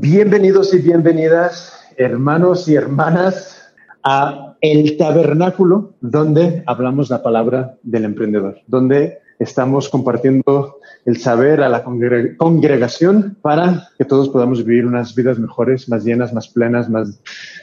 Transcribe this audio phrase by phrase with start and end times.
[0.00, 3.72] Bienvenidos y bienvenidas, hermanos y hermanas,
[4.04, 11.68] a El Tabernáculo, donde hablamos la palabra del emprendedor, donde estamos compartiendo el saber a
[11.68, 17.20] la congregación para que todos podamos vivir unas vidas mejores, más llenas, más plenas, más,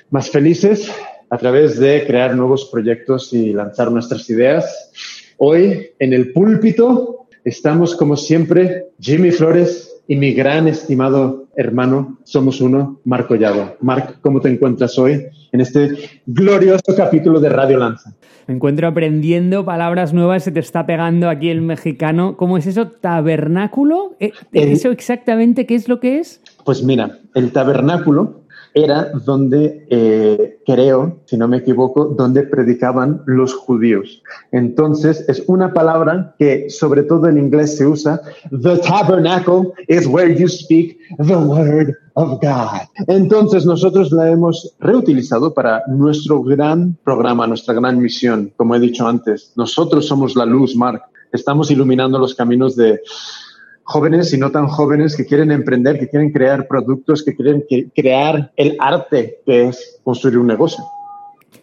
[0.09, 0.91] más felices
[1.29, 4.91] a través de crear nuevos proyectos y lanzar nuestras ideas.
[5.37, 12.61] Hoy en el púlpito estamos como siempre Jimmy Flores y mi gran estimado hermano, somos
[12.61, 13.75] uno, Marco Llago.
[13.81, 18.13] Marc, ¿cómo te encuentras hoy en este glorioso capítulo de Radio Lanza?
[18.47, 22.37] Me encuentro aprendiendo palabras nuevas, se te está pegando aquí el mexicano.
[22.37, 22.89] ¿Cómo es eso?
[22.89, 24.15] ¿Tabernáculo?
[24.19, 26.41] ¿Eh, ¿Eso exactamente qué es lo que es?
[26.63, 28.44] Pues mira, el tabernáculo
[28.75, 34.21] era donde, eh, creo, si no me equivoco, donde predicaban los judíos.
[34.51, 38.21] Entonces, es una palabra que sobre todo en inglés se usa.
[38.51, 42.81] The tabernacle is where you speak the word of God.
[43.07, 48.51] Entonces, nosotros la hemos reutilizado para nuestro gran programa, nuestra gran misión.
[48.57, 51.01] Como he dicho antes, nosotros somos la luz, Mark.
[51.31, 52.99] Estamos iluminando los caminos de
[53.85, 57.63] jóvenes y no tan jóvenes que quieren emprender, que quieren crear productos, que quieren
[57.95, 60.83] crear el arte que es construir un negocio.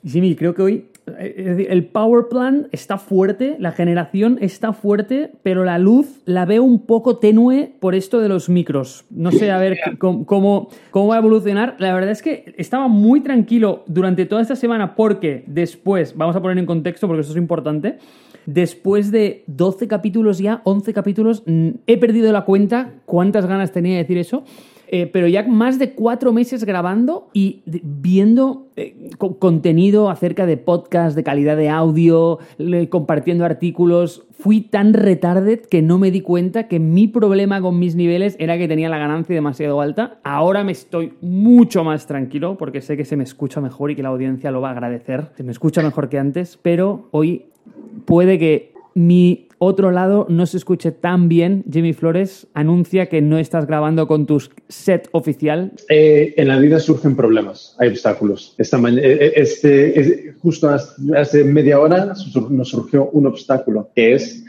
[0.05, 0.87] Jimmy, creo que hoy
[1.19, 6.63] eh, el power plan está fuerte, la generación está fuerte, pero la luz la veo
[6.63, 9.05] un poco tenue por esto de los micros.
[9.11, 11.75] No sé a ver cómo, cómo, va a evolucionar.
[11.79, 16.43] La verdad es que estaba muy tranquilo durante toda esta semana porque después, vamos a
[16.43, 17.99] poner en contexto porque eso es importante,
[18.47, 21.43] después de 12 capítulos ya, 11 capítulos,
[21.87, 24.45] he perdido la cuenta cuántas ganas tenía de decir eso.
[24.95, 31.17] Eh, pero ya más de cuatro meses grabando y viendo eh, contenido acerca de podcast,
[31.17, 32.41] de calidad de audio,
[32.91, 34.27] compartiendo artículos.
[34.33, 38.59] Fui tan retarded que no me di cuenta que mi problema con mis niveles era
[38.59, 40.19] que tenía la ganancia demasiado alta.
[40.25, 44.03] Ahora me estoy mucho más tranquilo porque sé que se me escucha mejor y que
[44.03, 45.31] la audiencia lo va a agradecer.
[45.39, 47.47] Se me escucha mejor que antes, pero hoy
[48.05, 51.65] puede que mi otro lado no se escuche tan bien.
[51.71, 55.73] Jimmy Flores anuncia que no estás grabando con tu set oficial.
[55.89, 58.57] Eh, en la vida surgen problemas, hay obstáculos.
[58.59, 62.13] Esta eh, eh, este, justo hace media hora
[62.51, 64.45] nos surgió un obstáculo, que es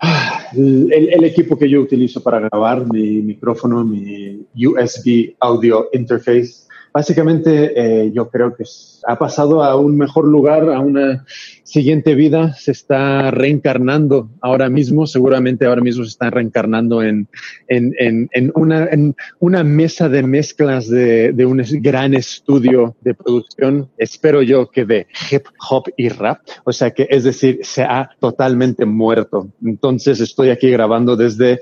[0.00, 6.67] ah, el, equipo que yo utilizo para grabar, mi micrófono, mi USB audio interface
[6.98, 8.64] básicamente eh, yo creo que
[9.06, 11.24] ha pasado a un mejor lugar, a una
[11.62, 17.28] siguiente vida, se está reencarnando ahora mismo, seguramente ahora mismo se está reencarnando en,
[17.68, 17.94] en,
[18.32, 24.42] en, una, en una, mesa de mezclas de, de, un gran estudio de producción, espero
[24.42, 28.84] yo que de hip hop y rap, o sea que es decir, se ha totalmente
[28.86, 29.46] muerto.
[29.64, 31.60] Entonces estoy aquí grabando desde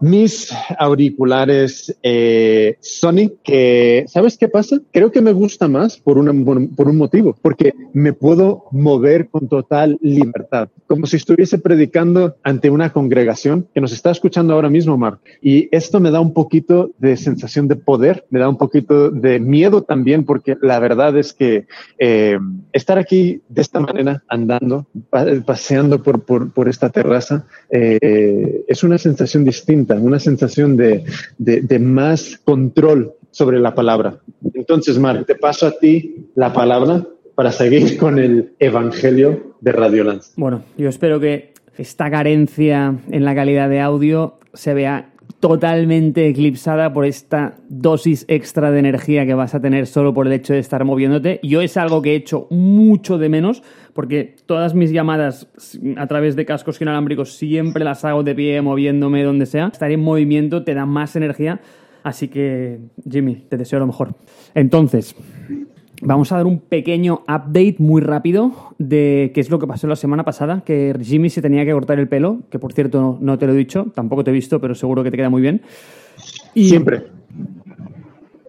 [0.00, 4.80] mis auriculares eh, Sony, que, ¿sabes qué pasa?
[4.92, 6.32] Creo que me gusta más por, una,
[6.76, 12.70] por, un motivo, porque me puedo mover con total libertad, como si estuviese predicando ante
[12.70, 15.20] una congregación que nos está escuchando ahora mismo, Mark.
[15.40, 19.38] Y esto me da un poquito de sensación de poder, me da un poquito de
[19.38, 21.66] miedo también, porque la verdad es que
[21.98, 22.38] eh,
[22.72, 24.86] estar aquí de esta manera, andando,
[25.46, 31.04] paseando por, por, esta terraza, eh, es una sensación distinta una sensación de,
[31.80, 34.18] más control sobre la palabra.
[34.54, 40.04] Entonces, Mar, te paso a ti la palabra para seguir con el Evangelio de Radio
[40.04, 40.32] Lance.
[40.36, 46.92] Bueno, yo espero que esta carencia en la calidad de audio se vea totalmente eclipsada
[46.92, 50.58] por esta dosis extra de energía que vas a tener solo por el hecho de
[50.58, 51.38] estar moviéndote.
[51.42, 53.62] Yo es algo que he hecho mucho de menos
[53.94, 55.48] porque todas mis llamadas
[55.96, 59.68] a través de cascos inalámbricos siempre las hago de pie, moviéndome donde sea.
[59.68, 61.60] Estar en movimiento te da más energía.
[62.02, 64.14] Así que, Jimmy, te deseo lo mejor.
[64.54, 65.16] Entonces,
[66.06, 69.96] Vamos a dar un pequeño update muy rápido de qué es lo que pasó la
[69.96, 73.46] semana pasada, que Jimmy se tenía que cortar el pelo, que por cierto no te
[73.46, 75.62] lo he dicho, tampoco te he visto, pero seguro que te queda muy bien.
[76.54, 77.04] Siempre.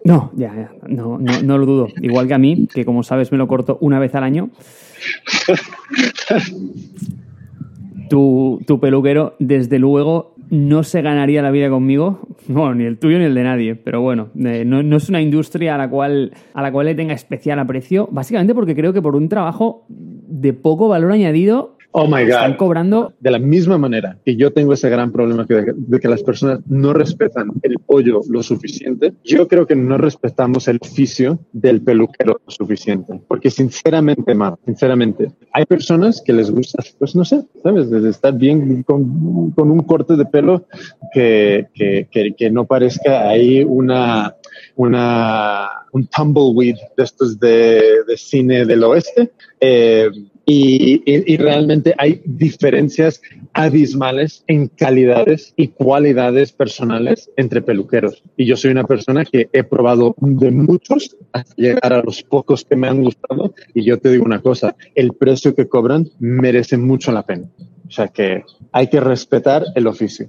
[0.04, 1.88] No, ya, ya, no, no, no lo dudo.
[2.02, 4.50] Igual que a mí, que como sabes me lo corto una vez al año.
[8.10, 13.18] tu, tu peluquero, desde luego, no se ganaría la vida conmigo, no, ni el tuyo
[13.18, 16.62] ni el de nadie, pero bueno, eh, no, es una industria a la, cual, a
[16.62, 20.88] la cual le tenga especial aprecio, básicamente porque creo que por un trabajo de poco
[20.88, 22.32] valor añadido Oh my God.
[22.32, 23.14] Están cobrando.
[23.20, 26.92] De la misma manera que yo tengo ese gran problema de, que las personas no
[26.92, 32.50] respetan el pollo lo suficiente, yo creo que no respetamos el oficio del peluquero lo
[32.50, 33.18] suficiente.
[33.26, 37.88] Porque sinceramente, Mar, sinceramente, hay personas que les gusta, pues no sé, ¿sabes?
[37.90, 40.66] Desde estar bien con, con un corte de pelo
[41.14, 44.34] que, que, que, que no parezca ahí una
[44.74, 49.32] una, un tumbleweed de estos de, de cine del oeste.
[49.58, 50.10] Eh,
[50.48, 53.20] y, realmente hay diferencias
[53.52, 58.22] abismales en calidades y cualidades personales entre peluqueros.
[58.36, 62.64] Y yo soy una persona que he probado de muchos hasta llegar a los pocos
[62.64, 63.54] que me han gustado.
[63.74, 67.48] Y yo te digo una cosa, el precio que cobran merece mucho la pena.
[67.88, 70.28] O sea que hay que respetar el oficio.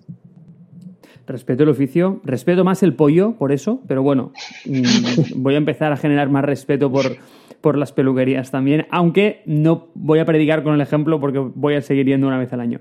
[1.28, 4.32] Respeto el oficio, respeto más el pollo por eso, pero bueno,
[4.66, 7.18] mm, voy a empezar a generar más respeto por,
[7.68, 11.82] por las peluquerías también, aunque no voy a predicar con el ejemplo porque voy a
[11.82, 12.80] seguir yendo una vez al año.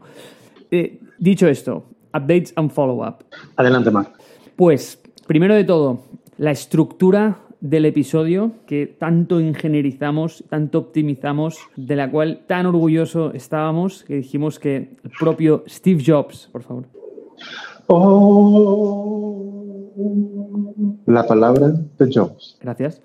[0.70, 3.24] Eh, dicho esto, updates and follow-up.
[3.56, 4.12] Adelante, Mark.
[4.54, 6.04] Pues, primero de todo,
[6.38, 14.04] la estructura del episodio que tanto ingenierizamos, tanto optimizamos, de la cual tan orgulloso estábamos,
[14.04, 16.84] que dijimos que el propio Steve Jobs, por favor.
[17.88, 19.42] Oh,
[21.06, 22.56] la palabra de Jobs.
[22.60, 23.02] Gracias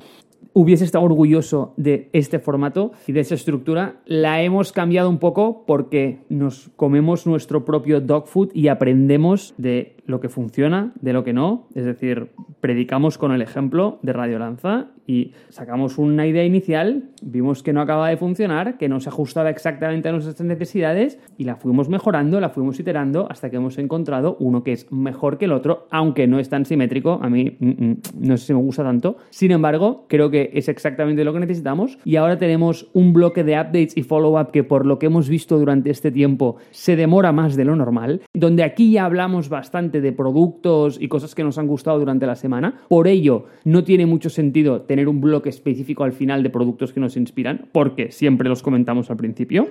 [0.53, 4.01] hubiese estado orgulloso de este formato y de esa estructura.
[4.05, 9.95] La hemos cambiado un poco porque nos comemos nuestro propio dog food y aprendemos de
[10.11, 11.67] lo que funciona, de lo que no.
[11.73, 12.29] Es decir,
[12.59, 17.81] predicamos con el ejemplo de Radio Lanza y sacamos una idea inicial, vimos que no
[17.81, 22.39] acaba de funcionar, que no se ajustaba exactamente a nuestras necesidades y la fuimos mejorando,
[22.39, 26.27] la fuimos iterando hasta que hemos encontrado uno que es mejor que el otro, aunque
[26.27, 27.19] no es tan simétrico.
[27.21, 29.17] A mí mm, mm, no sé si me gusta tanto.
[29.29, 33.53] Sin embargo, creo que es exactamente lo que necesitamos y ahora tenemos un bloque de
[33.53, 37.55] updates y follow-up que por lo que hemos visto durante este tiempo se demora más
[37.55, 41.67] de lo normal, donde aquí ya hablamos bastante de productos y cosas que nos han
[41.67, 42.81] gustado durante la semana.
[42.87, 46.99] Por ello, no tiene mucho sentido tener un bloque específico al final de productos que
[46.99, 49.69] nos inspiran, porque siempre los comentamos al principio.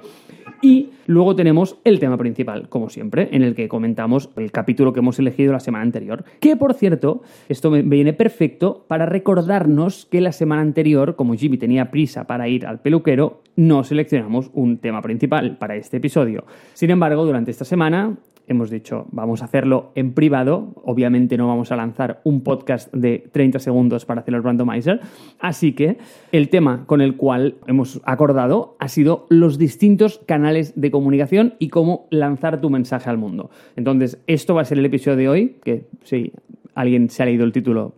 [0.62, 5.00] Y luego tenemos el tema principal, como siempre, en el que comentamos el capítulo que
[5.00, 6.24] hemos elegido la semana anterior.
[6.38, 11.56] Que, por cierto, esto me viene perfecto para recordarnos que la semana anterior, como Jimmy
[11.56, 16.44] tenía prisa para ir al peluquero, no seleccionamos un tema principal para este episodio.
[16.74, 18.18] Sin embargo, durante esta semana
[18.52, 20.72] hemos dicho, vamos a hacerlo en privado.
[20.84, 25.00] Obviamente no vamos a lanzar un podcast de 30 segundos para hacer el randomizer.
[25.38, 25.98] Así que
[26.32, 31.68] el tema con el cual hemos acordado ha sido los distintos canales de comunicación y
[31.68, 33.50] cómo lanzar tu mensaje al mundo.
[33.76, 36.32] Entonces, esto va a ser el episodio de hoy, que si
[36.74, 37.94] alguien se ha leído el título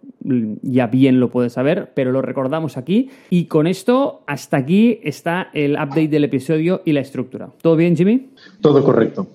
[0.62, 3.10] ya bien lo puede saber, pero lo recordamos aquí.
[3.30, 7.50] Y con esto, hasta aquí está el update del episodio y la estructura.
[7.60, 8.30] ¿Todo bien, Jimmy?
[8.60, 9.26] Todo correcto.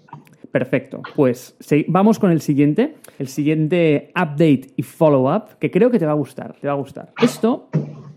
[0.52, 1.02] Perfecto.
[1.16, 1.56] Pues
[1.88, 2.96] vamos con el siguiente.
[3.20, 6.56] El siguiente update y follow-up, que creo que te va a gustar.
[6.60, 7.14] Te va a gustar.
[7.22, 7.70] Esto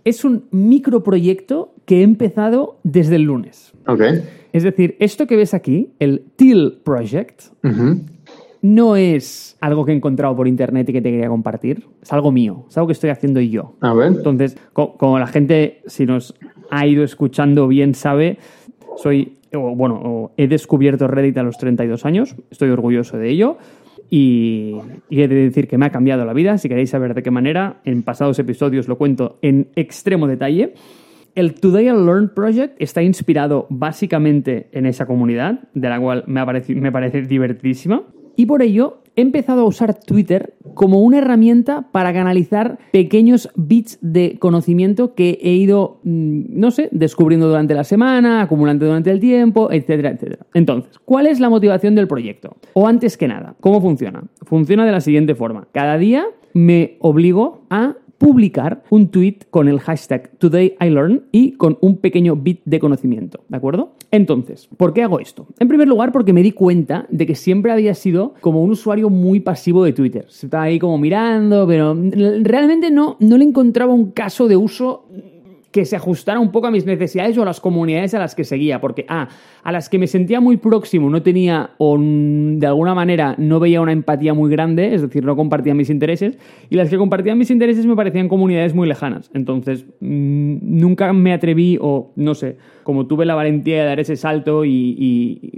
[0.04, 3.72] es un microproyecto que he empezado desde el lunes.
[3.86, 4.02] Ok.
[4.52, 7.42] Es decir, esto que ves aquí, el Teal Project,
[8.62, 11.86] no es algo que he encontrado por internet y que te quería compartir.
[12.02, 12.66] Es algo mío.
[12.68, 13.76] Es algo que estoy haciendo yo.
[13.80, 14.08] A ver.
[14.08, 16.34] Entonces, como la gente, si nos
[16.70, 18.38] ha ido escuchando bien, sabe,
[18.96, 23.58] soy bueno, he descubierto Reddit a los 32 años, estoy orgulloso de ello.
[24.12, 24.76] Y,
[25.08, 26.58] he de decir que me ha cambiado la vida.
[26.58, 30.74] Si queréis saber de qué manera, en pasados episodios lo cuento en extremo detalle.
[31.36, 36.44] El Today I Learn Project está inspirado básicamente en esa comunidad, de la cual me,
[36.74, 38.02] me parece divertidísima.
[38.40, 43.98] Y por ello he empezado a usar Twitter como una herramienta para canalizar pequeños bits
[44.00, 49.20] de conocimiento que he ido, mm, no sé, descubriendo durante la semana, acumulando durante el
[49.20, 50.46] tiempo, etcétera, etcétera.
[50.54, 52.56] Entonces, ¿cuál es la motivación del proyecto?
[52.72, 54.24] O antes que nada, ¿cómo funciona?
[54.46, 55.68] Funciona de la siguiente forma.
[55.70, 61.52] Cada día me obligo a publicar un tweet con el hashtag Today I Learn y
[61.52, 63.94] con un pequeño bit de conocimiento, ¿de acuerdo?
[64.10, 65.46] Entonces, ¿por qué hago esto?
[65.58, 69.08] En primer lugar, porque me di cuenta de que siempre había sido como un usuario
[69.08, 70.26] muy pasivo de Twitter.
[70.28, 71.96] Estaba ahí como mirando, pero
[72.42, 75.06] realmente no, no le encontraba un caso de uso
[75.70, 78.44] que se ajustara un poco a mis necesidades o a las comunidades a las que
[78.44, 79.28] seguía, porque ah,
[79.62, 83.80] a las que me sentía muy próximo no tenía o de alguna manera no veía
[83.80, 87.50] una empatía muy grande, es decir, no compartía mis intereses, y las que compartían mis
[87.50, 89.30] intereses me parecían comunidades muy lejanas.
[89.34, 94.64] Entonces, nunca me atreví o no sé, como tuve la valentía de dar ese salto
[94.64, 95.52] y,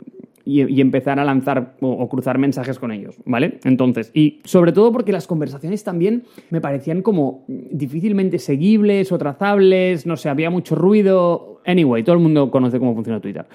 [0.44, 3.58] empezar a lanzar o, cruzar mensajes con ellos, ¿vale?
[3.64, 10.06] Entonces, y sobre todo porque las conversaciones también me parecían como difícilmente seguibles o trazables,
[10.06, 11.60] no sé, había mucho ruido.
[11.64, 13.46] Anyway, todo el mundo conoce cómo funciona Twitter.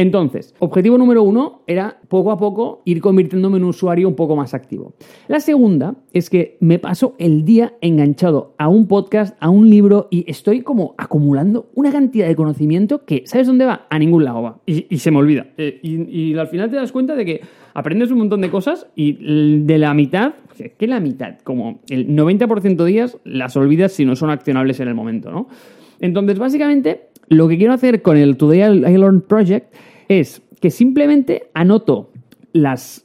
[0.00, 4.34] Entonces, objetivo número uno era poco a poco ir convirtiéndome en un usuario un poco
[4.34, 4.94] más activo.
[5.28, 10.08] La segunda es que me paso el día enganchado a un podcast, a un libro
[10.10, 13.88] y estoy como acumulando una cantidad de conocimiento que, ¿sabes dónde va?
[13.90, 14.60] A ningún lado va.
[14.64, 15.48] Y, se me olvida.
[15.58, 17.42] Eh, y, al final te das cuenta de que
[17.74, 20.32] aprendes un montón de cosas y de la mitad,
[20.78, 24.88] que la mitad, como el 90% de días las olvidas si no son accionables en
[24.88, 25.48] el momento, ¿no?
[26.00, 29.74] Entonces, básicamente, lo que quiero hacer con el Today I Learned Project
[30.10, 32.10] es que simplemente anoto
[32.52, 33.04] las,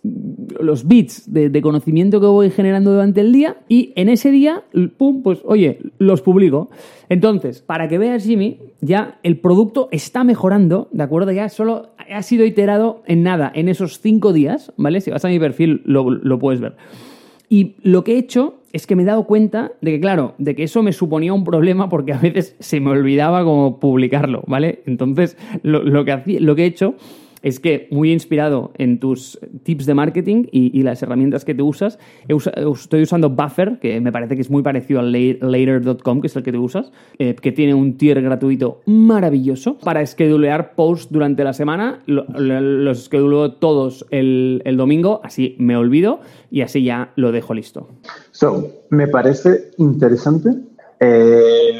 [0.59, 4.63] los bits de, conocimiento que voy generando durante el día y en ese día,
[4.97, 6.71] pum, pues oye, los publico.
[7.07, 11.31] Entonces, para que veas, Jimmy, ya el producto está mejorando, ¿de acuerdo?
[11.31, 14.99] Ya solo ha sido iterado en nada, en esos cinco días, ¿vale?
[14.99, 16.75] Si vas a mi perfil lo, lo puedes ver.
[17.49, 20.55] Y lo que he hecho es que me he dado cuenta de que, claro, de
[20.55, 24.81] que eso me suponía un problema porque a veces se me olvidaba como publicarlo, ¿vale?
[24.85, 26.95] Entonces, lo, lo que, lo que he hecho
[27.45, 31.99] es que muy inspirado en tus tips de marketing y, las herramientas que te usas,
[32.27, 36.41] estoy usando Buffer, que me parece que es muy parecido al later.com, que es el
[36.41, 41.53] que te usas, eh, que tiene un tier gratuito maravilloso para schedulear posts durante la
[41.53, 42.01] semana.
[42.07, 47.89] los scheduleo todos el, domingo, así me olvido y así ya lo dejo listo.
[48.31, 50.49] So, me parece interesante
[50.99, 51.77] eh,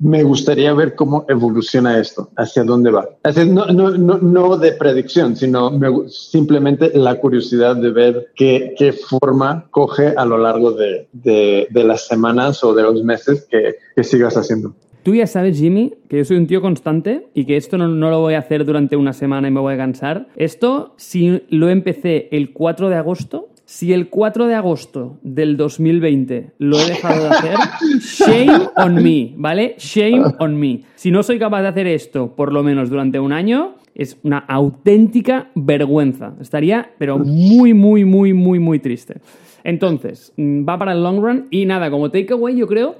[0.00, 3.08] me gustaría ver cómo evoluciona esto, hacia dónde va.
[3.46, 5.72] no, no, no, no, de predicción, sino
[6.08, 11.84] simplemente la curiosidad de ver qué, qué forma coge a lo largo de, de, de,
[11.84, 14.74] las semanas o de los meses que, que sigas haciendo.
[15.02, 18.10] Tú ya sabes, Jimmy, que yo soy un tío constante y que esto no, no,
[18.10, 20.28] lo voy a hacer durante una semana y me voy a cansar.
[20.36, 26.52] Esto, si lo empecé el 4 de agosto, si el 4 de agosto del 2020
[26.56, 27.56] lo he dejado de hacer,
[28.00, 29.74] shame on me, ¿vale?
[29.76, 30.84] Shame on me.
[30.94, 34.38] Si no soy capaz de hacer esto por lo menos durante un año, es una
[34.38, 36.32] auténtica vergüenza.
[36.40, 39.20] Estaría, pero muy, muy, muy, muy, muy triste.
[39.64, 42.96] Entonces, mm, va para el long run y nada, como takeaway yo creo,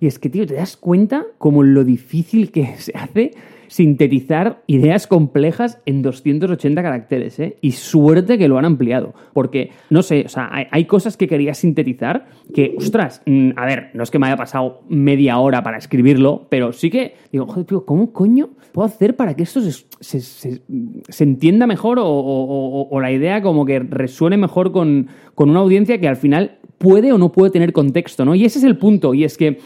[0.00, 3.32] y es que, tío, te das cuenta como lo difícil que se hace
[3.68, 7.56] sintetizar ideas complejas en 280 caracteres, ¿eh?
[7.60, 11.54] Y suerte que lo han ampliado, porque, no sé, o sea, hay, cosas que quería
[11.54, 15.78] sintetizar que, ostras, mm, a ver, no es que me haya pasado media hora para
[15.78, 20.20] escribirlo, pero sí que, digo, joder, tío, ¿cómo coño puedo hacer para que esto se,
[20.20, 25.98] se, entienda mejor o, o, la idea como que resuene mejor con, con una audiencia
[25.98, 28.34] que al final puede o no puede tener contexto, ¿no?
[28.34, 29.58] Y ese es el punto, y es que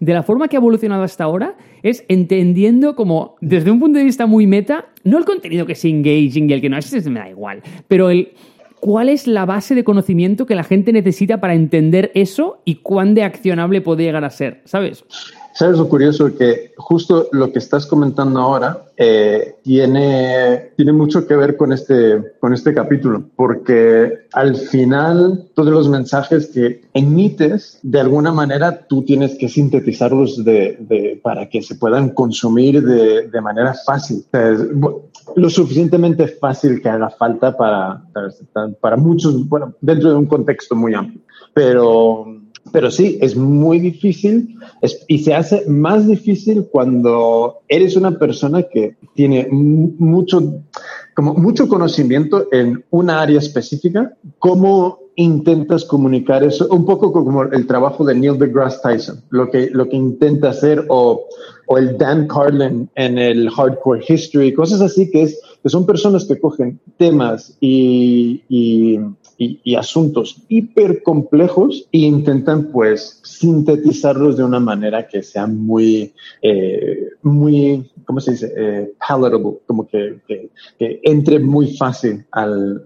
[0.00, 4.04] de la forma que ha evolucionado hasta ahora es entendiendo como, desde un punto de
[4.04, 7.20] vista muy meta, no el contenido que es engaging y el que no, ese me
[7.20, 8.32] da igual, pero el
[8.80, 13.14] cuál es la base de conocimiento que la gente necesita para entender eso y cuán
[13.14, 15.04] de accionable puede llegar a ser, ¿sabes?
[15.58, 16.36] ¿Sabes lo curioso?
[16.36, 22.34] Que justo lo que estás comentando ahora eh, tiene, tiene mucho que ver con este,
[22.38, 29.02] con este capítulo, porque al final todos los mensajes que emites, de alguna manera tú
[29.02, 34.24] tienes que sintetizarlos de, para que se puedan consumir de, de manera fácil.
[35.34, 40.76] lo suficientemente fácil que haga falta para, para, para muchos, bueno, dentro de un contexto
[40.76, 41.20] muy amplio.
[41.52, 42.26] Pero
[42.72, 44.56] pero sí, es muy difícil
[45.06, 50.62] y se hace más difícil cuando eres una persona que tiene mucho,
[51.14, 57.66] como mucho conocimiento en una área específica, cómo intentas comunicar eso, un poco como el
[57.66, 61.24] trabajo de Neil deGrasse Tyson, lo que, lo que intenta hacer, o,
[61.66, 66.24] o el Dan Carlin en el Hardcore History, cosas así que, es, que son personas
[66.24, 69.00] que cogen temas y, y
[69.38, 77.10] y, asuntos hiper complejos e intentan pues sintetizarlos de una manera que sea muy, eh,
[77.22, 78.52] muy, ¿cómo se dice?
[78.56, 82.82] Eh, palatable, como que, que, que, entre muy fácil al,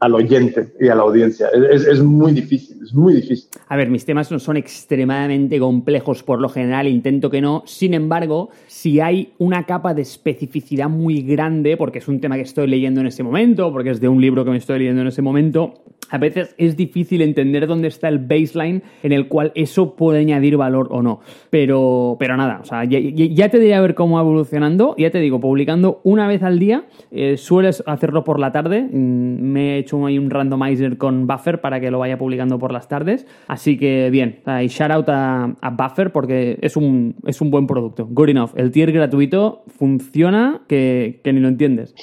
[0.00, 1.48] al oyente y a la audiencia.
[1.48, 3.48] Es, es, muy difícil, es muy difícil.
[3.68, 7.62] A ver, mis temas no son extremadamente complejos por lo general, intento que no.
[7.66, 12.42] Sin embargo, si hay una capa de especificidad muy grande, porque es un tema que
[12.42, 15.08] estoy leyendo en ese momento, porque es de un libro que me estoy leyendo en
[15.08, 15.74] ese momento,
[16.10, 20.56] a veces es difícil entender dónde está el baseline en el cual eso puede añadir
[20.56, 21.20] valor o no.
[21.50, 24.94] Pero, pero nada, o sea, ya, te diré a ver cómo va evolucionando.
[24.96, 28.82] Ya te digo, publicando una vez al día, eh, sueles hacerlo por la tarde.
[28.82, 32.72] Mm, me he hecho ahí un randomizer con Buffer para que lo vaya publicando por
[32.72, 33.26] las tardes.
[33.46, 38.06] Así que bien, y shout out a, Buffer porque es un, es un buen producto.
[38.06, 38.50] Good enough.
[38.54, 41.94] El tier gratuito funciona que, que ni lo entiendes.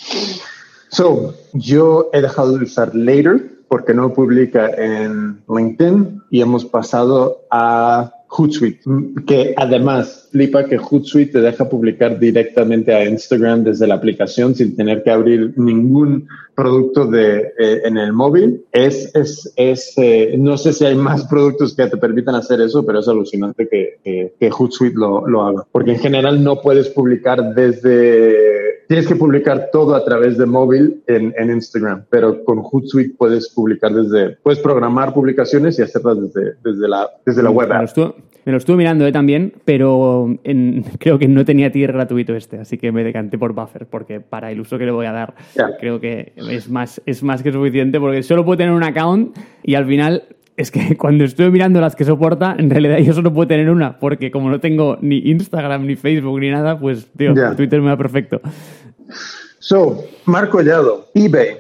[0.90, 7.46] So, yo he dejado de usar Later porque no publica en LinkedIn y hemos pasado
[7.52, 8.82] a Hootsuite,
[9.28, 14.76] que además flipa que Hootsuite te deja publicar directamente a Instagram desde la aplicación sin
[14.76, 18.66] tener que abrir ningún producto de, eh, en el móvil.
[18.74, 22.86] Es, es, es eh, no sé si hay más productos que te permitan hacer eso,
[22.86, 25.66] pero es alucinante que, que, que Hootsuite lo, lo haga.
[25.72, 31.02] Porque en general no puedes publicar desde tienes que publicar todo a través de móvil
[31.08, 36.56] en, en Instagram, pero con Hootsuite puedes publicar desde, puedes programar publicaciones y hacerlas desde,
[36.62, 37.70] desde, la, desde la web.
[38.46, 40.38] Me lo estuve mirando eh, también, pero
[41.00, 44.52] creo que no tenía tier gratuito este, así que me decanté por Buffer, porque para
[44.52, 45.36] el uso que le voy a dar,
[45.80, 49.76] creo que es más, es más que suficiente, porque solo puedo tener un account y
[49.76, 50.24] al final
[50.58, 54.00] es que cuando estoy mirando las que soporta, en realidad yo solo puedo tener una,
[54.00, 57.98] porque como no tengo ni Instagram, ni Facebook, ni nada, pues, tío, Twitter me da
[57.98, 58.42] perfecto.
[59.60, 61.58] So, Marco Collado, eBay.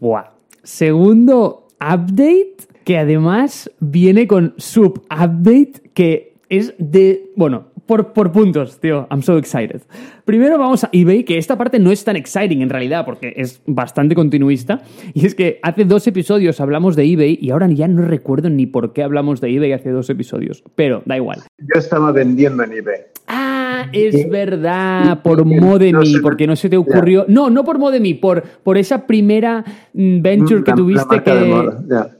[0.00, 0.24] Buah.
[0.62, 9.06] Segundo update, que además viene con sub-update, que es de, bueno, por, por, puntos, tío.
[9.10, 9.82] I'm so excited.
[10.24, 13.60] Primero vamos a eBay, que esta parte no es tan exciting en realidad, porque es
[13.66, 14.82] bastante continuista.
[15.12, 18.66] Y es que hace dos episodios hablamos de eBay y ahora ya no recuerdo ni
[18.66, 20.62] por qué hablamos de eBay hace dos episodios.
[20.74, 21.42] Pero da igual.
[21.58, 23.13] Yo estaba vendiendo en eBay.
[23.36, 27.24] Ah, es verdad, por Modemi, porque no se te ocurrió.
[27.28, 31.70] No, no por Modemi, por, por esa primera mm, venture que tuviste que.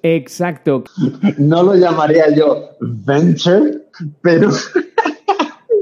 [0.03, 0.85] Exacto.
[1.39, 3.83] No lo llamaría yo venture,
[4.23, 4.51] pero.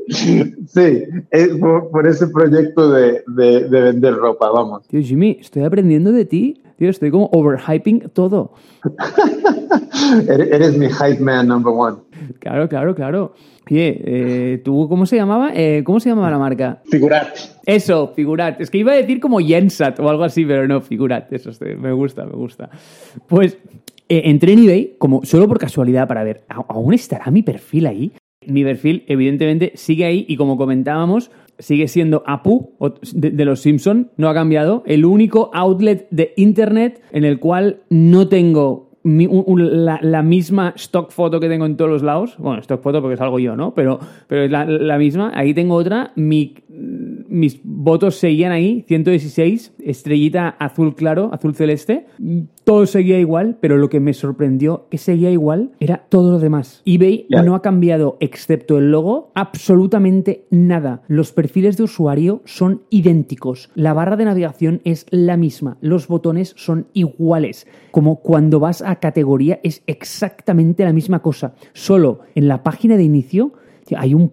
[0.08, 3.22] Sí, es por, ese proyecto de,
[3.68, 4.86] vender ropa, vamos.
[4.88, 6.62] Tío, Jimmy, estoy aprendiendo de ti.
[6.76, 8.52] Tío, estoy como overhyping todo.
[10.28, 11.98] eres, mi hype man number one.
[12.40, 13.34] Claro, claro, claro.
[13.70, 15.50] Oye, eh, ¿tú cómo se llamaba?
[15.54, 16.82] Eh, ¿Cómo se llamaba la marca?
[16.90, 17.36] Figurat.
[17.64, 18.60] Eso, Figurat.
[18.60, 21.32] Es que iba a decir como Jensat o algo así, pero no, Figurat.
[21.32, 22.68] Eso me gusta, me gusta.
[23.28, 23.56] Pues
[24.08, 28.12] eh, entré en eBay como solo por casualidad para ver, ¿aún estará mi perfil ahí?
[28.46, 32.72] Mi perfil, evidentemente, sigue ahí y como comentábamos, sigue siendo Apu
[33.14, 34.82] de, los Simpson, no ha cambiado.
[34.86, 41.48] El único outlet de internet en el cual no tengo la, misma stock foto que
[41.48, 42.36] tengo en todos los lados.
[42.38, 43.74] Bueno, stock foto porque es algo yo, ¿no?
[43.74, 45.32] Pero, pero es la, la misma.
[45.34, 46.12] Ahí tengo otra.
[46.14, 46.54] Mi
[47.32, 52.06] mis votos seguían ahí, 116, estrellita azul claro, azul celeste.
[52.64, 56.82] Todo seguía igual, pero lo que me sorprendió que seguía igual era todo lo demás.
[56.84, 61.02] eBay no ha cambiado, excepto el logo, absolutamente nada.
[61.08, 63.70] Los perfiles de usuario son idénticos.
[63.74, 65.78] La barra de navegación es la misma.
[65.80, 67.66] Los botones son iguales.
[67.90, 71.54] Como cuando vas a categoría es exactamente la misma cosa.
[71.72, 73.52] Solo en la página de inicio
[73.96, 74.32] hay un,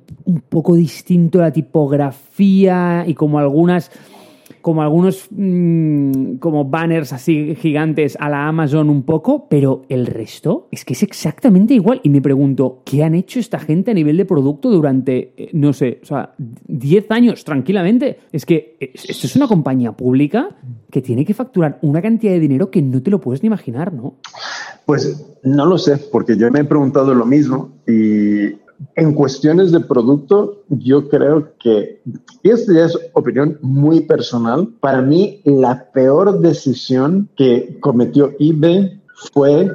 [0.50, 3.91] poco distinto la tipografía y como algunas
[4.62, 10.67] como algunos mm, como banners así gigantes a la Amazon un poco, pero el resto
[10.72, 12.02] es que es exactamente igual.
[12.04, 15.74] Y me pregunto, ¿qué han hecho esta gente a nivel de producto durante, eh, no
[15.74, 18.19] sé, o sea, 10 años tranquilamente?
[18.32, 20.50] Es que esto es una compañía pública
[20.91, 23.93] que tiene que facturar una cantidad de dinero que no te lo puedes ni imaginar,
[23.93, 24.15] ¿no?
[24.86, 28.56] Pues no lo sé, porque yo me he preguntado lo mismo y
[28.95, 32.01] en cuestiones de producto, yo creo que,
[32.43, 39.01] y esta ya es opinión muy personal, para mí la peor decisión que cometió eBay
[39.33, 39.69] fue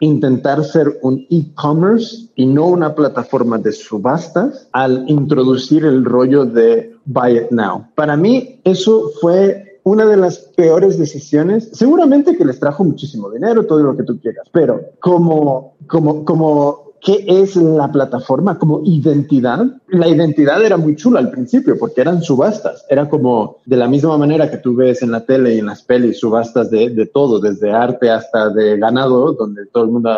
[0.00, 6.96] intentar ser un e-commerce y no una plataforma de subastas al introducir el rollo de
[7.04, 7.86] Buy It Now.
[7.94, 13.66] Para mí eso fue una de las peores decisiones, seguramente que les trajo muchísimo dinero,
[13.66, 19.66] todo lo que tú quieras, pero como, como, como qué es la plataforma como identidad.
[19.88, 22.86] La identidad era muy chula al principio porque eran subastas.
[22.88, 25.82] Era como de la misma manera que tú ves en la tele y en las
[25.82, 30.16] pelis subastas de, de todo, desde arte hasta de ganado, donde todo el mundo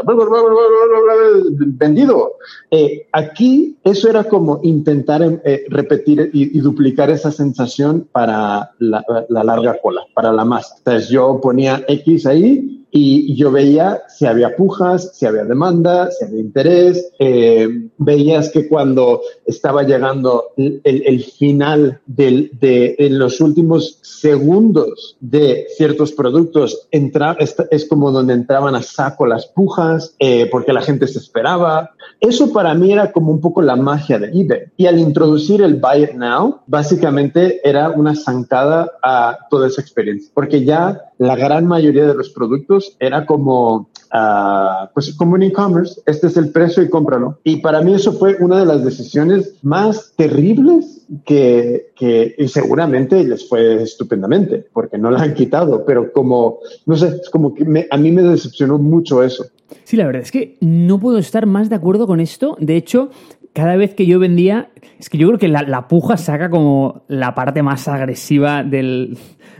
[1.79, 2.35] vendido.
[2.71, 9.45] Eh, aquí eso era como intentar eh, repetir y, duplicar esa sensación para la, la
[9.45, 10.75] larga cola, para la masa.
[10.79, 16.25] Entonces yo ponía X ahí y yo veía si había pujas, si había demanda, si
[16.25, 17.11] había interés.
[17.19, 25.17] Eh, veías que cuando estaba llegando el, el final del, de en los últimos segundos
[25.19, 30.81] de ciertos productos, entra, es, como donde entraban a saco las pujas, eh, porque la
[30.81, 31.91] gente se esperaba.
[32.21, 34.67] Eso para mí era como un poco la magia de eBay.
[34.77, 40.31] Y al introducir el Buy It Now, básicamente era una zancada a toda esa experiencia,
[40.33, 46.01] porque ya la gran mayoría de los productos era como, uh, pues como un e-commerce,
[46.07, 47.39] este es el precio y cómpralo.
[47.45, 53.23] Y para mí eso fue una de las decisiones más terribles que, que y seguramente
[53.25, 57.87] les fue estupendamente, porque no la han quitado, pero como, no sé, es como que
[57.91, 59.47] a mí me decepcionó mucho eso.
[59.85, 62.57] Sí, la verdad es que no puedo estar más de acuerdo con esto.
[62.61, 63.11] De hecho,
[63.55, 67.05] cada vez que yo vendía, es que yo creo que la, la puja saca como
[67.09, 69.17] la parte más agresiva del,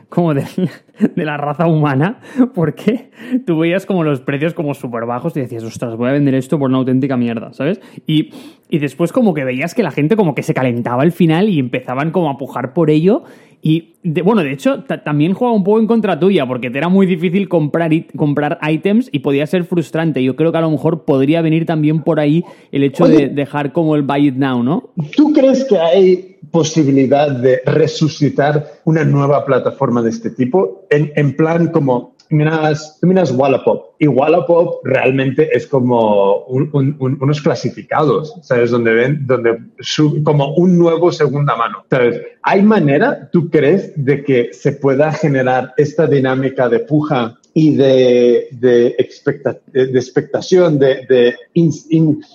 [0.09, 0.45] como de,
[1.17, 2.19] la raza humana,
[2.55, 3.11] porque
[3.47, 6.59] tú veías como los precios como súper bajos y decías, ostras, voy a vender esto
[6.59, 7.81] por una auténtica mierda, ¿sabes?
[8.07, 8.31] Y,
[8.69, 11.61] y después como que veías que la gente como que se calentaba al final y
[11.61, 13.23] empezaban como a pujar por ello
[13.67, 17.07] Y bueno, de hecho, también juega un poco en contra tuya, porque te era muy
[17.07, 20.23] difícil comprar, comprar items y podía ser frustrante.
[20.23, 23.73] Yo creo que a lo mejor podría venir también por ahí el hecho de dejar
[23.73, 24.91] como el buy it now, ¿no?
[25.17, 30.87] ¿Tú crees que hay posibilidad de resucitar una nueva plataforma de este tipo?
[30.91, 38.35] En, en plan como miras, tú miras Wallapop y Wallapop realmente es como unos clasificados,
[38.43, 38.71] ¿sabes?
[38.71, 39.59] Donde ven, donde
[40.25, 42.21] como un nuevo segunda mano, ¿sabes?
[42.43, 48.49] ¿Hay manera, tú crees, de que se pueda generar esta dinámica de puja y de,
[48.51, 48.97] de,
[49.67, 51.37] de expectación, de, de,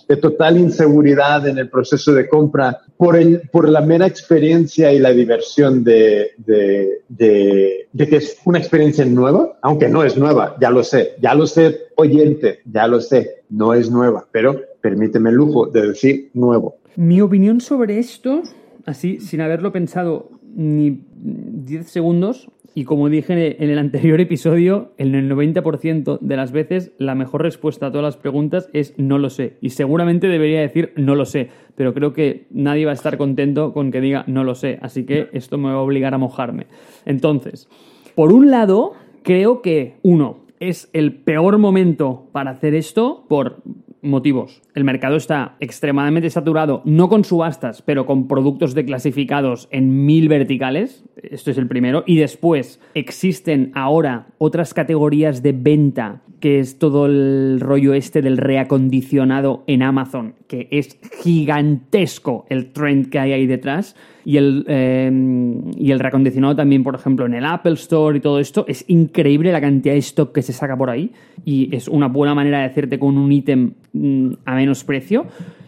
[0.07, 4.99] de, total inseguridad en el proceso de compra por, el, por la mera experiencia y
[4.99, 11.15] la diversión de, que es una experiencia nueva, aunque no es nueva, ya lo sé,
[11.21, 15.87] ya lo sé, oyente, ya lo sé, no es nueva, pero permíteme el lujo de
[15.87, 16.77] decir nuevo.
[16.95, 18.41] Mi opinión sobre esto,
[18.85, 25.15] así sin haberlo pensado ni 10 segundos, y como dije en el anterior episodio, en
[25.15, 29.29] el 90% de las veces la mejor respuesta a todas las preguntas es no lo
[29.29, 29.57] sé.
[29.61, 33.73] Y seguramente debería decir no lo sé, pero creo que nadie va a estar contento
[33.73, 34.79] con que diga no lo sé.
[34.81, 36.67] Así que esto me va a obligar a mojarme.
[37.05, 37.67] Entonces,
[38.15, 43.61] por un lado, creo que uno, es el peor momento para hacer esto por
[44.01, 44.61] motivos.
[44.79, 51.03] El mercado está extremadamente saturado, no con subastas, pero con productos declasificados en mil verticales.
[51.21, 52.05] Esto es el primero.
[52.07, 58.37] Y después existen ahora otras categorías de venta, que es todo el rollo este del
[58.37, 63.97] reacondicionado en Amazon, que es gigantesco el trend que hay ahí detrás.
[64.25, 65.11] Y el, eh,
[65.77, 68.63] y el reacondicionado también, por ejemplo, en el Apple Store y todo esto.
[68.67, 71.11] Es increíble la cantidad de stock que se saca por ahí.
[71.45, 75.25] Y es una buena manera de hacerte con un ítem mm, a menos precio.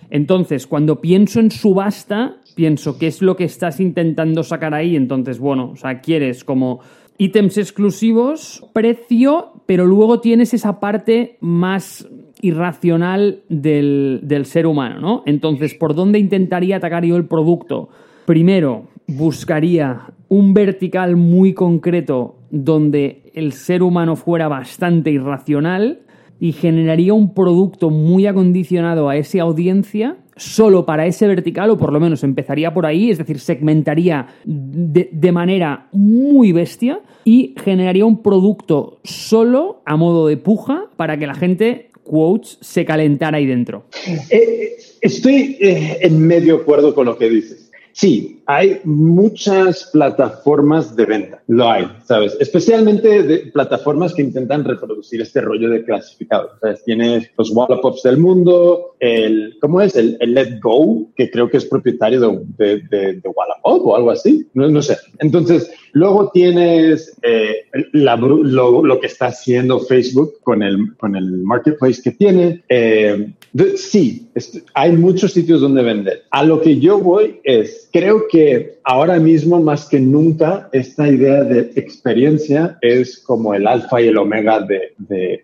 [0.09, 4.95] Entonces, cuando pienso en subasta, pienso qué es lo que estás intentando sacar ahí.
[4.95, 6.81] Entonces, bueno, o sea, quieres como
[7.17, 12.07] ítems exclusivos, precio, pero luego tienes esa parte más
[12.41, 15.23] irracional del, del ser humano, ¿no?
[15.25, 17.89] Entonces, ¿por dónde intentaría atacar yo el producto?
[18.25, 26.01] Primero, buscaría un vertical muy concreto donde el ser humano fuera bastante irracional
[26.41, 31.93] y generaría un producto muy acondicionado a esa audiencia solo para ese vertical, o por
[31.93, 38.23] lo menos empezaría por ahí, es decir, segmentaría de, manera muy bestia y generaría un
[38.23, 43.85] producto solo a modo de puja para que la gente, quotes, se calentara ahí dentro.
[44.31, 47.60] Eh, estoy eh, en medio acuerdo con lo que dices.
[47.93, 52.37] Sí, hay muchas plataformas de venta, lo hay, ¿sabes?
[52.39, 56.51] Especialmente de plataformas que intentan reproducir este rollo de clasificado.
[56.61, 56.83] ¿sabes?
[56.83, 59.95] Tienes los Wallopops del mundo, el, ¿cómo es?
[59.95, 64.81] El, Let Go, que creo que es propietario de, de, Wallapop o algo así, no
[64.81, 64.97] sé.
[65.19, 72.11] Entonces, luego tienes eh, lo, que está haciendo Facebook con el, con el marketplace que
[72.11, 72.63] tiene.
[72.69, 73.33] Eh,
[73.75, 74.27] sí,
[74.73, 76.23] hay muchos sitios donde vender.
[76.31, 81.43] A lo que yo voy es, creo que ahora mismo más que nunca esta idea
[81.43, 84.93] de experiencia es como el alfa y el omega de,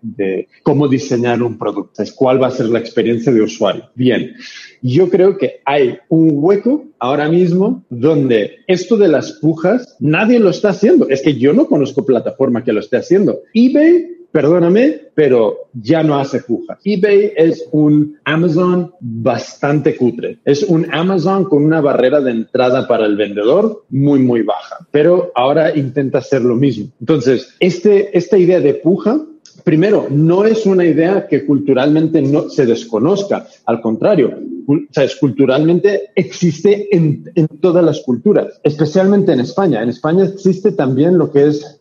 [0.01, 2.01] de, cómo diseñar un producto.
[2.01, 3.83] Es cuál va a ser la experiencia de usuario.
[3.95, 4.33] Bien,
[4.81, 10.49] yo creo que hay un hueco ahora mismo donde esto de las pujas nadie lo
[10.49, 11.07] está haciendo.
[11.09, 13.41] Es que yo no conozco plataforma que lo esté haciendo.
[13.53, 16.77] eBay perdóname, pero ya no hace puja.
[16.83, 20.37] eBay es un Amazon bastante cutre.
[20.45, 25.31] Es un Amazon con una barrera de entrada para el vendedor muy, muy baja, pero
[25.33, 26.91] ahora intenta hacer lo mismo.
[26.99, 29.19] Entonces, este, esta idea de puja
[29.63, 34.37] primero, no es una idea que culturalmente no se desconozca, al contrario,
[34.91, 35.15] ¿sabes?
[35.15, 37.23] culturalmente existe en,
[37.61, 39.81] todas las culturas, especialmente en España.
[39.81, 41.79] En España existe también lo que es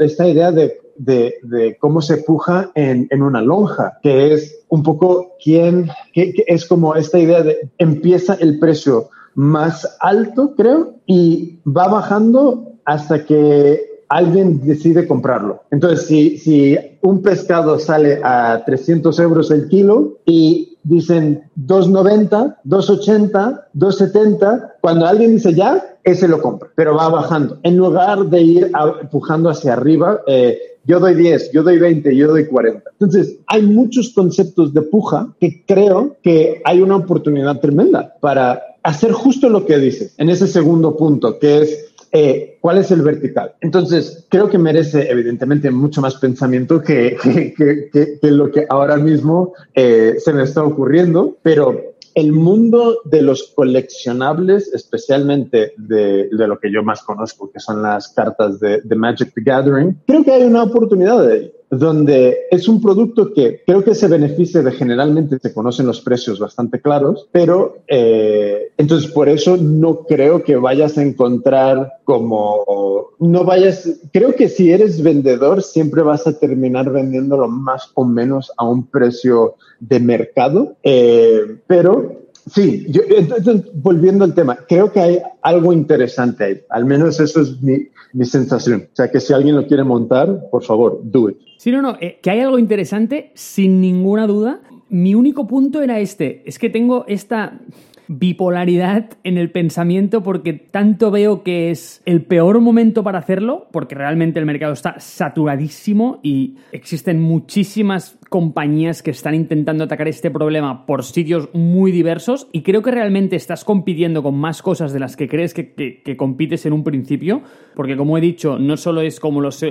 [0.00, 6.32] esta idea de cómo se puja en, una lonja, que es un poco quién, que,
[6.46, 13.24] es como esta idea de empieza el precio más alto, creo, y va bajando hasta
[13.24, 15.62] que alguien decide comprarlo.
[15.70, 23.68] Entonces, si, si un pescado sale a 300 euros el kilo y dicen 290, 280,
[23.72, 27.58] 270, cuando alguien dice ya, ese lo compra, pero va bajando.
[27.62, 32.28] En lugar de ir empujando hacia arriba, eh, yo doy 10, yo doy 20, yo
[32.28, 32.90] doy 40.
[32.92, 39.12] Entonces, hay muchos conceptos de puja que creo que hay una oportunidad tremenda para hacer
[39.12, 43.54] justo lo que dices en ese segundo punto, que es eh, ¿cuál es el vertical?
[43.60, 48.96] Entonces, creo que merece evidentemente mucho más pensamiento que, que, que, que lo que ahora
[48.96, 56.46] mismo eh, se me está ocurriendo, pero el mundo de los coleccionables, especialmente de, de,
[56.46, 60.22] lo que yo más conozco, que son las cartas de, de Magic the Gathering, creo
[60.22, 64.60] que hay una oportunidad de ahí donde es un producto que creo que se beneficia
[64.60, 70.42] de generalmente se conocen los precios bastante claros, pero eh, entonces por eso no creo
[70.42, 76.38] que vayas a encontrar como, no vayas, creo que si eres vendedor siempre vas a
[76.38, 83.70] terminar vendiéndolo más o menos a un precio de mercado, eh, pero Sí, yo, entonces,
[83.74, 86.60] volviendo al tema, creo que hay algo interesante ahí.
[86.70, 88.88] Al menos eso es mi, mi, sensación.
[88.92, 91.36] O sea, que si alguien lo quiere montar, por favor, do it.
[91.58, 94.60] Sí, no, no, eh, que hay algo interesante, sin ninguna duda.
[94.88, 96.42] Mi único punto era este.
[96.44, 97.60] Es que tengo esta
[98.08, 103.94] bipolaridad en el pensamiento porque tanto veo que es el peor momento para hacerlo, porque
[103.94, 110.86] realmente el mercado está saturadísimo y existen muchísimas compañías que están intentando atacar este problema
[110.86, 115.16] por sitios muy diversos y creo que realmente estás compitiendo con más cosas de las
[115.16, 117.42] que crees que, compites en un principio,
[117.76, 119.62] porque como he dicho, no solo es como los,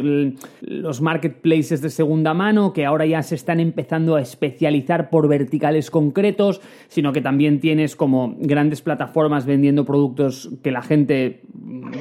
[0.61, 5.89] los marketplaces de segunda mano, que ahora ya se están empezando a especializar por verticales
[5.89, 11.41] concretos, sino que también tienes como grandes plataformas vendiendo productos que la gente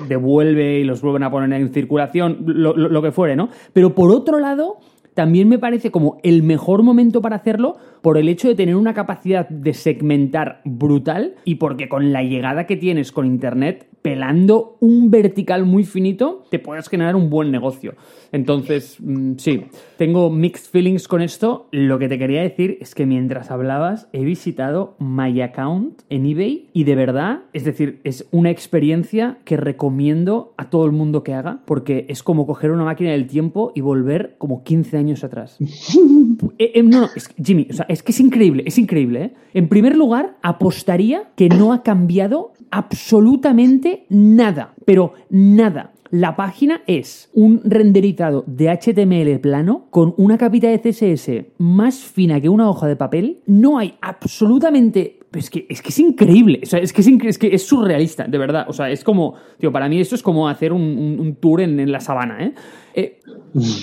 [0.09, 3.49] devuelve y los vuelven a poner en circulación, lo, lo que fuere, ¿no?
[3.73, 4.81] Pero por otro lado,
[5.20, 8.94] también me parece como el mejor momento para hacerlo por el hecho de tener una
[8.94, 15.11] capacidad de segmentar brutal y porque con la llegada que tienes con Internet, pelando un
[15.11, 17.95] vertical muy finito, te puedes generar un buen negocio.
[18.33, 19.65] Entonces, mm, sí,
[19.97, 21.69] tengo mixed feelings con esto.
[21.73, 26.69] Lo que te quería decir es que mientras hablabas, he visitado My Account en eBay
[26.73, 31.35] y de verdad, es decir, es una experiencia que recomiendo a todo el mundo que
[31.35, 35.59] haga porque es como coger una máquina del tiempo y volver como 15 años atrás.
[36.59, 39.23] Eh, eh, no, no, es, Jimmy, o sea, es que es increíble, es increíble.
[39.23, 39.33] ¿eh?
[39.53, 45.92] En primer lugar, apostaría que no ha cambiado absolutamente nada, pero nada.
[46.11, 52.40] La página es un renderizado de HTML plano con una capita de CSS más fina
[52.40, 53.38] que una hoja de papel.
[53.46, 57.55] No hay absolutamente es que, es que es increíble, o sea, es que es, que
[57.55, 58.66] es surrealista, de verdad.
[58.68, 62.00] O sea, es como, tío, para mí esto es como hacer un, tour en, la
[62.00, 62.55] sabana, ¿eh?
[62.94, 63.20] ¿eh?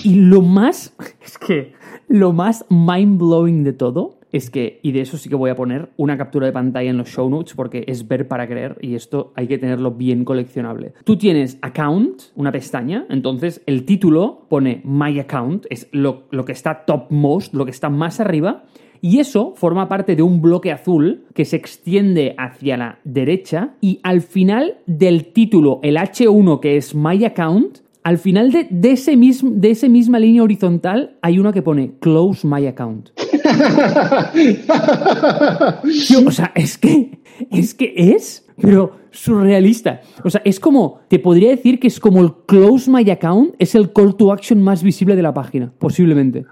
[0.04, 0.94] Y lo más,
[1.24, 1.72] es que
[2.08, 5.56] lo más mind blowing de todo es que, y de eso sí que voy a
[5.56, 8.94] poner una captura de pantalla en los show notes porque es ver para creer y
[8.94, 10.92] esto hay que tenerlo bien coleccionable.
[11.04, 16.52] Tú tienes account, una pestaña, entonces el título pone my account, es lo, lo que
[16.52, 18.64] está topmost, lo que está más arriba.
[19.00, 24.00] Y eso forma parte de un bloque azul que se extiende hacia la derecha y
[24.02, 29.16] al final del título, el H1 que es My Account, al final de, de, ese
[29.16, 33.10] mismo, de esa misma línea horizontal hay una que pone Close My Account.
[36.26, 40.00] o sea, es que, es que es, pero surrealista.
[40.24, 43.74] O sea, es como, te podría decir que es como el Close My Account, es
[43.74, 46.46] el call to action más visible de la página, posiblemente.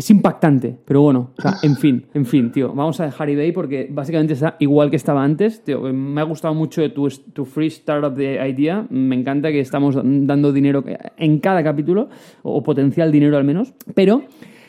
[0.00, 2.72] Es impactante, pero bueno, o sea, en fin, en fin, tío.
[2.72, 5.62] Vamos a dejar eBay porque básicamente está igual que estaba antes.
[5.62, 8.86] Tío, me ha gustado mucho tu, tu free startup de idea.
[8.88, 10.82] Me encanta que estamos dando dinero
[11.18, 12.08] en cada capítulo,
[12.42, 13.74] o potencial dinero al menos.
[13.94, 14.22] Pero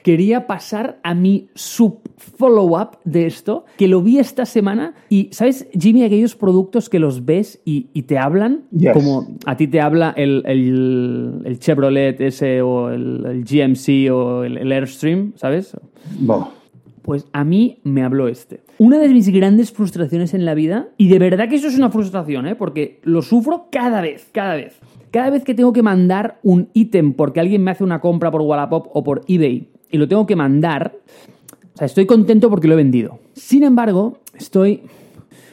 [0.04, 4.94] quería pasar a mi sub-follow-up de esto, que lo vi esta semana.
[5.10, 8.64] Y, ¿sabes, Jimmy, aquellos productos que los ves y, te hablan?
[8.94, 15.34] Como a ti te habla el, el, Chevrolet ese o el, GMC o el, Airstream,
[15.36, 15.78] ¿sabes?
[17.04, 18.62] Pues a mí me habló este.
[18.78, 21.90] Una de mis grandes frustraciones en la vida, y de verdad que eso es una
[21.90, 22.56] frustración, ¿eh?
[22.56, 24.80] porque lo sufro cada vez, cada vez.
[25.12, 28.42] Cada vez que tengo que mandar un ítem porque alguien me hace una compra por
[28.42, 30.94] Wallapop o por eBay y lo tengo que mandar,
[31.74, 33.20] o sea, estoy contento porque lo he vendido.
[33.34, 34.82] Sin embargo, estoy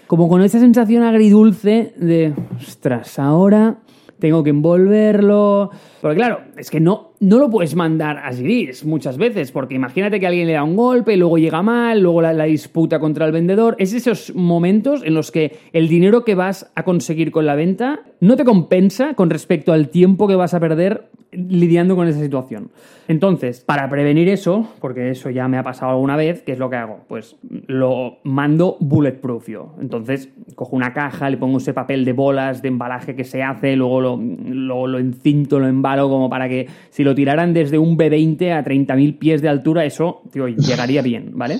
[0.06, 3.78] como con esa sensación agridulce de, ostras, ahora
[4.18, 5.70] tengo que envolverlo.
[6.00, 10.20] Porque claro, es que no, no lo puedes mandar a gris muchas veces, porque imagínate
[10.20, 13.32] que alguien le da un golpe, luego llega mal, luego la, la, disputa contra el
[13.32, 13.74] vendedor.
[13.78, 18.00] Es esos momentos en los que el dinero que vas a conseguir con la venta
[18.20, 22.70] no te compensa con respecto al tiempo que vas a perder lidiando con esa situación.
[23.06, 26.70] Entonces, para prevenir eso, porque eso ya me ha pasado alguna vez, ¿qué es lo
[26.70, 27.00] que hago?
[27.08, 29.74] Pues lo mando bulletproof yo.
[29.80, 33.76] Entonces, cojo una caja, le pongo ese papel de bolas de embalaje que se hace,
[33.76, 37.96] luego lo, lo, lo encinto, lo embalo como para que si lo tiraran desde un
[37.96, 41.58] B20 a 30.000 pies de altura, eso, tío, llegaría bien, ¿vale?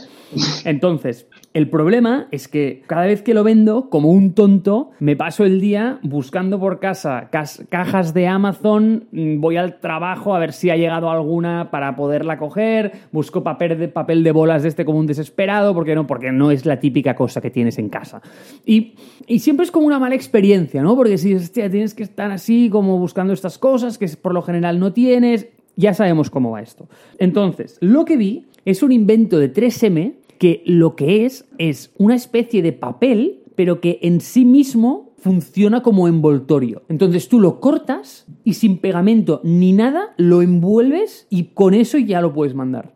[0.64, 1.26] Entonces,
[1.58, 5.60] El problema es que cada vez que lo vendo, como un tonto, me paso el
[5.60, 7.30] día buscando por casa
[7.68, 12.38] cajas de Amazon, mm, voy al trabajo a ver si ha llegado alguna para poderla
[12.38, 16.30] coger, busco papel de, papel de bolas de este como un desesperado, porque no, porque
[16.30, 18.22] no es la típica cosa que tienes en casa.
[18.64, 18.94] Y,
[19.26, 20.94] y siempre es como una mala experiencia, ¿no?
[20.94, 24.92] Porque si tienes que estar así como buscando estas cosas que por lo general no
[24.92, 26.88] tienes, ya sabemos cómo va esto.
[27.18, 32.14] Entonces, lo que vi es un invento de 3M que lo que es es una
[32.14, 36.82] especie de papel, pero que en sí mismo funciona como envoltorio.
[36.88, 42.20] Entonces tú lo cortas y sin pegamento ni nada lo envuelves y con eso ya
[42.20, 42.94] lo puedes mandar.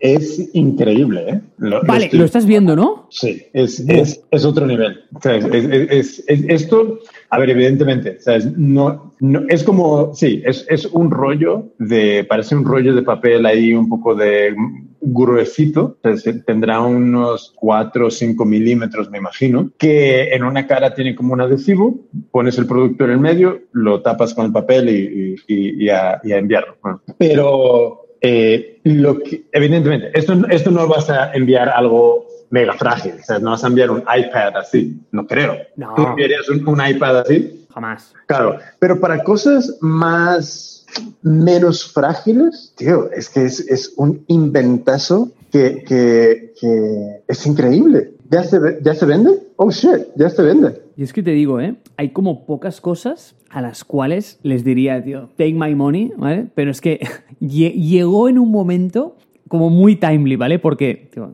[0.00, 1.40] Es increíble, ¿eh?
[1.86, 3.06] vale, lo estás viendo, ¿no?
[3.10, 5.00] Sí, es, es, otro nivel.
[5.22, 8.18] es, esto, a ver, evidentemente,
[8.56, 13.72] No, no, es como, sí, es, un rollo de, parece un rollo de papel ahí
[13.72, 14.54] un poco de
[15.00, 15.98] gruesito,
[16.46, 21.40] tendrá unos 4 o 5 milímetros, me imagino, que en una cara tiene como un
[21.40, 21.94] adhesivo,
[22.30, 26.76] pones el producto en el medio, lo tapas con el papel y, y, a, enviarlo.
[27.18, 33.22] pero eh, lo que, evidentemente, esto, esto no vas a enviar algo mega frágil, o
[33.22, 35.58] sea, no vas a enviar un iPad así, no creo.
[35.76, 35.92] No.
[35.94, 37.66] ¿Tú enviarías un, iPad así?
[37.74, 38.14] Jamás.
[38.24, 40.86] Claro, pero para cosas más
[41.20, 48.14] menos frágiles, tío, es que es, es un inventazo que, que, que, es increíble.
[48.30, 49.32] ¿Ya se, ¿Ya se vende?
[49.56, 50.80] Oh, shit, ya se vende.
[50.96, 51.76] Y es que te digo, ¿eh?
[51.96, 56.46] Hay como pocas cosas a las cuales les diría, tío, take my money, ¿vale?
[56.54, 57.00] Pero es que
[57.40, 59.16] llegó en un momento
[59.48, 60.58] como muy timely, ¿vale?
[60.58, 61.32] Porque tío,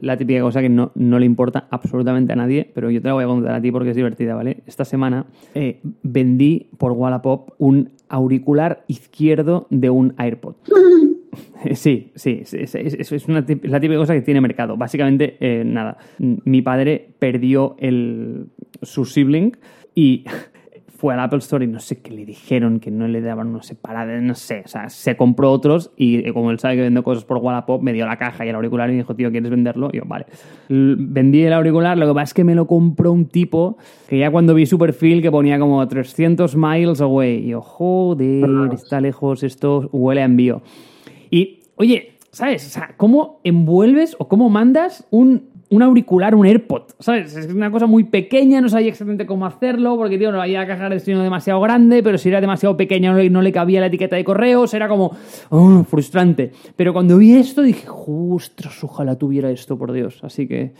[0.00, 3.14] la típica cosa que no, no, le importa absolutamente a nadie, pero yo te la
[3.14, 4.62] voy a contar a ti porque es divertida, ¿vale?
[4.66, 10.56] Esta semana eh, vendí por Wallapop un auricular izquierdo de un AirPod.
[11.74, 14.76] Sí, sí, es, es, una, la típica cosa que tiene mercado.
[14.76, 18.46] Básicamente, eh, nada, mi padre perdió el,
[18.82, 19.56] su sibling
[19.94, 20.24] y
[20.98, 23.66] fue al Apple Store y no sé qué le dijeron, que no le daban unos
[23.66, 27.02] separados, no sé, o sea, se compró otros y eh, como él sabe que vende
[27.04, 29.90] cosas por Wallapop, me dio la caja y el auricular y dijo, tío, ¿quieres venderlo?
[29.92, 30.26] Y yo, vale.
[30.68, 34.32] Vendí el auricular, lo que pasa es que me lo compró un tipo que ya
[34.32, 39.44] cuando vi su perfil que ponía como 300 miles away, y yo, joder, está lejos,
[39.44, 40.62] esto huele a envío.
[41.30, 42.66] Y, oye, ¿sabes?
[42.66, 47.36] O sea, ¿cómo envuelves o cómo mandas un un auricular, un AirPod, ¿sabes?
[47.36, 50.84] Es una cosa muy pequeña, no sabía exactamente cómo hacerlo, porque, tío, no había caja
[50.88, 54.24] de destino demasiado grande, pero si era demasiado pequeña no le, cabía la etiqueta de
[54.24, 55.12] correos, era como
[55.50, 56.52] oh, frustrante.
[56.76, 60.20] Pero cuando vi esto dije, ostras, ojalá tuviera esto, por Dios.
[60.22, 60.72] Así que...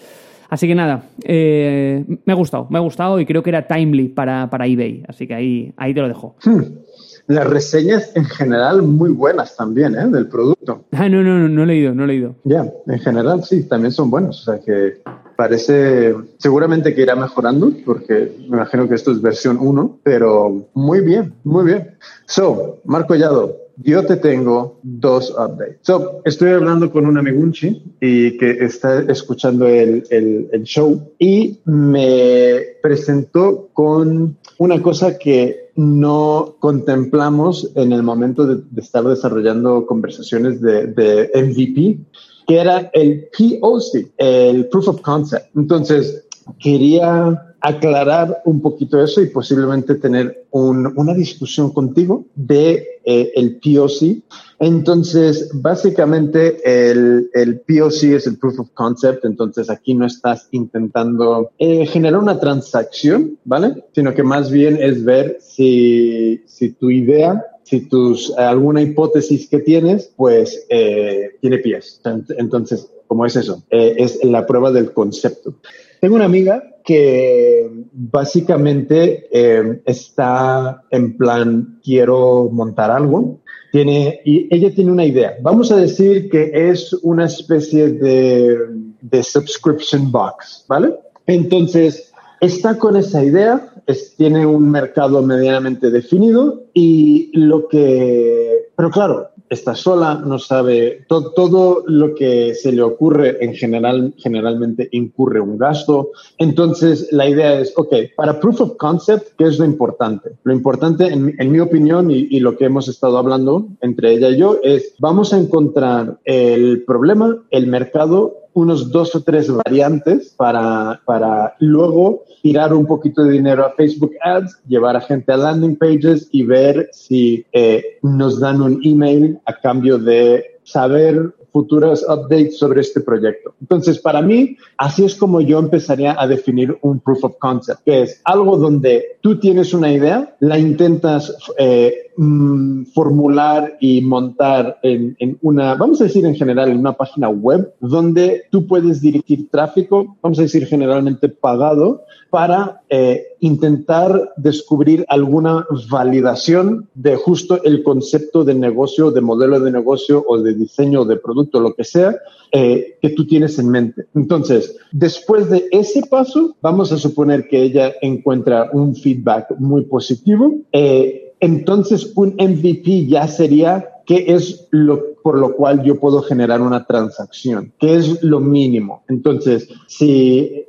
[0.50, 4.08] Así que nada, eh, me ha gustado, me ha gustado y creo que era timely
[4.08, 5.04] para, para eBay.
[5.06, 6.36] Así que ahí, ahí te lo dejo.
[6.42, 6.87] Hmm
[7.28, 10.08] las reseñas en general muy buenas también, ¿eh?
[10.08, 10.84] Del producto.
[10.92, 12.34] Ah, no, no, no, no he leído, no he leído.
[12.44, 14.40] Ya, en general sí, también son buenos.
[14.40, 15.02] O sea que
[15.36, 21.00] parece, seguramente que irá mejorando, porque me imagino que esto es versión 1, pero muy
[21.00, 21.96] bien, muy bien.
[22.26, 25.78] So, Marco Yado, yo te tengo dos updates.
[25.82, 31.60] So, estoy hablando con un amiguchi y que está escuchando el, el, el show y
[31.66, 40.60] me presentó con una cosa que no contemplamos en el momento de, estar desarrollando conversaciones
[40.60, 42.00] de, de, MVP,
[42.48, 45.54] que era el POC, el Proof of Concept.
[45.54, 46.26] Entonces,
[46.58, 54.22] quería aclarar un poquito eso y posiblemente tener una discusión contigo de eh, el POC.
[54.60, 61.50] Entonces, básicamente el, el, POC es el Proof of Concept, entonces aquí no estás intentando
[61.58, 63.84] eh, generar una transacción, ¿vale?
[63.94, 69.58] Sino que más bien es ver si, si tu idea si tus alguna hipótesis que
[69.58, 72.00] tienes, pues eh, tiene pies.
[72.38, 73.62] Entonces, ¿cómo es eso?
[73.68, 75.54] es la prueba del concepto.
[76.00, 83.40] Tengo una amiga que básicamente eh, está en plan, quiero montar algo.
[83.72, 85.36] Tiene, y ella tiene una idea.
[85.42, 88.56] Vamos a decir que es una especie de,
[89.02, 90.94] de subscription box, ¿vale?
[91.26, 93.70] Entonces, está con esa idea,
[94.16, 101.84] tiene un mercado medianamente definido y lo que, pero claro, está sola, no sabe, todo
[101.86, 106.10] lo que se le ocurre en general, generalmente incurre un gasto.
[106.38, 110.30] Entonces, la idea es, ok, para proof of concept, ¿qué es lo importante?
[110.44, 114.38] Lo importante, en, mi opinión, y, y, lo que hemos estado hablando entre ella y
[114.38, 121.00] yo, es vamos a encontrar el problema, el mercado unos dos o tres variantes para,
[121.04, 125.76] para luego tirar un poquito de dinero a Facebook Ads, llevar a gente a landing
[125.76, 132.58] pages y ver si eh, nos dan un email a cambio de saber futuras updates
[132.58, 133.54] sobre este proyecto.
[133.60, 138.02] Entonces, para mí, así es como yo empezaría a definir un proof of concept, que
[138.02, 145.16] es algo donde tú tienes una idea, la intentas eh, mm, formular y montar en,
[145.40, 150.16] una, vamos a decir en general, en una página web donde tú puedes dirigir tráfico,
[150.20, 158.44] vamos a decir generalmente pagado, para eh, intentar descubrir alguna validación de justo el concepto
[158.44, 162.16] de negocio, de modelo de negocio o de diseño de producto, lo que sea,
[162.52, 164.06] eh, que tú tienes en mente.
[164.14, 170.54] Entonces, después de ese paso, vamos a suponer que ella encuentra un feedback muy positivo.
[170.72, 176.62] Eh, entonces, un MVP ya sería qué es lo por lo cual yo puedo generar
[176.62, 179.02] una transacción, qué es lo mínimo.
[179.08, 180.64] Entonces, si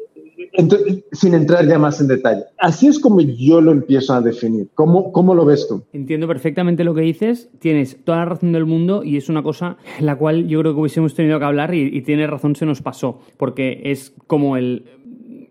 [1.12, 2.44] sin entrar ya más en detalle.
[2.58, 4.68] Así es como yo lo empiezo a definir.
[4.74, 5.84] ¿Cómo, ¿Cómo lo ves tú?
[5.94, 7.50] Entiendo perfectamente lo que dices.
[7.60, 10.74] Tienes toda la razón del mundo y es una cosa en la cual yo creo
[10.74, 13.20] que hubiésemos tenido que hablar y, y tiene razón, se nos pasó.
[13.38, 14.86] Porque es como el,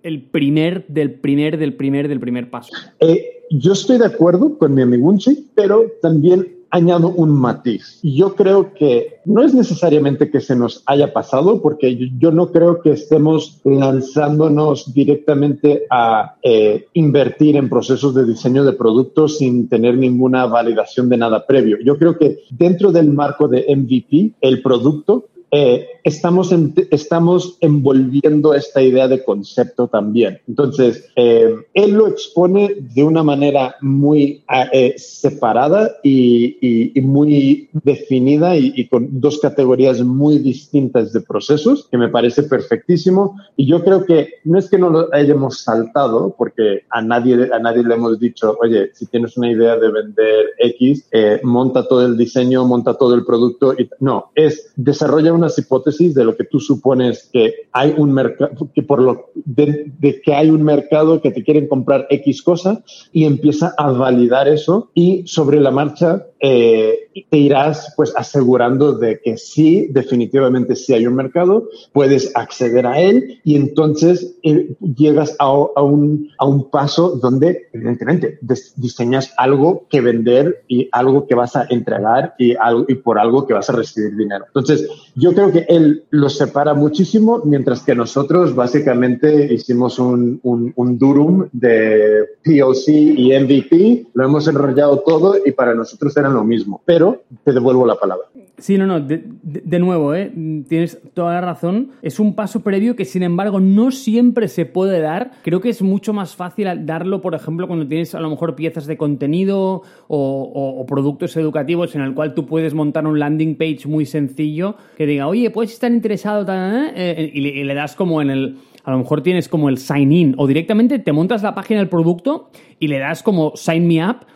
[0.03, 2.73] el primer del primer del primer del primer paso.
[3.01, 7.99] Eh, yo estoy de acuerdo con mi amigo Unchi, pero también añado un matiz.
[8.03, 12.83] Yo creo que no es necesariamente que se nos haya pasado, porque yo no creo
[12.83, 19.97] que estemos lanzándonos directamente a eh, invertir en procesos de diseño de productos sin tener
[19.97, 21.79] ninguna validación de nada previo.
[21.83, 26.55] Yo creo que dentro del marco de MVP, el producto eh, estamos,
[26.91, 30.41] estamos envolviendo esta idea de concepto también.
[30.47, 38.87] Entonces, eh, él lo expone de una manera muy eh, separada y, muy definida y,
[38.89, 43.37] con dos categorías muy distintas de procesos, que me parece perfectísimo.
[43.57, 47.59] Y yo creo que no es que no lo hayamos saltado, porque a nadie, a
[47.59, 51.09] nadie le hemos dicho, oye, si tienes una idea de vender X,
[51.43, 53.75] monta todo el diseño, monta todo el producto.
[53.75, 58.71] Y, no, es desarrolla unas hipótesis de lo que tú supones que hay un mercado,
[58.75, 59.93] que por lo de,
[60.25, 64.91] que hay un mercado que te quieren comprar X cosa y empieza a validar eso
[64.95, 71.07] y sobre la marcha eh, te irás pues asegurando de que sí, definitivamente sí hay
[71.07, 76.71] un mercado, puedes acceder a él y entonces eh, llegas a, a, un, a un
[76.71, 78.39] paso donde evidentemente
[78.77, 83.47] diseñas algo que vender y algo que vas a entregar y, algo, y por algo
[83.47, 84.45] que vas a recibir dinero.
[84.47, 90.73] Entonces, yo creo que él lo separa muchísimo, mientras que nosotros básicamente hicimos un, un,
[90.77, 96.45] un durum de POC y MVP, lo hemos enrollado todo y para nosotros era lo
[96.45, 98.27] mismo, pero te devuelvo la palabra.
[98.59, 100.33] Sí, no, no, de, nuevo, ¿eh?
[100.69, 101.91] tienes toda la razón.
[102.03, 105.31] Es un paso previo que, sin embargo, no siempre se puede dar.
[105.43, 108.87] Creo que es mucho más fácil darlo, por ejemplo, cuando tienes a lo mejor piezas
[108.87, 114.07] de contenido o, productos educativos en el cual tú puedes montar un landing page muy
[114.07, 118.57] sencillo que diga, oye, puedes estar interesado, eh, eh, y, le, das como en el
[118.85, 121.91] a lo mejor tienes como el sign in o directamente te montas la página del
[121.91, 124.27] producto y le das como sign me up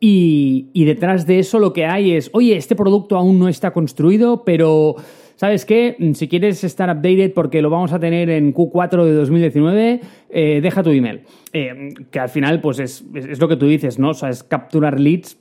[0.00, 4.44] y, detrás de eso lo que hay es, oye, este producto aún no está construido,
[4.44, 4.96] pero
[5.34, 5.96] ¿sabes qué?
[6.14, 10.82] Si quieres estar updated porque lo vamos a tener en Q4 de 2019, eh, deja
[10.82, 11.22] tu email.
[11.52, 14.10] Eh, que al final, pues es, es, lo que tú dices, ¿no?
[14.10, 15.38] O sea, es capturar leads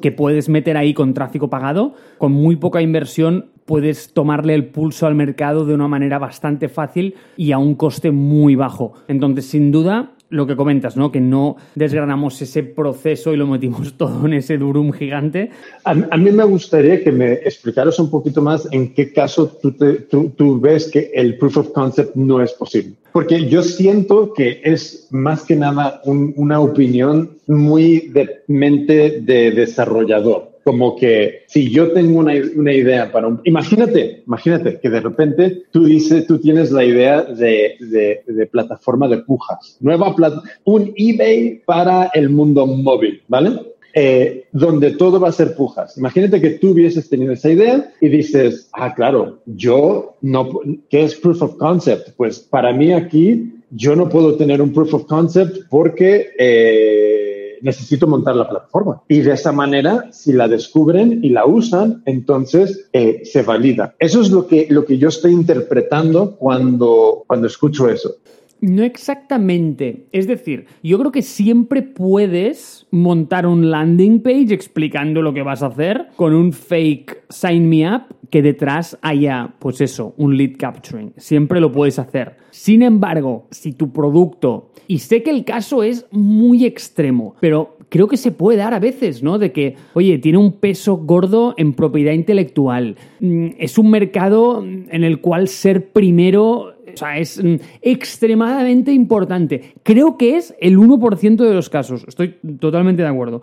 [0.00, 5.06] que puedes meter ahí con tráfico pagado, con muy poca inversión puedes tomarle el pulso
[5.06, 8.94] al mercado de una manera bastante fácil y a un coste muy bajo.
[9.08, 11.10] Entonces, sin duda, lo que comentas, ¿no?
[11.10, 15.50] Que no desgranamos ese proceso y lo metimos todo en ese durum gigante.
[15.84, 20.90] A, mí me gustaría que me explicaras un poquito más en qué caso tú, ves
[20.90, 22.94] que el proof of concept no es posible.
[23.12, 30.47] Porque yo siento que es más que nada una opinión muy de mente de desarrollador
[30.68, 33.40] como que si yo tengo una, una, idea para un...
[33.44, 39.08] Imagínate, imagínate que de repente tú dices, tú tienes la idea de, de, de plataforma
[39.08, 43.62] de pujas, nueva plata, un eBay para el mundo móvil, ¿vale?
[43.94, 45.96] Eh, donde todo va a ser pujas.
[45.96, 50.50] Imagínate que tú hubieses tenido esa idea y dices, ah, claro, yo no,
[50.90, 52.10] ¿qué es proof of concept?
[52.18, 56.26] Pues para mí aquí yo no puedo tener un proof of concept porque...
[56.38, 59.02] Eh, necesito montar la plataforma.
[59.08, 63.94] Y de esa manera, si la descubren y la usan, entonces eh, se valida.
[63.98, 68.16] Eso es lo que, lo que yo estoy interpretando cuando, cuando escucho eso.
[68.60, 70.06] No exactamente.
[70.10, 75.62] Es decir, yo creo que siempre puedes montar un landing page explicando lo que vas
[75.62, 80.52] a hacer con un fake sign me up que detrás haya, pues eso, un lead
[80.58, 81.12] capturing.
[81.16, 82.36] Siempre lo puedes hacer.
[82.50, 88.08] Sin embargo, si tu producto, y sé que el caso es muy extremo, pero creo
[88.08, 89.38] que se puede dar a veces, ¿no?
[89.38, 92.96] De que, oye, tiene un peso gordo en propiedad intelectual.
[93.20, 99.74] Mm, es un mercado en el cual ser primero o sea, es mm, extremadamente importante.
[99.82, 102.04] Creo que es el 1% de los casos.
[102.08, 103.42] Estoy totalmente de acuerdo.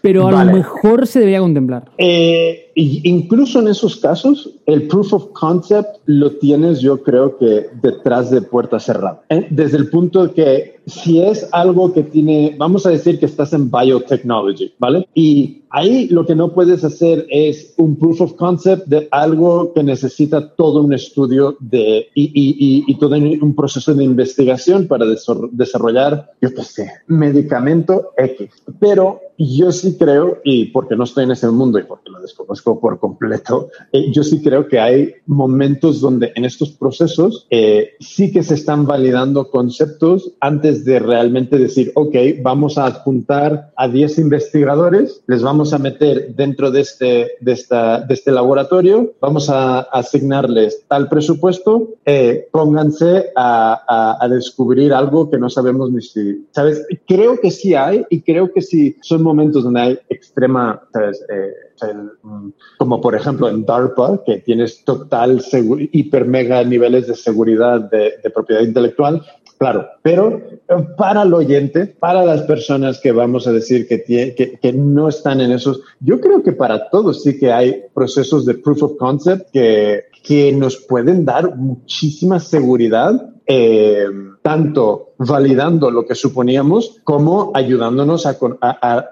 [0.00, 1.90] Pero a lo mejor se debería contemplar.
[1.98, 8.30] Eh, incluso en esos casos, el proof of concept lo tienes, yo creo que detrás
[8.30, 9.22] de puerta cerrada.
[9.28, 9.46] ¿eh?
[9.50, 13.52] Desde el punto de que si es algo que tiene, vamos a decir que estás
[13.52, 15.08] en biotechnology, ¿vale?
[15.14, 19.82] Y ahí lo que no puedes hacer es un proof of concept de algo que
[19.82, 25.06] necesita todo un estudio de, y, y, y, todo un proceso de investigación para
[25.52, 28.50] desarrollar, yo qué sé, medicamento X.
[28.78, 32.78] Pero yo sí creo, y porque no estoy en ese mundo y porque lo desconozco
[32.80, 38.32] por completo, eh, yo sí creo que hay momentos donde en estos procesos eh, sí
[38.32, 44.18] que se están validando conceptos antes de realmente decir, ok, vamos a adjuntar a 10
[44.18, 49.80] investigadores, les vamos a meter dentro de este, de esta, de este laboratorio, vamos a
[49.80, 56.46] asignarles tal presupuesto, eh, pónganse a, a, a descubrir algo que no sabemos ni si,
[56.52, 56.86] ¿sabes?
[57.06, 62.48] Creo que sí hay y creo que sí son momentos donde hay extrema, eh, mm,
[62.78, 65.42] como por ejemplo en DARPA, que tienes total,
[65.90, 69.22] hiper, mega niveles de seguridad de, propiedad intelectual,
[69.56, 70.60] Claro, pero eh,
[70.98, 75.40] para el oyente, para las personas que vamos a decir que, que, que, no están
[75.40, 79.50] en esos, yo creo que para todos sí que hay procesos de proof of concept
[79.52, 84.06] que, que nos pueden dar muchísima seguridad eh,
[84.42, 89.08] tanto validando lo que suponíamos como ayudándonos a, a,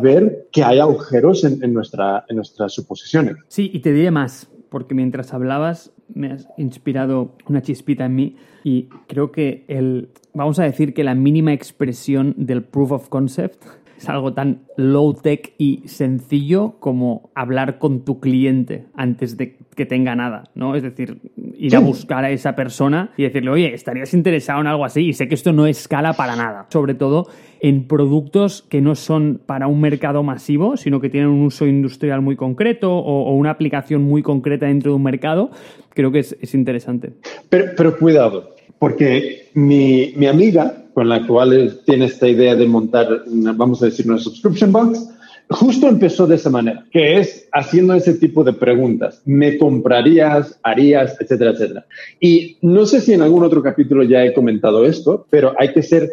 [0.00, 3.36] ver que hay agujeros en, nuestra, en nuestras suposiciones.
[3.48, 8.36] Sí, y te diré más, porque mientras hablabas me has inspirado una chispita en mí
[8.62, 13.64] y creo que el, vamos a decir que la mínima expresión del proof of concept
[13.98, 19.86] es algo tan low tech y sencillo como hablar con tu cliente antes de que
[19.86, 20.74] tenga nada, ¿no?
[20.74, 21.18] Es decir,
[21.56, 25.12] ir a buscar a esa persona y decirle, oye, estarías interesado en algo así y
[25.12, 26.66] sé que esto no escala para nada.
[26.70, 27.28] Sobre todo
[27.60, 32.22] en productos que no son para un mercado masivo, sino que tienen un uso industrial
[32.22, 35.50] muy concreto o, una aplicación muy concreta dentro de un mercado,
[35.90, 37.12] creo que es, interesante.
[37.48, 43.24] Pero, pero cuidado, porque mi, mi, amiga, con la cual tiene esta idea de montar,
[43.26, 45.08] vamos a decir, una subscription box,
[45.48, 49.22] justo empezó de esa manera, que es haciendo ese tipo de preguntas.
[49.24, 51.86] ¿Me comprarías, harías, etcétera, etcétera?
[52.20, 55.82] Y no sé si en algún otro capítulo ya he comentado esto, pero hay que
[55.82, 56.10] ser,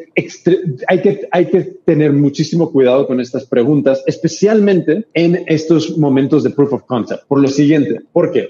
[0.87, 6.51] hay que, hay que tener muchísimo cuidado con estas preguntas, especialmente en estos momentos de
[6.51, 7.23] proof of concept.
[7.27, 8.49] Por lo siguiente, ¿por qué?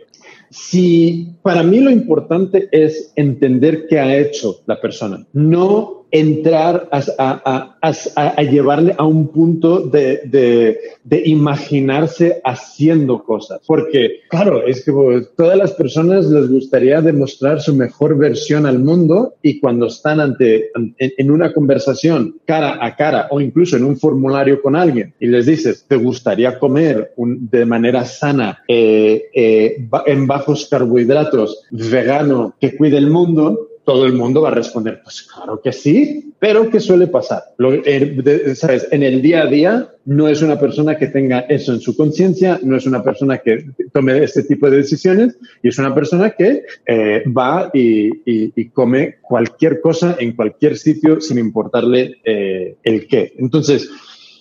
[0.54, 8.44] Si para mí lo importante es entender qué ha hecho la persona, no entrar a,
[8.44, 10.78] llevarle a un punto de,
[11.26, 13.62] imaginarse haciendo cosas.
[13.66, 18.78] Porque, claro, es que pues, todas las personas les gustaría demostrar su mejor versión al
[18.78, 23.98] mundo y cuando están ante, en, una conversación cara a cara o incluso en un
[23.98, 30.28] formulario con alguien y les dices, ¿te gustaría comer de manera sana, eh, eh, en
[30.28, 33.70] bajos carbohidratos, vegano, que cuide el mundo?
[33.86, 37.44] Todo el mundo va a responder, pues claro que sí, pero ¿qué suele pasar?
[37.58, 38.88] Lo, eh, ¿sabes?
[38.92, 42.60] En el día a día no es una persona que tenga eso en su conciencia,
[42.64, 46.64] no es una persona que tome este tipo de decisiones y es una persona que
[46.86, 53.34] eh, va y, y, come cualquier cosa en cualquier sitio sin importarle eh, el qué.
[53.38, 53.90] Entonces,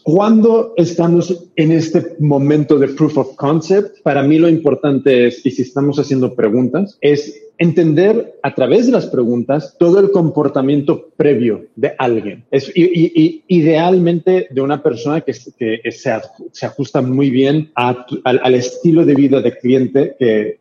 [0.03, 5.53] cuando estamos en este momento de proof of concept, para mí lo importante es, y
[5.53, 11.67] si estamos haciendo preguntas, es entender a través de las preguntas todo el comportamiento previo
[11.77, 12.45] de alguien.
[12.51, 16.13] Es, y, idealmente de una persona que, que se,
[16.51, 20.59] se, ajusta muy bien al, estilo de vida de cliente que,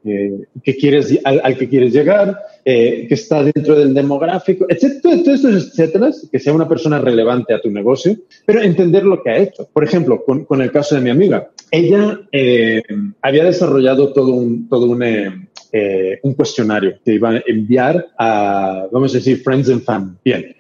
[0.64, 6.40] que, quieres, al, que quieres llegar, eh, que está dentro del demográfico, etcétera, etcétera, que
[6.40, 9.68] sea una persona relevante a tu negocio, pero entender lo que ha hecho.
[9.74, 12.84] Por ejemplo, con, con el caso de mi amiga, ella eh,
[13.22, 18.88] había desarrollado todo un, todo un eh, eh, un cuestionario que iba a enviar a,
[18.92, 20.18] vamos a decir, Friends and Family.
[20.24, 20.56] Bien.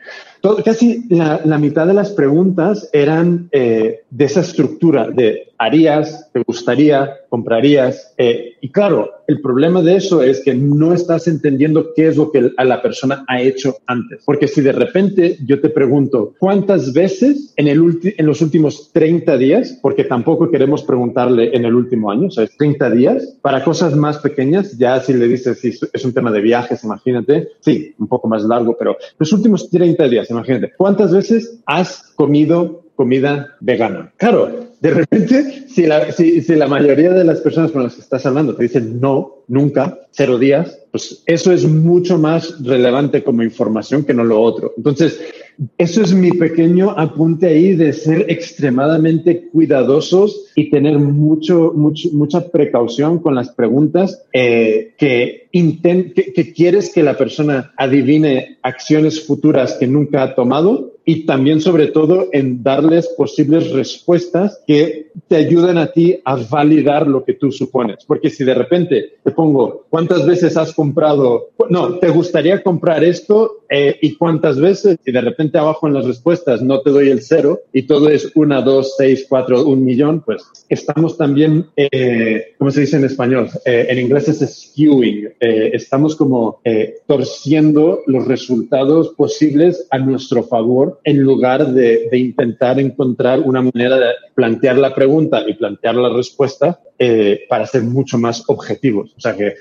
[0.66, 6.41] Casi la, la, mitad de las preguntas eran eh, de esa estructura de harías, te
[6.41, 8.14] gustaría, comprarías.
[8.18, 12.32] Eh, y claro, el problema de eso es que no estás entendiendo qué es lo
[12.32, 14.24] que a la persona ha hecho antes.
[14.26, 19.38] Porque si de repente yo te pregunto, ¿cuántas veces en, el en los últimos 30
[19.38, 24.18] días, porque tampoco queremos preguntarle en el último año, sea, 30 días, para cosas más
[24.18, 28.28] pequeñas, ya si le dices si es un tema de viajes, imagínate, sí, un poco
[28.28, 34.14] más largo, pero los últimos 30 días, imagínate, ¿cuántas veces has comido comida vegana?
[34.16, 38.62] Claro, de repente, si la, mayoría de las personas con las que estás hablando te
[38.62, 44.24] dicen no, nunca, cero días, pues eso es mucho más relevante como información que no
[44.24, 44.74] lo otro.
[44.78, 45.20] Entonces,
[45.80, 52.52] eso es mi pequeño apunte ahí de ser extremadamente cuidadosos y tener mucho, mucho mucha
[52.52, 59.74] precaución con las preguntas eh, que, que, que quieres que la persona adivine acciones futuras
[59.80, 65.78] que nunca ha tomado y también sobre todo en darles posibles respuestas que te ayuden
[65.78, 68.05] a ti a validar lo que tú supones.
[68.07, 71.49] Porque si de repente te pongo, ¿cuántas veces has comprado?
[71.70, 73.61] No, ¿te gustaría comprar esto?
[73.74, 74.97] Eh, ¿Y cuántas veces?
[75.05, 78.30] Y de repente abajo en las respuestas no te doy el cero y todo es
[78.36, 83.49] una, dos, seis, cuatro, un millón, pues estamos también, eh, ¿cómo se dice en español?
[83.65, 85.30] Eh, en inglés es skewing.
[85.39, 86.59] Eh, estamos como
[87.07, 93.97] torciendo los resultados posibles a nuestro favor en lugar de, de, intentar encontrar una manera
[93.97, 96.82] de plantear la pregunta y plantear la respuesta
[97.49, 99.13] para ser mucho más objetivos.
[99.17, 99.55] O sea que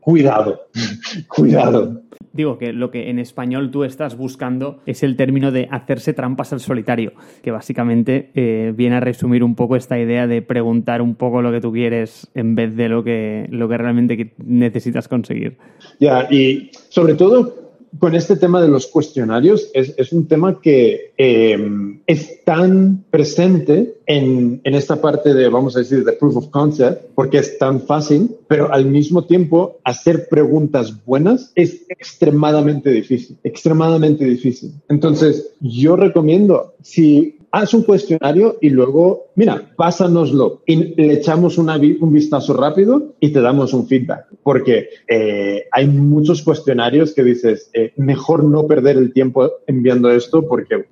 [0.00, 0.68] cuidado,
[1.28, 2.05] cuidado.
[2.32, 6.52] Digo que lo que en español tú estás buscando es el término de hacerse trampas
[6.52, 7.12] al solitario,
[7.42, 11.50] que básicamente eh, viene a resumir un poco esta idea de preguntar un poco lo
[11.50, 15.56] que tú quieres en vez de lo que, lo que realmente necesitas conseguir.
[15.98, 17.65] Ya, y sobre todo
[17.98, 21.58] con este tema de los cuestionarios es, es un tema que eh,
[22.06, 27.10] es tan presente en, en, esta parte de, vamos a decir, de proof of concept,
[27.14, 34.24] porque es tan fácil, pero al mismo tiempo hacer preguntas buenas es extremadamente difícil, extremadamente
[34.24, 34.72] difícil.
[34.88, 42.12] Entonces, yo recomiendo, si haz un cuestionario y luego, mira, pásanoslo y le echamos un
[42.12, 44.26] vistazo rápido y te damos un feedback.
[44.42, 50.46] Porque eh, hay muchos cuestionarios que dices, eh, mejor no perder el tiempo enviando esto
[50.46, 50.84] porque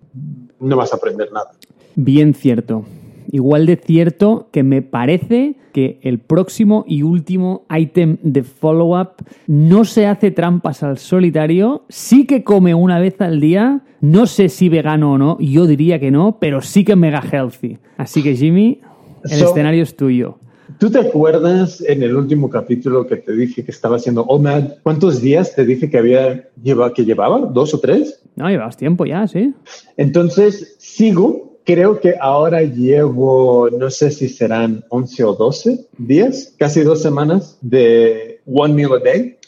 [0.59, 1.51] no vas a aprender nada.
[1.97, 2.85] Bien cierto
[3.31, 9.85] igual de cierto que me parece que el próximo y último ítem de follow-up no
[9.85, 14.69] se hace trampas al solitario, sí que come una vez al día, no sé si
[14.69, 17.79] vegano o no, yo diría que no, pero sí que mega healthy.
[17.97, 18.81] Así que Jimmy,
[19.25, 20.39] el escenario es tuyo.
[20.79, 24.81] ¿Tú te acuerdas en el último capítulo que te dije que estaba haciendo OMAD?
[24.83, 26.49] ¿Cuántos días te dije que había
[26.95, 27.41] que llevaba?
[27.41, 28.21] ¿Dos o tres?
[28.35, 29.55] No, llevabas tiempo ya, sí.
[29.97, 36.83] Entonces sigo creo que ahora llevo, no sé si serán 11 o 12 días, casi
[36.83, 39.39] dos semanas de One Meal a Day.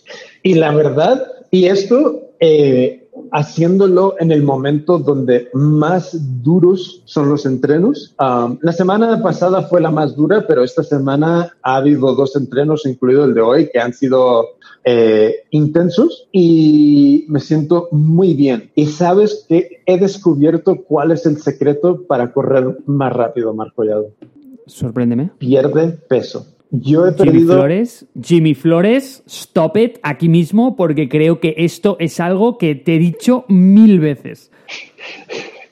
[0.43, 7.47] Y la verdad, y esto eh, haciéndolo en el momento donde más duros son los
[7.47, 8.15] entrenos.
[8.19, 12.87] Um, la semana pasada fue la más dura, pero esta semana ha habido dos entrenos,
[12.87, 14.56] incluido el de hoy, que han sido
[14.89, 18.71] eh, intensos y me siento muy bien.
[18.77, 24.13] Y sabes que he descubierto cuál es el secreto para correr más rápido, Marco Llado.
[24.67, 25.33] Sorpréndeme.
[25.39, 26.47] Pierde peso.
[26.71, 27.33] Yo he perdido.
[27.33, 32.77] Jimmy Flores, Jimmy Flores, stop it aquí mismo porque creo que esto es algo que
[32.77, 34.53] te he dicho mil veces.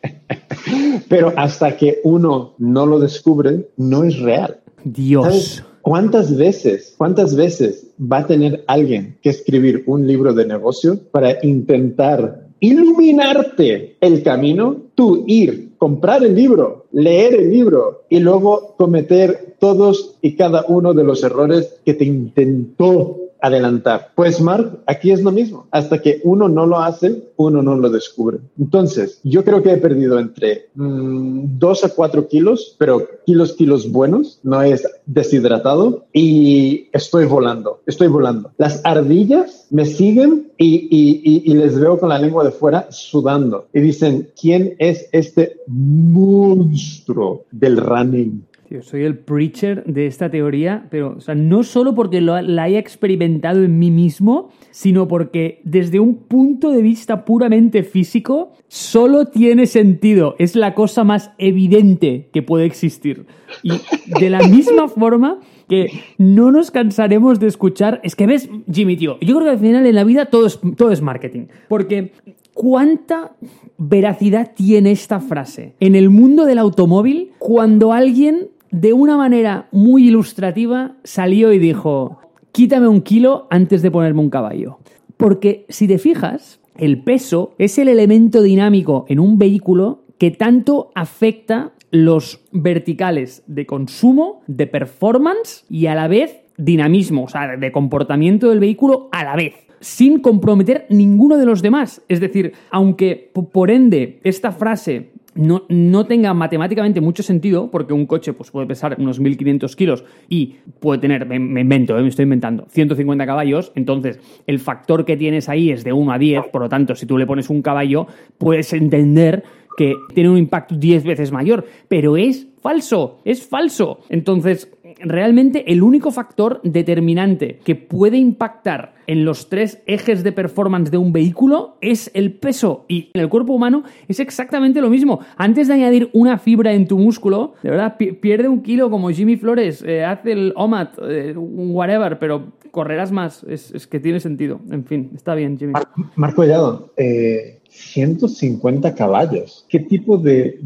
[1.08, 4.58] Pero hasta que uno no lo descubre, no es real.
[4.82, 5.64] Dios.
[5.84, 11.44] ¿Cuántas veces, cuántas veces va a tener alguien que escribir un libro de negocio para
[11.44, 19.56] intentar iluminarte el camino, tú ir, comprar el libro, leer el libro y luego cometer
[19.58, 24.12] todos y cada uno de los errores que te intentó adelantar.
[24.14, 25.66] Pues Mark, aquí es lo mismo.
[25.70, 28.38] Hasta que uno no lo hace, uno no lo descubre.
[28.58, 33.90] Entonces, yo creo que he perdido entre mm, dos a cuatro kilos, pero kilos, kilos
[33.92, 38.50] buenos, no es deshidratado y estoy volando, estoy volando.
[38.56, 44.30] Las ardillas me siguen y les veo con la lengua de fuera sudando y dicen,
[44.40, 48.42] ¿quién es este monstruo del running?
[48.74, 52.80] Yo soy el preacher de esta teoría, pero o sea, no solo porque la haya
[52.80, 59.66] experimentado en mí mismo, sino porque desde un punto de vista puramente físico, solo tiene
[59.66, 60.34] sentido.
[60.40, 63.26] Es la cosa más evidente que puede existir.
[63.62, 63.74] Y
[64.18, 69.20] de la misma forma que no nos cansaremos de escuchar, es que ves, Jimmy, tío,
[69.20, 71.46] yo creo que al final en la vida todo es, todo es marketing.
[71.68, 72.10] Porque
[72.54, 73.32] ¿Cuánta
[73.78, 75.74] veracidad tiene esta frase?
[75.80, 82.18] En el mundo del automóvil, cuando alguien de una manera muy ilustrativa, salió y dijo,
[82.50, 84.78] quítame un kilo antes de ponerme un caballo.
[85.16, 90.90] Porque si te fijas, el peso es el elemento dinámico en un vehículo que tanto
[90.96, 97.70] afecta los verticales de consumo, de performance y a la vez dinamismo, o sea, de
[97.70, 102.02] comportamiento del vehículo a la vez sin comprometer ninguno de los demás.
[102.08, 108.06] Es decir, aunque por ende esta frase no, no, tenga matemáticamente mucho sentido, porque un
[108.06, 112.24] coche pues, puede pesar unos 1500 kilos y puede tener, me, invento, eh, me estoy
[112.24, 116.62] inventando, 150 caballos, entonces el factor que tienes ahí es de 1 a 10, por
[116.62, 118.06] lo tanto, si tú le pones un caballo,
[118.38, 119.44] puedes entender
[119.76, 124.00] que tiene un impacto 10 veces mayor, pero es falso, es falso.
[124.08, 124.70] Entonces,
[125.04, 130.96] realmente el único factor determinante que puede impactar en los tres ejes de performance de
[130.96, 132.84] un vehículo es el peso.
[132.88, 135.20] Y en el cuerpo humano es exactamente lo mismo.
[135.36, 139.36] Antes de añadir una fibra en tu músculo, de verdad, pierde un kilo como Jimmy
[139.36, 143.44] Flores, eh, hace el OMAT, eh, whatever, pero correrás más.
[143.44, 144.60] Es, que tiene sentido.
[144.70, 145.74] En fin, está bien, Jimmy.
[146.16, 149.66] Marco Collado, eh, 150 caballos.
[149.68, 150.58] ¿Qué tipo de,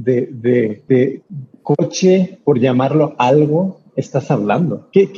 [1.62, 4.89] coche, por llamarlo algo, estás hablando?
[4.93, 5.11] ¿Qué,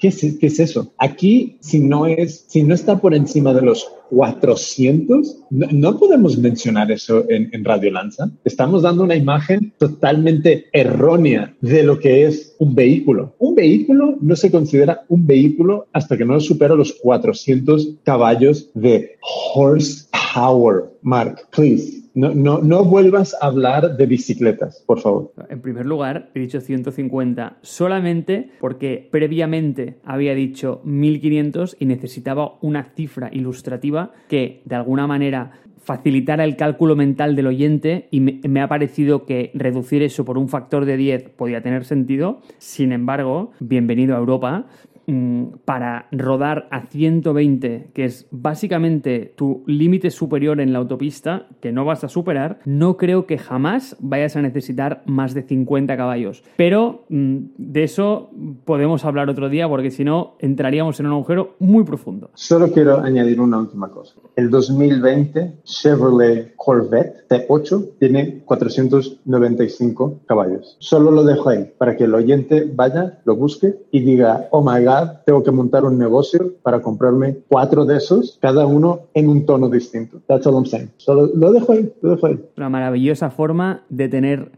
[0.00, 0.92] es, eso?
[0.98, 6.92] Aquí, si no, es, si no está por encima de los 400, no, podemos mencionar
[6.92, 8.30] eso en, en, Radio Lanza.
[8.44, 13.34] Estamos dando una imagen totalmente errónea de lo que es un vehículo.
[13.38, 19.16] Un vehículo no se considera un vehículo hasta que no supera los 400 caballos de
[19.54, 20.84] horsepower.
[21.02, 22.03] Mark, please.
[22.14, 25.32] No, no, no vuelvas a hablar de bicicletas, por favor.
[25.48, 32.84] En primer lugar, he dicho 150 solamente porque previamente había dicho 1500 y necesitaba una
[32.94, 38.60] cifra ilustrativa que de alguna manera facilitara el cálculo mental del oyente y me, me,
[38.60, 42.40] ha parecido que reducir eso por un factor de 10 podía tener sentido.
[42.58, 44.66] Sin embargo, bienvenido a Europa.
[45.06, 51.72] Mm, para rodar a 120, que es básicamente tu límite superior en la autopista, que
[51.72, 56.42] no vas a superar, no creo que jamás vayas a necesitar más de 50 caballos.
[56.56, 58.30] Pero mm, de eso
[58.64, 62.30] podemos hablar otro día, porque si no, entraríamos en un agujero muy profundo.
[62.34, 64.14] Solo quiero añadir una última cosa.
[64.36, 70.76] El 2020 Chevrolet Corvette T8 tiene 495 caballos.
[70.78, 74.82] Solo lo dejo ahí para que el oyente vaya, lo busque y diga, oh my
[74.84, 74.93] god,
[75.24, 79.68] tengo que montar un negocio para comprarme cuatro de esos, cada uno en un tono
[79.68, 80.20] distinto.
[80.26, 80.90] That's all I'm saying.
[80.96, 82.40] Solo lo dejo ahí, lo dejo ahí.
[82.56, 84.52] Una maravillosa forma de tener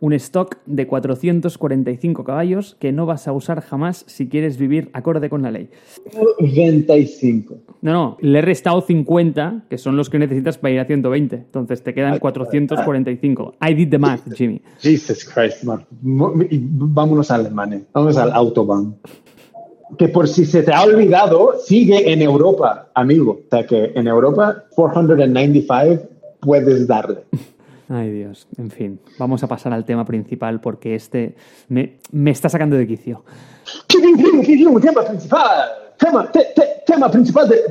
[0.00, 5.28] un stock de 445 caballos que no vas a usar jamás si quieres vivir acorde
[5.30, 5.70] con la ley.
[6.40, 7.54] 25.
[7.82, 11.36] No, no, le he restado 50, que son los que necesitas para ir a 120.
[11.36, 13.54] Entonces te quedan 445.
[13.60, 14.60] I did the math, Jimmy.
[14.80, 15.84] Jesus Christ, man.
[16.00, 17.82] Vámonos a Alemania.
[17.92, 18.96] Vamos al Autobahn
[19.98, 23.40] que por si se te ha olvidado, sigue en Europa, amigo.
[23.44, 26.08] O sea que en Europa, 495
[26.40, 27.24] puedes darle.
[27.88, 31.34] Ay Dios, en fin, vamos a pasar al tema principal porque este
[31.68, 33.22] me, me está sacando de quicio.
[33.86, 35.68] Tema principal,
[35.98, 36.30] tema,
[36.86, 37.64] tema principal de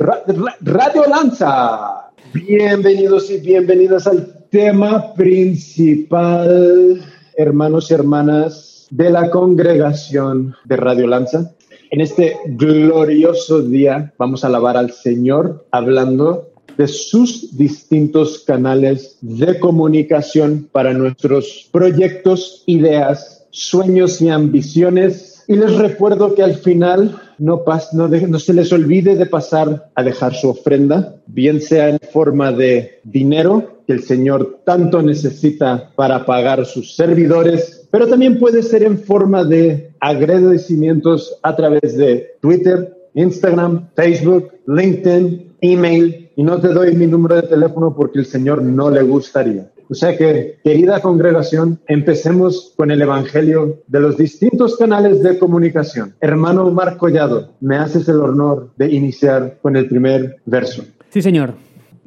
[0.62, 2.12] Radio Lanza.
[2.34, 7.02] Bienvenidos y bienvenidas al tema principal,
[7.36, 11.52] hermanos y hermanas de la congregación de Radio Lanza.
[11.92, 19.60] En este glorioso día vamos a alabar al Señor hablando de sus distintos canales de
[19.60, 25.44] comunicación para nuestros proyectos, ideas, sueños y ambiciones.
[25.50, 27.62] Y les recuerdo que al final no,
[27.92, 32.54] no, no, se les olvide de pasar a dejar su ofrenda, bien sea en forma
[32.54, 38.84] de dinero, que el Señor tanto necesita para pagar sus servidores, pero también puede ser
[38.84, 46.30] en forma de agradecimientos a través de Twitter, Instagram, Facebook, LinkedIn, email.
[46.36, 49.72] Y no te doy mi número de teléfono porque el Señor no le gustaría.
[49.90, 56.16] O sea que, querida congregación, empecemos con el Evangelio de los distintos canales de comunicación.
[56.22, 60.84] Hermano Marco Collado, me haces el honor de iniciar con el primer verso.
[61.10, 61.56] Sí, señor.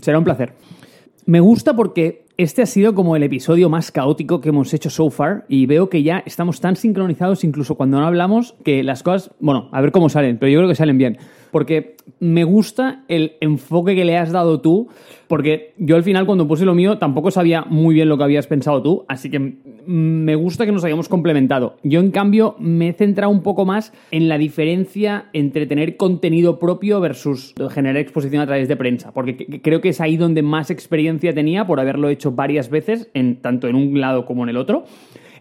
[0.01, 0.53] Será un placer.
[1.27, 5.09] Me gusta porque este ha sido como el episodio más caótico que hemos hecho so
[5.11, 9.31] far y veo que ya estamos tan sincronizados incluso cuando no hablamos que las cosas,
[9.39, 11.19] bueno, a ver cómo salen, pero yo creo que salen bien
[11.55, 14.89] porque me gusta el enfoque que le has dado tú,
[15.29, 18.49] porque yo al final cuando puse lo mío tampoco sabía muy bien lo que habías
[18.49, 19.39] pensado tú, así que
[19.87, 21.77] me gusta que nos hayamos complementado.
[21.85, 26.59] Yo en cambio me he centrado un poco más en la diferencia entre tener contenido
[26.59, 30.73] propio versus generar exposición a través de prensa, porque creo que es ahí donde más
[30.73, 34.87] experiencia tenía por haberlo hecho varias veces, tanto en un lado como en el otro.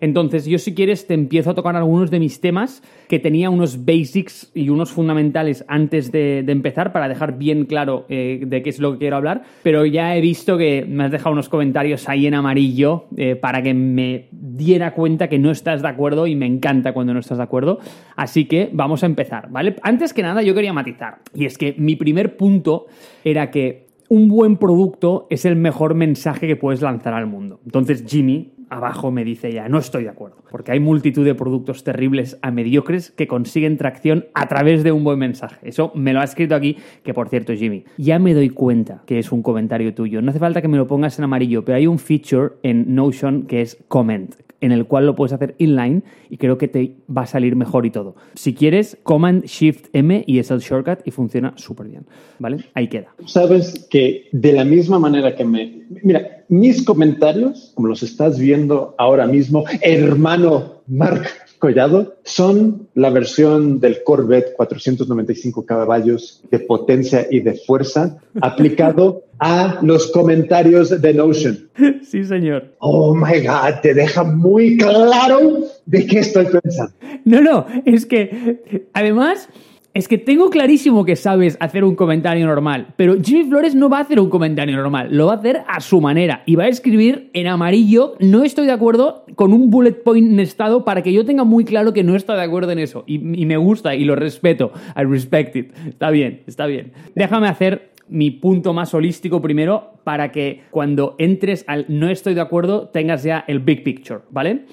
[0.03, 3.85] Entonces, yo si quieres te empiezo a tocar algunos de mis temas que tenía unos
[3.85, 8.79] basics y unos fundamentales antes de, empezar para dejar bien claro eh, de qué es
[8.79, 12.27] lo que quiero hablar, pero ya he visto que me has dejado unos comentarios ahí
[12.27, 16.47] en amarillo eh, para que me diera cuenta que no estás de acuerdo y me
[16.47, 17.79] encanta cuando no estás de acuerdo.
[18.17, 19.77] Así que vamos a empezar, ¿vale?
[19.83, 22.87] Antes que nada yo quería matizar, y es que mi primer punto
[23.23, 27.59] era que un buen producto es el mejor mensaje que puedes lanzar al mundo.
[27.65, 31.83] Entonces Jimmy abajo me dice ya, no estoy de acuerdo, porque hay multitud de productos
[31.83, 35.57] terribles a mediocres que consiguen tracción a través de un buen mensaje.
[35.63, 39.19] Eso me lo ha escrito aquí, que por cierto, Jimmy, ya me doy cuenta que
[39.19, 40.21] es un comentario tuyo.
[40.21, 43.43] No hace falta que me lo pongas en amarillo, pero hay un feature en Notion
[43.43, 47.23] que es comment, en el cual lo puedes hacer inline y creo que te va
[47.23, 48.15] a salir mejor y todo.
[48.33, 52.05] Si quieres, Command Shift M y es el shortcut y funciona súper bien.
[52.39, 52.63] ¿Vale?
[52.73, 53.13] Ahí queda.
[53.25, 55.83] Sabes que de la misma manera que me...
[56.01, 61.27] Mira, mis comentarios, como los estás viendo ahora mismo, hermano Mark
[61.63, 69.79] Collado, son la versión del Corvette 495 caballos de potencia y de fuerza aplicado a
[69.81, 71.69] los comentarios de Notion.
[72.03, 72.73] Sí, señor.
[72.79, 76.91] Oh my God, te deja muy claro de qué estoy pensando.
[77.23, 79.47] No, no, es que además
[79.93, 83.99] es que tengo clarísimo que sabes hacer un comentario normal, pero Jimmy Flores no va
[83.99, 86.67] a hacer un comentario normal, lo va a hacer a su manera y va a
[86.67, 91.25] escribir en amarillo, no estoy de acuerdo con un bullet point nestado para que yo
[91.25, 93.03] tenga muy claro que no está de acuerdo en eso.
[93.05, 94.71] Y me gusta y lo respeto.
[94.95, 95.71] I respect it.
[95.87, 96.93] Está bien, está bien.
[97.15, 102.41] Déjame hacer mi punto más holístico primero para que cuando entres al no estoy de
[102.41, 104.65] acuerdo tengas ya el big picture, ¿vale?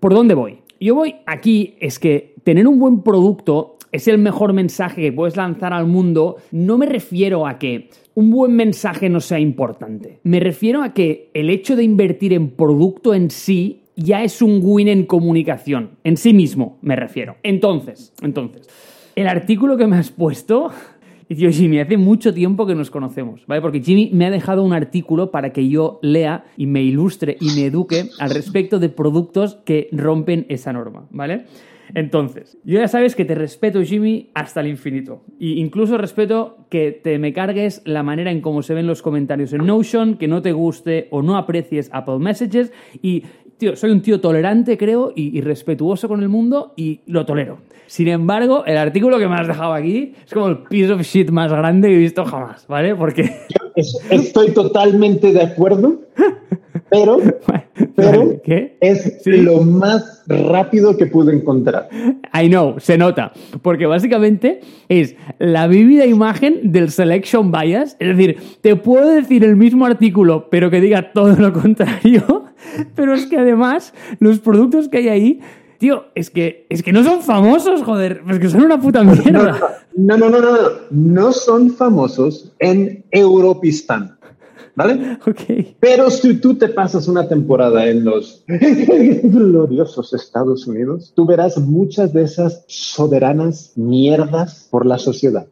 [0.00, 0.60] ¿Por dónde voy?
[0.80, 5.36] Yo voy aquí, es que tener un buen producto es el mejor mensaje que puedes
[5.36, 10.20] lanzar al mundo, no me refiero a que un buen mensaje no sea importante.
[10.24, 14.60] Me refiero a que el hecho de invertir en producto en sí ya es un
[14.62, 15.90] win en comunicación.
[16.04, 17.36] En sí mismo, me refiero.
[17.42, 18.68] Entonces, entonces,
[19.16, 20.70] el artículo que me has puesto
[21.30, 23.60] y tío, Jimmy, hace mucho tiempo que nos conocemos, ¿vale?
[23.60, 27.50] Porque Jimmy me ha dejado un artículo para que yo lea y me ilustre y
[27.54, 31.44] me eduque al respecto de productos que rompen esa norma, ¿vale?
[31.94, 35.24] Entonces, yo ya sabes que te respeto, Jimmy, hasta el infinito.
[35.40, 39.52] E incluso respeto que te me cargues la manera en cómo se ven los comentarios
[39.52, 42.72] en Notion, que no te guste o no aprecies Apple Messages.
[43.02, 43.24] Y,
[43.58, 47.58] tío, soy un tío tolerante, creo, y, respetuoso con el mundo y lo tolero.
[47.86, 51.30] Sin embargo, el artículo que me has dejado aquí es como el piece of shit
[51.30, 52.94] más grande que he visto jamás, ¿vale?
[52.94, 53.30] Porque...
[54.10, 56.00] Estoy totalmente de acuerdo,
[56.90, 57.18] pero,
[57.96, 58.40] pero
[58.80, 61.88] es lo más rápido que pude encontrar.
[62.34, 63.32] I know, se nota,
[63.62, 69.56] porque básicamente es la vívida imagen del selection bias, es decir, te puedo decir el
[69.56, 72.47] mismo artículo, pero que diga todo lo contrario,
[72.94, 75.40] pero es que además los productos que hay ahí
[75.78, 78.22] Tío, es que, es que no son famosos, joder.
[78.28, 79.84] Es que son una puta mierda.
[79.96, 80.68] No, no, no, no, no.
[80.90, 84.18] No son famosos en Europistan.
[84.74, 85.18] ¿Vale?
[85.26, 85.76] Ok.
[85.80, 92.12] Pero si tú te pasas una temporada en los gloriosos Estados Unidos, tú verás muchas
[92.12, 95.46] de esas soberanas mierdas por la sociedad.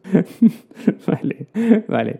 [1.07, 1.47] vale,
[1.87, 2.19] vale.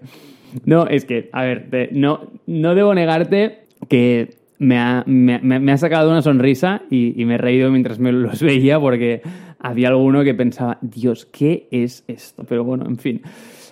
[0.66, 6.10] No, es que, a ver, no, no debo negarte que me ha, me, ha, sacado
[6.10, 9.22] una sonrisa y, me he reído mientras me los veía porque
[9.60, 12.44] había alguno que pensaba, Dios, ¿qué es esto?
[12.48, 13.22] Pero bueno, en fin.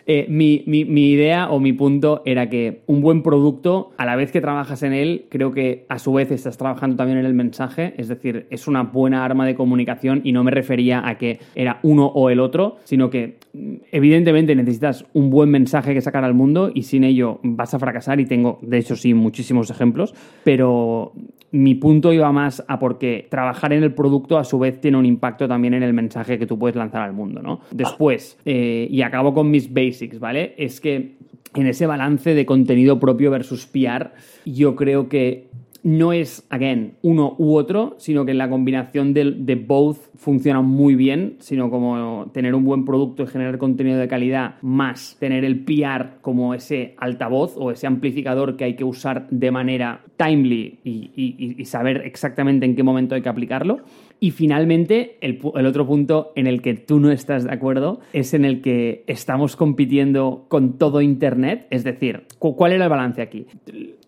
[0.08, 0.64] Eh, mi,
[1.10, 4.94] idea o mi punto era que un buen producto, a la vez que trabajas en
[4.94, 8.68] él, creo que a su vez estás trabajando también en el mensaje, es decir, es
[8.68, 12.40] una buena arma de comunicación y no me refería a que era uno o el
[12.40, 17.04] otro, sino que mm, evidentemente necesitas un buen mensaje que sacar al mundo y sin
[17.04, 21.14] ello vas a fracasar y tengo, de hecho sí, muchísimos ejemplos, pero
[21.56, 25.06] mi punto iba más a porque trabajar en el producto a su vez tiene un
[25.06, 27.62] impacto también en el mensaje que tú puedes lanzar al mundo, ¿no?
[27.72, 29.72] Después, eh, y acabo con mis
[30.20, 30.54] ¿vale?
[30.58, 31.18] Es que
[31.54, 34.12] en ese balance de contenido propio versus PR,
[34.46, 35.48] yo creo que
[35.86, 41.36] no es, again, uno u otro, sino que la combinación de, both funciona muy bien,
[41.38, 46.22] sino como tener un buen producto y generar contenido de calidad, más tener el PR
[46.22, 52.02] como ese altavoz o ese amplificador que hay que usar de manera timely y, saber
[52.06, 53.82] exactamente en qué momento hay que aplicarlo.
[54.20, 58.34] Y finalmente, el, el, otro punto en el que tú no estás de acuerdo es
[58.34, 61.68] en el que estamos compitiendo con todo Internet.
[61.70, 63.46] Es decir, ¿cuál era el balance aquí?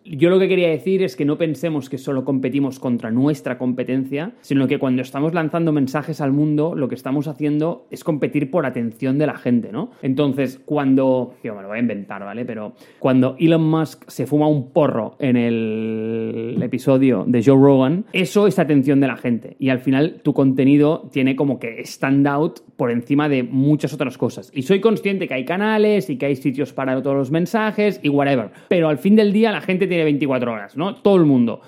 [0.10, 4.34] Yo lo que quería decir es que no pensemos que solo competimos contra nuestra competencia,
[4.42, 8.66] sino que cuando estamos lanzando mensajes al mundo, lo que estamos haciendo es competir por
[8.66, 9.92] atención de la gente, ¿no?
[10.02, 12.46] Entonces, cuando, yo me lo voy a inventar, ¿vale?
[12.46, 18.48] Pero cuando Elon Musk se fuma un porro en el, episodio de Joe Rogan, eso
[18.48, 19.56] es atención de la gente.
[19.60, 24.18] Y al final tu contenido tiene como que stand out por encima de muchas otras
[24.18, 24.52] cosas.
[24.54, 28.10] Y soy consciente que hay canales y que hay sitios para todos los mensajes y
[28.10, 28.50] whatever.
[28.68, 30.96] Pero al fin del día la gente tiene 24 horas, ¿no?
[30.96, 31.62] Todo el mundo.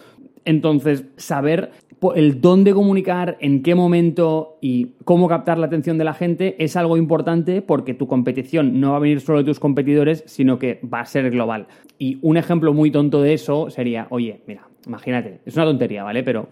[0.45, 1.71] Entonces, saber
[2.15, 6.75] el dónde comunicar, en qué momento y cómo captar la atención de la gente es
[6.75, 10.79] algo importante porque tu competición no va a venir solo de tus competidores, sino que
[10.81, 11.67] va a ser global.
[11.97, 16.23] Y un ejemplo muy tonto de eso sería, oye, mira, imagínate, es una tontería, ¿vale?
[16.23, 16.47] Pero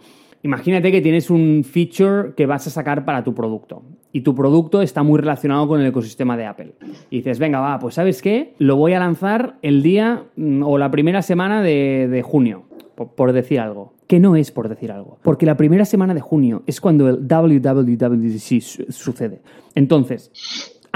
[0.48, 3.84] imagínate que tienes un feature que vas a sacar para tu producto
[4.14, 6.74] y tu producto está muy relacionado con el ecosistema de Apple.
[7.10, 8.54] Y dices, venga, va, pues ¿sabes qué?
[8.58, 12.64] Lo voy a lanzar el día mm, o la primera semana de, junio,
[12.96, 15.20] por decir algo que no es por decir algo.
[15.22, 19.42] Porque la primera semana de junio es cuando el WWDC sucede.
[19.76, 20.32] Entonces,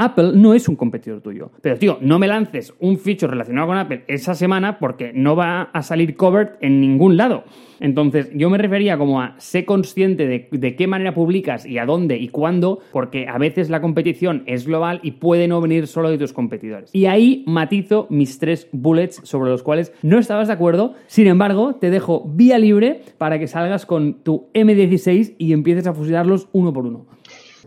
[0.01, 1.51] Apple no es un competidor tuyo.
[1.61, 5.69] Pero, tío, no me lances un feature relacionado con Apple esa semana porque no va
[5.73, 7.43] a salir covered en ningún lado.
[7.79, 11.85] Entonces, yo me refería como a ser consciente de, de, qué manera publicas y a
[11.85, 16.09] dónde y cuándo, porque a veces la competición es global y puede no venir solo
[16.09, 16.89] de tus competidores.
[16.93, 20.93] Y ahí matizo mis tres bullets sobre los cuales no estabas de acuerdo.
[21.07, 25.93] Sin embargo, te dejo vía libre para que salgas con tu M16 y empieces a
[25.93, 27.05] fusilarlos uno por uno.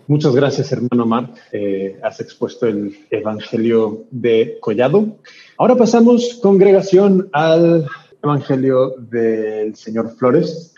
[0.07, 1.33] Muchas gracias, hermano Mar.
[1.51, 5.17] Eh, has expuesto el Evangelio de Collado.
[5.57, 7.87] Ahora pasamos, congregación, al
[8.23, 10.75] Evangelio del Señor Flores.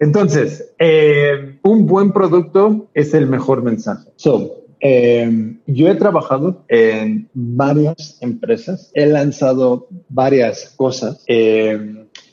[0.00, 4.10] Entonces, eh, un buen producto es el mejor mensaje.
[4.16, 11.24] So, eh, yo he trabajado en varias empresas, he lanzado varias cosas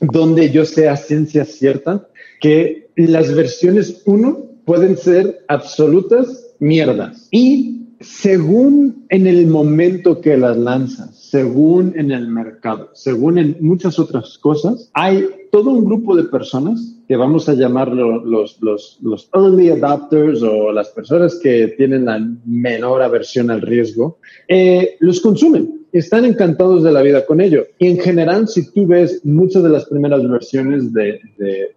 [0.00, 2.08] donde yo sé a ciencia cierta
[2.40, 7.26] que las versiones 1 pueden ser absolutas mierdas.
[7.30, 13.98] Y según en el momento que las lanzas, según en el mercado, según en muchas
[13.98, 19.30] otras cosas, hay todo un grupo de personas que vamos a llamarlo los, los, los
[19.34, 25.77] early adopters o las personas que tienen la menor aversión al riesgo, eh, los consumen
[25.92, 27.66] están encantados de la vida con ello.
[27.78, 31.20] Y en general, si tú ves muchas de las primeras versiones de,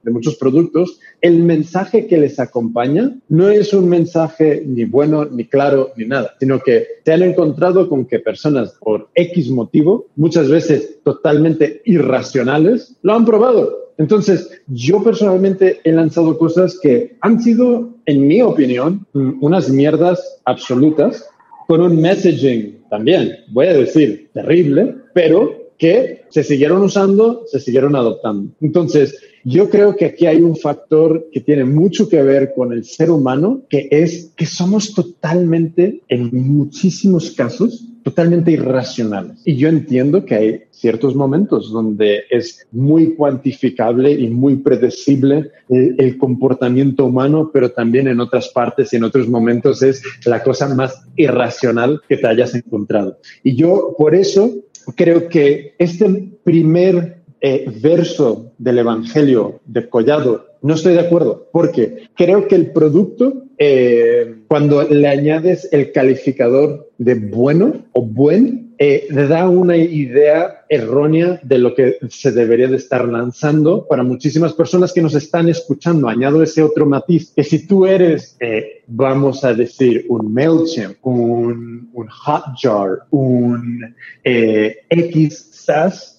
[0.03, 5.91] muchos productos, el mensaje que les acompaña no es un mensaje ni bueno, ni claro,
[5.95, 10.99] ni nada, sino que te han encontrado con que personas por X motivo, muchas veces
[11.03, 18.28] totalmente irracionales, lo han probado entonces, yo personalmente he lanzado cosas que han sido, en
[18.28, 21.30] mi opinión, unas mierdas absolutas,
[21.68, 27.96] con un messaging también, voy a decir, terrible, pero que se siguieron usando, se siguieron
[27.96, 28.52] adoptando.
[28.60, 32.84] Entonces, yo creo que aquí hay un factor que tiene mucho que ver con el
[32.84, 39.41] ser humano, que es que somos totalmente, en muchísimos casos, totalmente irracionales.
[39.45, 46.18] Y yo entiendo que hay ciertos momentos donde es muy cuantificable y muy predecible el,
[46.18, 51.04] comportamiento humano, pero también en otras partes y en otros momentos es la cosa más
[51.16, 53.18] irracional que te hayas encontrado.
[53.43, 54.52] Y yo por eso
[54.95, 62.09] creo que este primer eh, verso del Evangelio de Collado no estoy de acuerdo, porque
[62.16, 69.07] creo que el producto, eh, cuando le añades el calificador de bueno o buen, eh,
[69.12, 74.91] da una idea errónea de lo que se debería de estar lanzando para muchísimas personas
[74.93, 76.07] que nos están escuchando.
[76.07, 81.89] Añado ese otro matiz, que si tú eres, eh, vamos a decir, un MailChimp, un,
[81.93, 85.51] un Hotjar, un X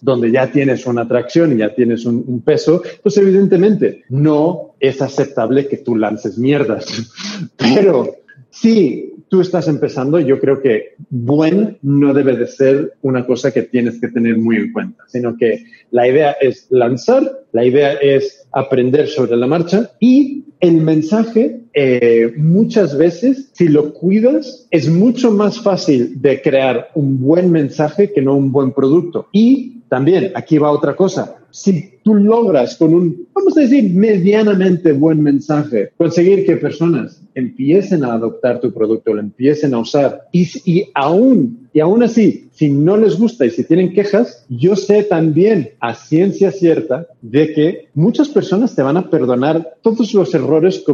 [0.00, 5.68] donde ya tienes una atracción y ya tienes un, peso, pues evidentemente no es aceptable
[5.68, 6.86] que tú lances mierdas.
[7.56, 8.16] Pero
[8.50, 13.62] si tú estás empezando, yo creo que buen no debe de ser una cosa que
[13.62, 18.46] tienes que tener muy en cuenta, sino que la idea es lanzar, la idea es
[18.52, 25.30] aprender sobre la marcha y el mensaje eh, muchas veces, si lo cuidas, es mucho
[25.30, 29.28] más fácil de crear un buen mensaje que no un buen producto.
[29.32, 34.92] Y también, aquí va otra cosa, si tú logras con un, vamos a decir, medianamente
[34.92, 40.48] buen mensaje, conseguir que personas empiecen a adoptar tu producto, lo empiecen a usar y,
[40.64, 45.02] y aún, y aún así, si no les gusta y si tienen quejas, yo sé
[45.02, 50.84] también a ciencia cierta de que muchas personas te van a perdonar todos los errores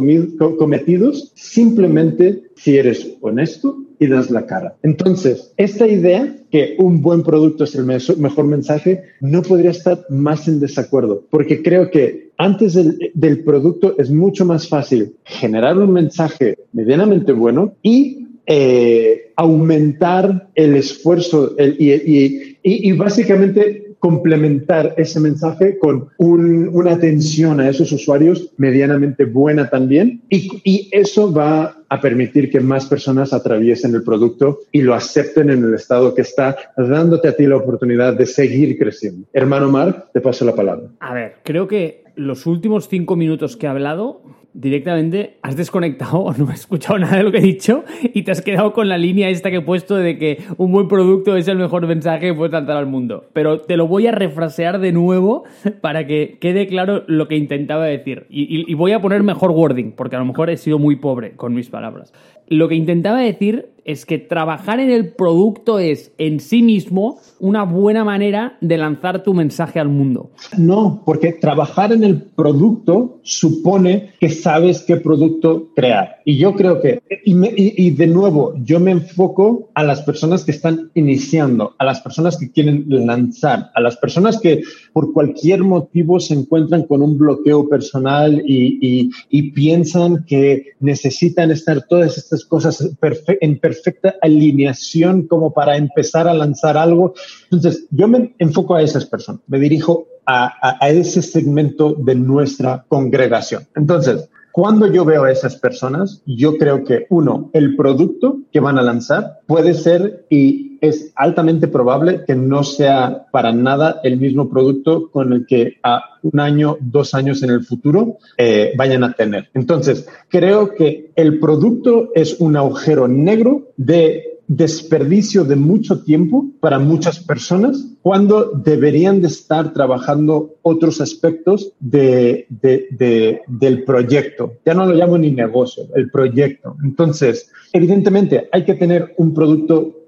[0.57, 4.77] cometidos simplemente si eres honesto y das la cara.
[4.81, 10.47] Entonces, esta idea que un buen producto es el mejor mensaje, no podría estar más
[10.47, 16.57] en desacuerdo, porque creo que antes del, producto es mucho más fácil generar un mensaje
[16.71, 18.18] medianamente bueno y
[18.51, 28.51] eh, aumentar el esfuerzo y, básicamente complementar ese mensaje con una atención a esos usuarios
[28.57, 30.23] medianamente buena también.
[30.29, 35.63] Y eso va a permitir que más personas atraviesen el producto y lo acepten en
[35.63, 39.27] el estado que está, dándote a ti la oportunidad de seguir creciendo.
[39.31, 40.87] Hermano Mark, te paso la palabra.
[41.01, 44.23] A ver, creo que los últimos cinco minutos que he hablado
[44.53, 47.83] directamente has desconectado o no has escuchado nada de lo que he dicho
[48.13, 50.87] y te has quedado con la línea esta que he puesto de que un buen
[50.87, 53.25] producto es el mejor mensaje que puedes lanzar al mundo.
[53.33, 55.43] Pero te lo voy a refrasear de nuevo
[55.81, 58.25] para que quede claro lo que intentaba decir.
[58.29, 61.31] Y, y voy a poner mejor wording, porque a lo mejor he sido muy pobre
[61.35, 62.13] con mis palabras.
[62.47, 67.63] Lo que intentaba decir es que trabajar en el producto es en sí mismo una
[67.63, 70.29] buena manera de lanzar tu mensaje al mundo.
[70.59, 76.17] No, porque trabajar en el producto supone que sabes qué producto crear.
[76.29, 80.91] Y yo creo que, y, de nuevo, yo me enfoco a las personas que están
[80.93, 84.61] iniciando, a las personas que quieren lanzar, a las personas que
[84.93, 91.87] por cualquier motivo se encuentran con un bloqueo personal y, y piensan que necesitan estar
[91.87, 97.15] todas estas cosas en perfecto perfecta alineación como para empezar a lanzar algo.
[97.45, 102.85] Entonces, yo me enfoco a esas personas, me dirijo a, a, ese segmento de nuestra
[102.87, 103.67] congregación.
[103.75, 108.77] Entonces, cuando yo veo a esas personas, yo creo que uno, el producto que van
[108.77, 114.49] a lanzar puede ser y es altamente probable que no sea para nada el mismo
[114.49, 119.13] producto con el que a un año, dos años en el futuro eh, vayan a
[119.13, 119.49] tener.
[119.53, 126.79] Entonces, creo que el producto es un agujero negro de desperdicio de mucho tiempo para
[126.79, 134.53] muchas personas cuando deberían de estar trabajando otros aspectos de, del proyecto.
[134.65, 136.75] Ya no lo llamo ni negocio, el proyecto.
[136.83, 139.98] Entonces, evidentemente hay que tener un producto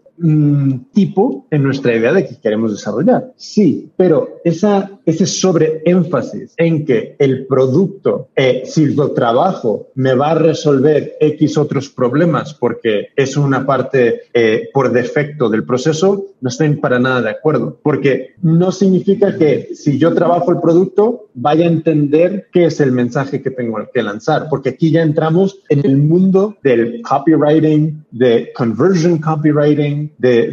[0.93, 3.32] tipo en nuestra idea de que queremos desarrollar.
[3.36, 10.32] Sí, pero esa, ese sobreénfasis en que el producto, eh, si lo trabajo, me va
[10.32, 16.49] a resolver X otros problemas porque es una parte eh, por defecto del proceso, no
[16.49, 17.80] estoy para nada de acuerdo.
[17.82, 22.91] Porque no significa que si yo trabajo el producto, vaya a entender qué es el
[22.91, 24.47] mensaje que tengo que lanzar.
[24.49, 30.51] Porque aquí ya entramos en el mundo del copywriting, de conversion copywriting, de,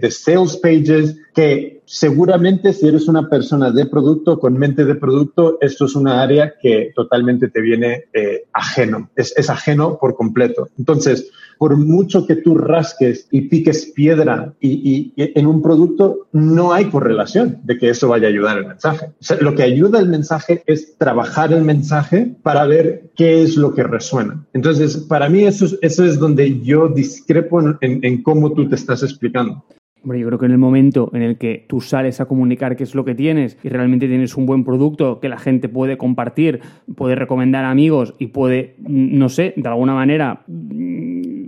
[0.00, 5.58] de, sales pages, que seguramente si eres una persona de producto, con mente de producto,
[5.60, 10.68] esto es una área que totalmente te viene eh, ajeno, es, es ajeno por completo.
[10.78, 16.86] Entonces, por mucho que tú rasques y piques piedra y, en un producto, no hay
[16.86, 19.06] correlación de que eso vaya a ayudar el mensaje.
[19.40, 23.82] lo que ayuda el mensaje es trabajar el mensaje para ver qué es lo que
[23.82, 24.44] resuena.
[24.52, 29.64] Entonces, para mí eso, eso es donde yo discrepo en cómo tú te estás explicando.
[30.04, 32.84] Hombre, yo creo que en el momento en el que tú sales a comunicar qué
[32.84, 36.60] es lo que tienes y realmente tienes un buen producto que la gente puede compartir,
[36.94, 40.44] puede recomendar a amigos y puede, no sé, de alguna manera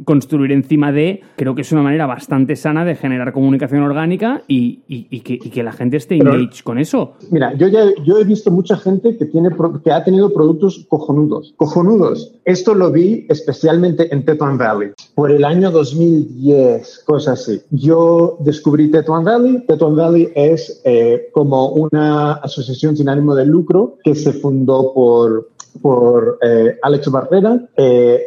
[0.06, 4.78] construir encima de, creo que es una manera bastante sana de generar comunicación orgánica y,
[5.20, 7.14] que, la gente esté engaged con eso.
[7.30, 9.50] Mira, yo ya yo he visto mucha gente que, tiene,
[9.82, 11.54] que ha tenido productos cojonudos.
[11.56, 12.32] Cojonudos.
[12.44, 17.60] Esto lo vi especialmente en Teton Valley por el año 2010, cosas así.
[17.70, 19.64] Yo descubrí Tetuan Valley.
[19.66, 25.50] Tetuan Valley es eh, como una asociación sin ánimo de lucro que se fundó por,
[25.82, 27.68] por eh, Alex Barrera.
[27.76, 28.20] Eh,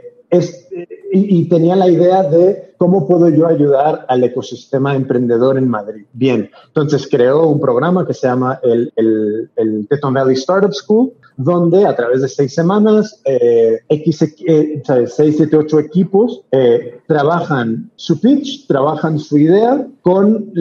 [1.11, 6.05] y, tenía la idea de cómo puedo yo ayudar al ecosistema emprendedor en Madrid.
[6.13, 11.11] Bien, entonces creó un programa que se llama el, el, el Teton Valley Startup School,
[11.39, 18.19] donde a través de seis semanas, eh, eh, seis, siete, ocho equipos eh, trabajan su
[18.19, 20.51] pitch, trabajan su idea con,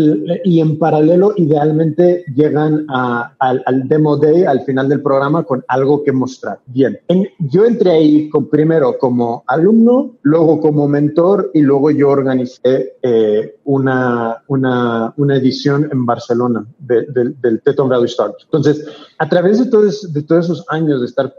[0.44, 6.12] y en paralelo idealmente llegan al, demo day, al final del programa, con algo que
[6.12, 6.60] mostrar.
[6.66, 6.96] Bien,
[7.40, 14.42] yo entré ahí primero como alumno, luego como mentor y luego yo organicé eh, una,
[14.48, 18.44] una, una, edición en Barcelona del Teton Valley Startups.
[18.44, 18.86] Entonces,
[19.18, 21.34] a través de todos, de todos esos años de estar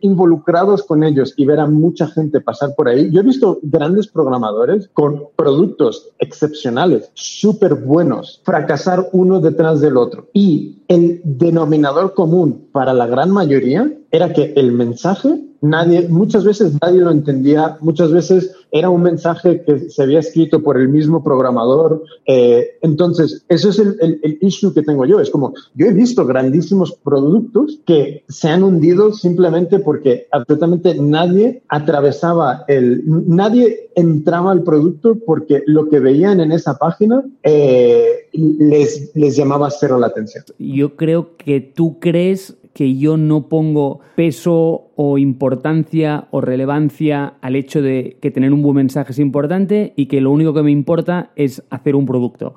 [0.00, 4.08] involucrados con ellos y ver a mucha gente pasar por ahí, yo he visto grandes
[4.08, 10.28] programadores con productos excepcionales, súper buenos, fracasar uno detrás del otro.
[10.32, 16.72] Y el denominador común para la gran mayoría era que el mensaje, nadie, muchas veces
[16.80, 21.22] nadie lo entendía, muchas veces era un mensaje que se había escrito por el mismo
[21.22, 22.02] programador.
[22.26, 25.20] Eh, entonces, eso es el, el, issue que tengo yo.
[25.20, 31.62] Es como, yo he visto grandísimos productos que se han hundido simplemente porque absolutamente nadie
[31.68, 39.10] atravesaba el, nadie entraba al producto porque lo que veían en esa página eh, les,
[39.14, 40.44] les llamaba cero la atención.
[40.58, 47.56] Yo creo que tú crees que yo no pongo peso o importancia o relevancia al
[47.56, 50.72] hecho de que tener un buen mensaje es importante y que lo único que me
[50.72, 52.56] importa es hacer un producto.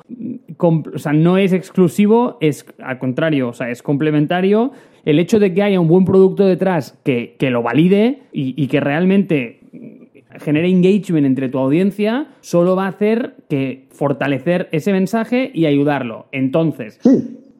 [0.57, 4.73] o sea, no es exclusivo, es al contrario, o sea, es complementario.
[5.05, 9.61] El hecho de que haya un buen producto detrás que, lo valide y, que realmente
[10.41, 16.25] genere engagement entre tu audiencia, solo va a hacer que fortalecer ese mensaje y ayudarlo.
[16.33, 16.99] Entonces,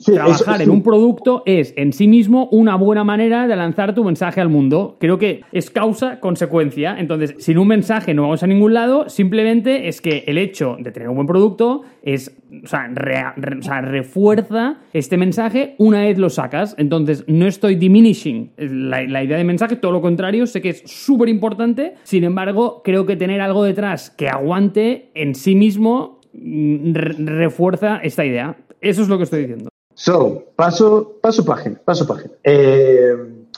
[0.05, 4.39] Trabajar en un producto es en sí mismo una buena manera de lanzar tu mensaje
[4.39, 4.97] al mundo.
[4.99, 6.95] Creo que es causa-consecuencia.
[6.97, 9.09] Entonces, sin un mensaje no vamos a ningún lado.
[9.09, 15.17] Simplemente es que el hecho de tener un buen producto es, o sea, refuerza este
[15.17, 16.76] mensaje una vez lo sacas.
[16.77, 20.84] Entonces, no estoy diminishing la, la idea de mensaje, todo lo contrario, sé que es
[20.85, 21.95] súper importante.
[22.03, 28.26] Sin embargo, creo que tener algo detrás que aguante en sí mismo mm, refuerza esta
[28.26, 28.55] idea.
[28.81, 29.69] Eso es lo que estoy diciendo.
[29.99, 32.31] So, paso, paso página, paso página.
[32.45, 33.17] Eh,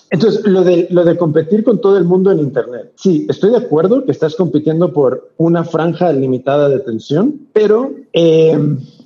[0.09, 2.93] entonces, lo de, lo de competir con todo el mundo en Internet.
[2.95, 8.57] Sí, estoy de acuerdo que estás compitiendo por una franja limitada de atención, pero eh,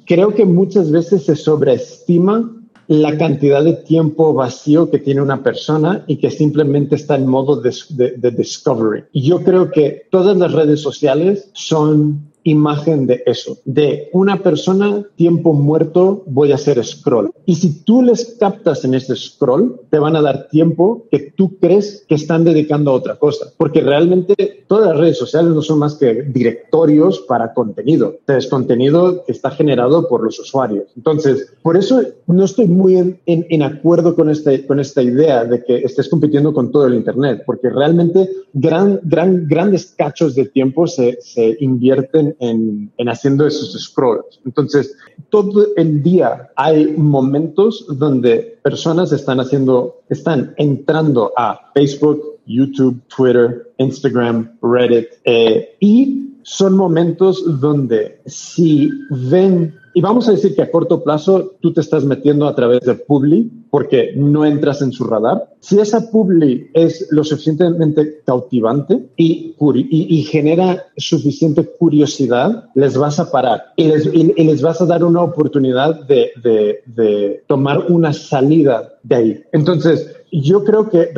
[0.05, 2.55] creo que muchas veces se sobreestima
[2.87, 7.59] la cantidad de tiempo vacío que tiene una persona y que simplemente está en modo
[7.59, 7.73] de,
[8.15, 9.03] de discovery.
[9.11, 15.03] Y yo creo que todas las redes sociales son imagen de eso, de una persona,
[15.15, 17.31] tiempo muerto, voy a hacer scroll.
[17.45, 21.57] Y si tú les captas en ese scroll, te van a dar tiempo que tú
[21.57, 25.79] crees que están dedicando a otra cosa, porque realmente todas las redes sociales no son
[25.79, 30.91] más que directorios para contenido, es contenido que está generado por los usuarios.
[30.95, 35.63] Entonces, por eso no estoy muy en, en, acuerdo con, este, con esta idea de
[35.63, 40.85] que estés compitiendo con todo el Internet, porque realmente gran, gran, grandes cachos de tiempo
[40.85, 44.39] se, se invierten en, haciendo esos scrolls.
[44.45, 44.95] Entonces,
[45.29, 53.71] todo el día hay momentos donde personas están haciendo, están entrando a Facebook, YouTube, Twitter,
[53.77, 60.69] Instagram, Reddit, eh, y son momentos donde si ven y vamos a decir que a
[60.69, 65.05] corto plazo tú te estás metiendo a través de Publi porque no entras en su
[65.05, 65.53] radar.
[65.61, 73.31] Si esa Publi es lo suficientemente cautivante y, y, genera suficiente curiosidad, les vas a
[73.31, 78.95] parar y les, les vas a dar una oportunidad de, de, de tomar una salida
[79.01, 79.43] de ahí.
[79.53, 81.09] Entonces, yo creo que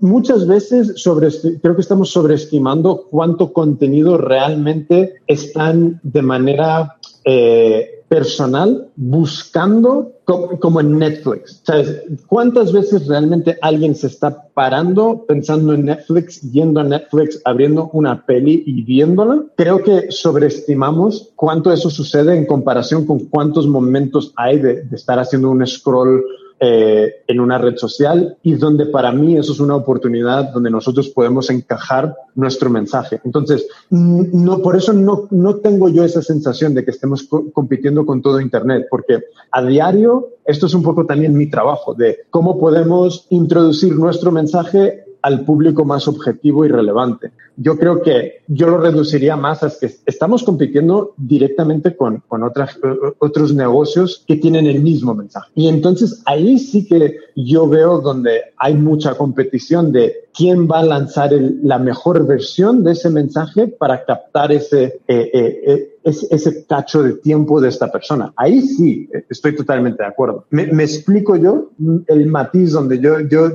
[0.00, 1.28] muchas veces sobre,
[1.60, 10.98] creo que estamos sobreestimando cuánto contenido realmente están de manera eh, personal buscando como, en
[10.98, 11.62] Netflix.
[11.64, 12.02] ¿Sabes?
[12.26, 18.26] ¿Cuántas veces realmente alguien se está parando pensando en Netflix, yendo a Netflix, abriendo una
[18.26, 19.44] peli y viéndola?
[19.56, 25.20] Creo que sobreestimamos cuánto eso sucede en comparación con cuántos momentos hay de, de estar
[25.20, 26.24] haciendo un scroll
[26.62, 31.08] eh, en una red social y donde para mí eso es una oportunidad donde nosotros
[31.08, 33.18] podemos encajar nuestro mensaje.
[33.24, 38.20] Entonces, no, por eso no, no tengo yo esa sensación de que estemos compitiendo con
[38.20, 43.26] todo Internet, porque a diario esto es un poco también mi trabajo de cómo podemos
[43.30, 47.32] introducir nuestro mensaje al público más objetivo y relevante.
[47.56, 52.78] Yo creo que yo lo reduciría más a que estamos compitiendo directamente con, con otras,
[53.18, 55.50] otros negocios que tienen el mismo mensaje.
[55.54, 60.84] Y entonces ahí sí que yo veo donde hay mucha competición de quién va a
[60.84, 61.30] lanzar
[61.62, 67.12] la mejor versión de ese mensaje para captar ese, eh, eh, eh, ese, cacho de
[67.16, 68.32] tiempo de esta persona.
[68.36, 70.46] Ahí sí estoy totalmente de acuerdo.
[70.48, 71.72] ¿Me, me explico yo
[72.06, 73.50] el matiz donde yo, yo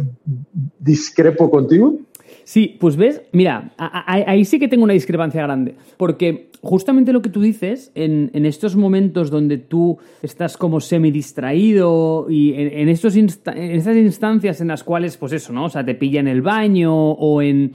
[0.77, 1.97] discrepo contigo?
[2.45, 7.29] Sí, pues ves, mira, ahí sí que tengo una discrepancia grande, porque justamente lo que
[7.29, 13.97] tú dices, en, estos momentos donde tú estás como semi-distraído y en, estos en estas
[13.97, 15.65] instancias en las cuales, pues eso, ¿no?
[15.65, 17.73] O sea, te pilla en el baño o en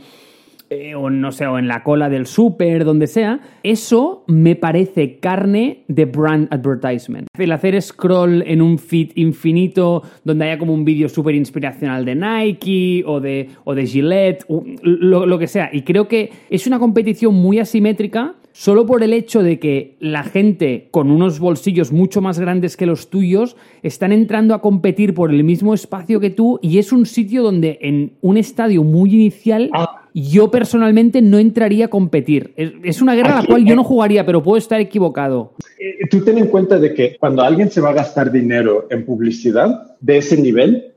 [0.71, 5.19] eh, o no sé, o en la cola del súper, donde sea, eso me parece
[5.19, 7.27] carne de brand advertisement.
[7.37, 12.15] El hacer scroll en un feed infinito donde haya como un vídeo súper inspiracional de
[12.15, 14.45] Nike o de, o de Gillette,
[14.83, 15.71] lo, lo que sea.
[15.73, 20.23] Y creo que es una competición muy asimétrica solo por el hecho de que la
[20.23, 25.31] gente con unos bolsillos mucho más grandes que los tuyos están entrando a competir por
[25.31, 29.71] el mismo espacio que tú y es un sitio donde en un estadio muy inicial
[29.73, 30.00] ah.
[30.15, 32.53] Yo personalmente no entraría a competir.
[32.57, 35.55] Es, una guerra a la cual yo no jugaría, pero puedo estar equivocado.
[35.79, 39.05] Eh, tú ten en cuenta de que cuando alguien se va a gastar dinero en
[39.05, 40.95] publicidad, de ese nivel,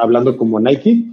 [0.00, 1.04] hablando como Nike,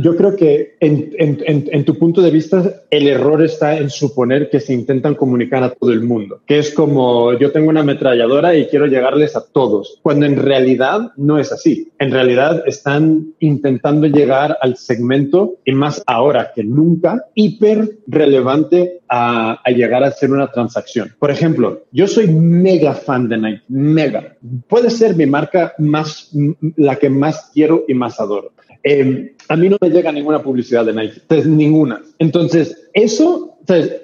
[0.00, 4.74] yo creo que en, tu punto de vista el error está en suponer que se
[4.74, 8.86] intentan comunicar a todo el mundo, que es como yo tengo una ametralladora y quiero
[8.86, 11.92] llegarles a todos, cuando en realidad no es así.
[11.98, 19.60] En realidad están intentando llegar al segmento y más ahora que nunca hiper relevante a,
[19.68, 21.14] llegar a hacer una transacción.
[21.18, 24.36] Por ejemplo, yo soy mega fan de Nike, mega.
[24.68, 26.30] Puede ser mi marca más
[26.76, 28.52] la que más quiero y más adoro.
[28.82, 32.02] Em, a mí no me llega ninguna publicidad de Nike, entonces, ninguna.
[32.18, 33.53] Entonces, eso,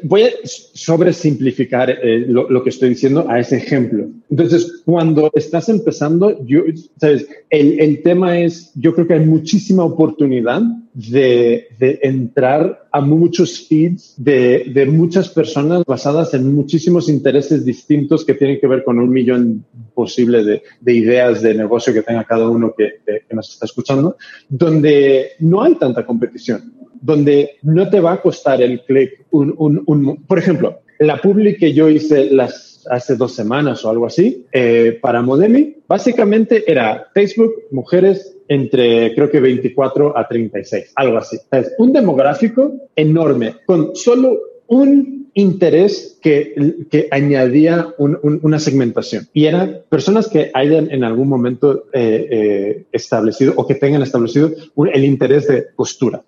[0.02, 4.08] voy a sobresimplificar eh, lo, que estoy diciendo a ese ejemplo.
[4.30, 6.62] Entonces, cuando estás empezando, yo,
[6.98, 7.26] ¿sabes?
[7.50, 10.62] El, el tema es, yo creo que hay muchísima oportunidad
[10.92, 18.24] de, de, entrar a muchos feeds de, de, muchas personas basadas en muchísimos intereses distintos
[18.24, 19.64] que tienen que ver con un millón
[19.94, 24.16] posible de, de ideas de negocio que tenga cada uno que, que, nos está escuchando,
[24.48, 29.82] donde no hay tanta competición, donde no te va a costar el clic un, un,
[29.86, 34.46] un, por ejemplo, la public que yo hice las hace dos semanas o algo así
[34.52, 41.38] eh, para Modemi, básicamente era Facebook, mujeres entre creo que 24 a 36, algo así.
[41.52, 50.28] Es un demográfico enorme con solo un interés que, añadía una segmentación y eran personas
[50.28, 54.52] que hayan en algún momento eh, eh, establecido o que tengan establecido
[54.92, 56.22] el interés de postura.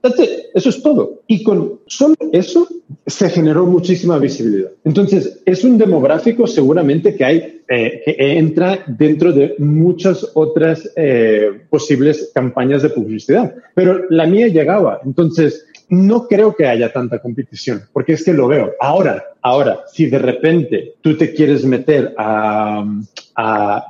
[0.54, 1.20] eso es todo.
[1.26, 2.66] Y con solo eso
[3.06, 4.70] se generó muchísima visibilidad.
[4.84, 10.90] Entonces, es un demográfico seguramente que hay eh, que entra dentro de muchas otras
[11.70, 15.00] posibles campañas de publicidad, pero la mía llegaba.
[15.04, 18.72] Entonces, no creo que haya tanta competición, porque es que lo veo.
[18.80, 22.82] Ahora, ahora, si de repente tú te quieres meter a,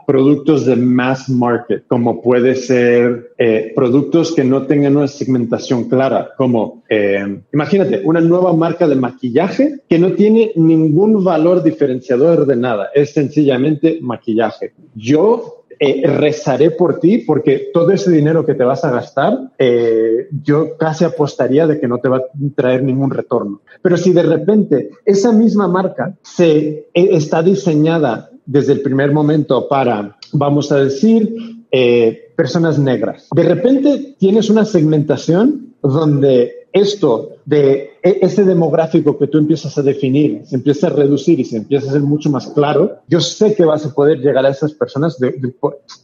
[0.05, 6.31] productos de mass market, como puede ser eh, productos que no tengan una segmentación clara,
[6.37, 12.57] como eh, imagínate una nueva marca de maquillaje que no tiene ningún valor diferenciador de
[12.57, 14.73] nada, es sencillamente maquillaje.
[14.95, 20.29] Yo eh, rezaré por ti porque todo ese dinero que te vas a gastar, eh,
[20.43, 22.25] yo casi apostaría de que no te va a
[22.55, 23.61] traer ningún retorno.
[23.81, 29.69] Pero si de repente esa misma marca se eh, está diseñada desde el primer momento
[29.69, 31.35] para, vamos a decir,
[32.37, 39.77] personas negras, de repente tienes una segmentación donde esto de ese demográfico que tú empiezas
[39.79, 43.21] a definir se empieza a reducir y se empieza a ser mucho más claro, yo
[43.21, 45.19] sé que vas a poder llegar a esas personas,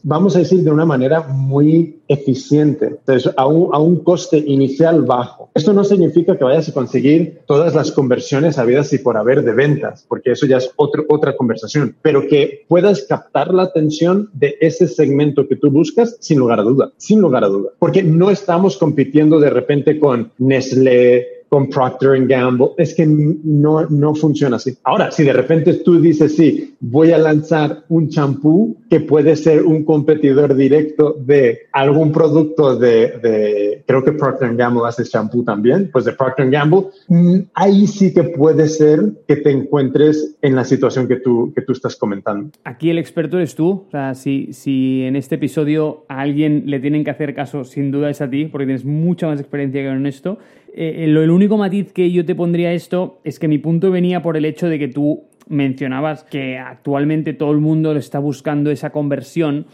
[0.03, 5.03] vamos a decir, de una manera muy eficiente, entonces, a un, a un coste inicial
[5.03, 5.49] bajo.
[5.53, 9.53] Esto no significa que vayas a conseguir todas las conversiones habidas y por haber de
[9.53, 14.57] ventas, porque eso ya es otro, otra conversación, pero que puedas captar la atención de
[14.61, 18.29] ese segmento que tú buscas sin lugar a duda, sin lugar a duda, porque no
[18.29, 22.69] estamos compitiendo de repente con Nestlé, con Procter Gamble.
[22.77, 24.77] Es que no, no funciona así.
[24.83, 29.63] Ahora, si de repente tú dices, sí, voy a lanzar un champú que puede ser
[29.63, 35.89] un competidor directo de algún producto de, de creo que Procter Gamble hace champú también,
[35.91, 40.63] pues de Procter Gamble, mm, ahí sí que puede ser que te encuentres en la
[40.63, 42.51] situación que tú, que tú estás comentando.
[42.63, 43.85] Aquí el experto eres tú.
[43.87, 47.91] O sea, si, si en este episodio a alguien le tienen que hacer caso, sin
[47.91, 50.37] duda es a ti, porque tienes mucha más experiencia que en esto.
[50.73, 54.37] Eh, el único matiz que yo te pondría esto es que mi punto venía por
[54.37, 59.65] el hecho de que tú mencionabas que actualmente todo el mundo está buscando esa conversión.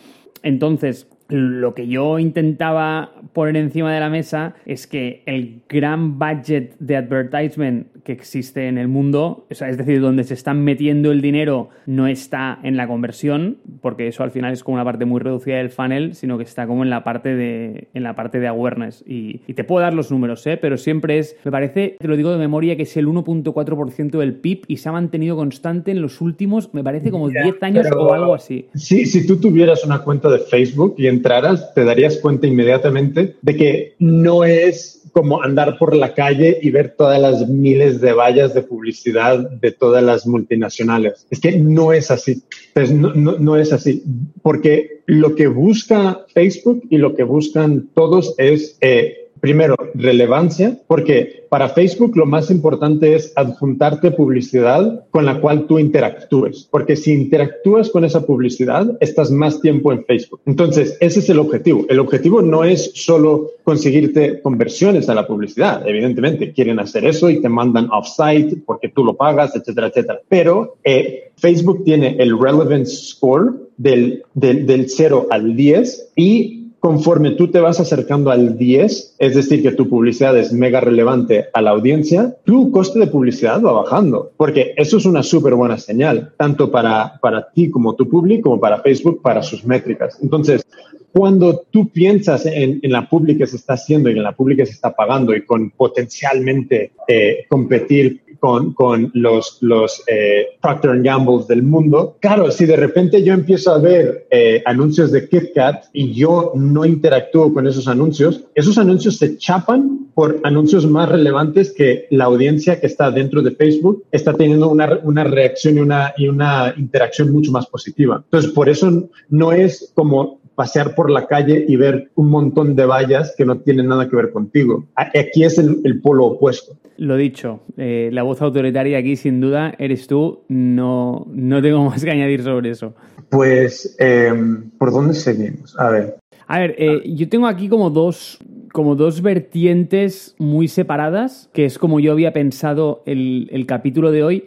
[0.41, 6.75] Entonces, lo que yo intentaba poner encima de la mesa es que el gran budget
[6.79, 11.69] de advertisement que existe en el mundo, es decir, donde se están metiendo el dinero,
[11.87, 15.57] no está en la conversión, porque eso al final es como una parte muy reducida
[15.57, 19.03] del funnel, sino que está como en la parte de, en la parte de awareness.
[19.05, 20.57] Y, te puedo dar los números, ¿eh?
[20.57, 24.35] pero siempre es, me parece, te lo digo de memoria, que es el 1.4% del
[24.35, 28.13] PIB y se ha mantenido constante en los últimos, me parece, como 10 años o
[28.13, 28.67] algo así.
[28.75, 33.55] Sí, si tú tuvieras una cuenta de Facebook y entraras, te darías cuenta inmediatamente de
[33.55, 38.53] que no es como andar por la calle y ver todas las miles de vallas
[38.53, 41.25] de publicidad de todas las multinacionales.
[41.29, 42.43] Es que no es así.
[42.91, 44.03] No, no, es así.
[44.41, 51.45] Porque lo que busca Facebook y lo que buscan todos es eh, primero, relevancia, porque
[51.49, 57.13] para Facebook lo más importante es adjuntarte publicidad con la cual tú interactúes, porque si
[57.13, 60.41] interactúas con esa publicidad, estás más tiempo en Facebook.
[60.47, 61.85] Entonces, ese es el objetivo.
[61.89, 65.87] El objetivo no es solo conseguirte conversiones a la publicidad.
[65.87, 70.21] Evidentemente, quieren hacer eso y te mandan off-site porque tú lo pagas, etcétera, etcétera.
[70.27, 77.31] Pero eh, Facebook tiene el relevance score del, del, del 0 al 10 y conforme
[77.31, 81.59] tú te vas acercando al 10, es decir, que tu publicidad es mega relevante a
[81.59, 86.33] la audiencia, tu coste de publicidad va bajando, porque eso es una súper buena señal,
[86.37, 90.19] tanto para, para ti como tu público, como para Facebook, para sus métricas.
[90.21, 90.63] Entonces,
[91.11, 94.61] cuando tú piensas en, en la pública que se está haciendo y en la pública
[94.61, 101.01] que se está pagando y con potencialmente eh, competir con, con los, los eh, Procter
[101.01, 102.15] Gamble del mundo.
[102.21, 106.85] Claro, si de repente yo empiezo a ver eh, anuncios de KitKat y yo no
[106.85, 112.79] interactúo con esos anuncios, esos anuncios se chapan por anuncios más relevantes que la audiencia
[112.79, 117.31] que está dentro de Facebook está teniendo una, una reacción y una, y una interacción
[117.31, 118.21] mucho más positiva.
[118.25, 122.85] Entonces, por eso no es como pasear por la calle y ver un montón de
[122.85, 124.85] vallas que no tienen nada que ver contigo.
[124.95, 126.75] Aquí es el, polo opuesto.
[126.97, 132.03] Lo dicho, eh, la voz autoritaria aquí sin duda eres tú, no, no tengo más
[132.03, 132.93] que añadir sobre eso.
[133.29, 135.77] Pues, em, ¿por dónde seguimos?
[135.79, 136.15] A ver.
[136.47, 138.37] A ver, eh, yo tengo aquí como dos,
[138.71, 144.23] como dos vertientes muy separadas, que es como yo había pensado el, el capítulo de
[144.23, 144.45] hoy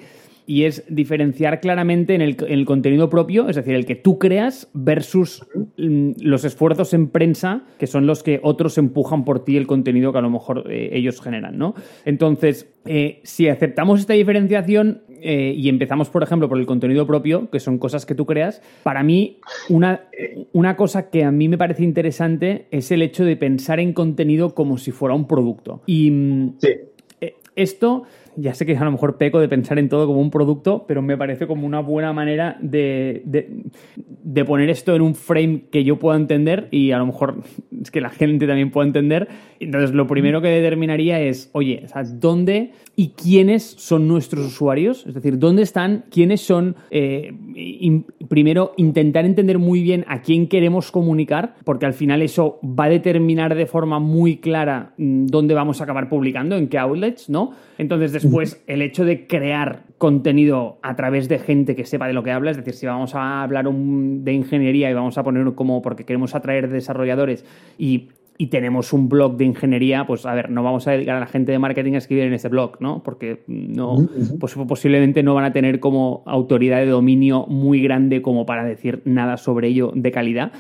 [0.49, 5.47] y es diferenciar claramente en el, contenido propio, es decir, el que tú creas versus
[5.77, 10.11] mm, los esfuerzos en prensa, que son los que otros empujan por ti el contenido
[10.11, 11.75] que a lo mejor eh, ellos generan, ¿no?
[12.07, 17.51] Entonces, eh, si aceptamos esta diferenciación eh, y empezamos, por ejemplo, por el contenido propio,
[17.51, 20.09] que son cosas que tú creas, para mí una,
[20.55, 24.55] una cosa que a mí me parece interesante es el hecho de pensar en contenido
[24.55, 25.83] como si fuera un producto.
[25.85, 26.57] Y mm,
[27.55, 28.05] esto
[28.41, 31.03] ya sé que a lo mejor peco de pensar en todo como un producto, pero
[31.03, 35.99] me parece como una buena manera de, de, poner esto en un frame que yo
[35.99, 37.43] pueda entender y a lo mejor
[37.83, 39.29] es que la gente también pueda entender.
[39.59, 41.85] Entonces, lo primero que determinaría es, oye,
[42.15, 45.07] ¿dónde y quiénes son nuestros usuarios?
[45.07, 46.07] Es decir, ¿dónde están?
[46.11, 46.75] ¿Quiénes son?
[46.91, 47.33] Eh,
[48.29, 52.89] primero, intentar entender muy bien a quién queremos comunicar, porque al final eso va a
[52.89, 57.53] determinar de forma muy clara mm, dónde vamos a acabar publicando, en qué outlets, ¿no?
[57.79, 62.25] Entonces, después, el hecho de crear contenido a través de gente que sepa de lo
[62.25, 65.83] que habla, es decir, si vamos a hablar de ingeniería y vamos a poner como
[65.83, 67.45] porque queremos atraer desarrolladores
[67.79, 68.09] y
[68.47, 71.51] tenemos un blog de ingeniería, pues a ver, no vamos a dedicar a la gente
[71.51, 73.03] de marketing a escribir en ese blog, ¿no?
[73.03, 74.09] Porque no,
[74.39, 79.03] pues, posiblemente no van a tener como autoridad de dominio muy grande como para decir
[79.05, 80.53] nada sobre ello de calidad.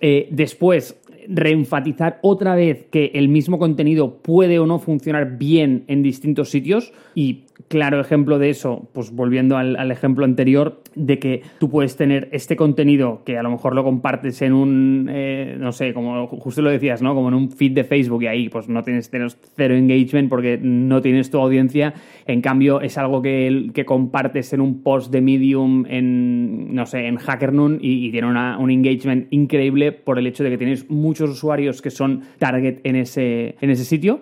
[0.00, 6.02] Eh, después, reenfatizar otra vez que el mismo contenido puede o no funcionar bien en
[6.02, 11.70] distintos sitios y claro ejemplo de eso, pues volviendo al, ejemplo anterior, de que tú
[11.70, 15.92] puedes tener este contenido que a lo mejor lo compartes en un, eh, no sé,
[15.94, 17.14] como justo lo decías, ¿no?
[17.14, 21.00] Como en un feed de Facebook y ahí pues no tienes, cero engagement porque no
[21.00, 21.94] tienes tu audiencia.
[22.26, 27.06] En cambio, es algo que, que compartes en un post de Medium en, no sé,
[27.06, 31.30] en HackerNoon y, y tiene un engagement increíble por el hecho de que tienes muchos
[31.30, 34.20] usuarios que son target en ese, en ese sitio.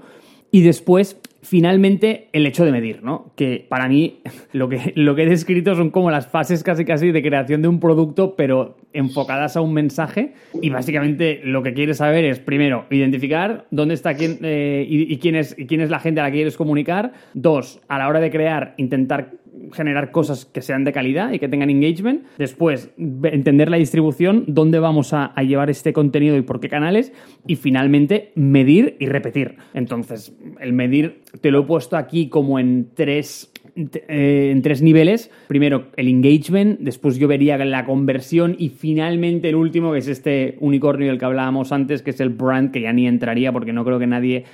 [0.50, 3.32] Y después, finalmente, el hecho de medir, ¿no?
[3.36, 4.20] Que para mí
[4.52, 7.68] lo que, lo que he descrito son como las fases casi casi de creación de
[7.68, 10.32] un producto, pero enfocadas a un mensaje.
[10.62, 15.36] Y básicamente lo que quieres saber es, primero, identificar dónde está quién eh, y, quién
[15.36, 17.12] es, y quién es la gente a la que quieres comunicar.
[17.34, 19.32] Dos, a la hora de crear, intentar
[19.72, 22.24] generar cosas que sean de calidad y que tengan engagement.
[22.38, 27.12] Después, entender la distribución, dónde vamos a, llevar este contenido y por qué canales.
[27.46, 29.56] Y finalmente, medir y repetir.
[29.74, 35.30] Entonces, el medir te lo he puesto aquí como en tres eh, en tres niveles.
[35.46, 40.56] Primero, el engagement, después yo vería la conversión y finalmente el último, que es este
[40.60, 43.84] unicornio del que hablábamos antes, que es el brand, que ya ni entraría porque no
[43.84, 44.44] creo que nadie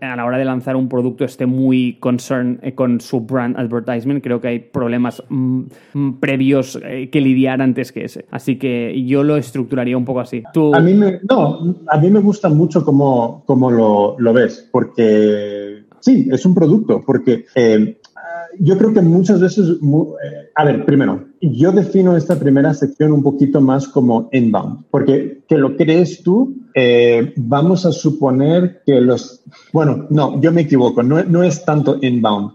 [0.00, 4.22] a la hora de lanzar un producto esté muy concerned eh, con su brand advertisement.
[4.22, 5.62] Creo que hay problemas mm,
[5.94, 8.26] mm, previos eh, que lidiar antes que ese.
[8.30, 10.42] Así que yo lo estructuraría un poco así.
[10.74, 16.28] A mí me, no, a mí me gusta mucho cómo, cómo lo ves, porque sí,
[16.30, 17.46] es un producto, porque
[18.58, 23.22] yo creo que muchas veces, eh, a ver, primero, yo defino esta primera sección un
[23.22, 29.42] poquito más como inbound, porque que lo crees tú, eh, vamos a suponer que los,
[29.72, 32.52] bueno, no, yo me equivoco, no, no es tanto inbound,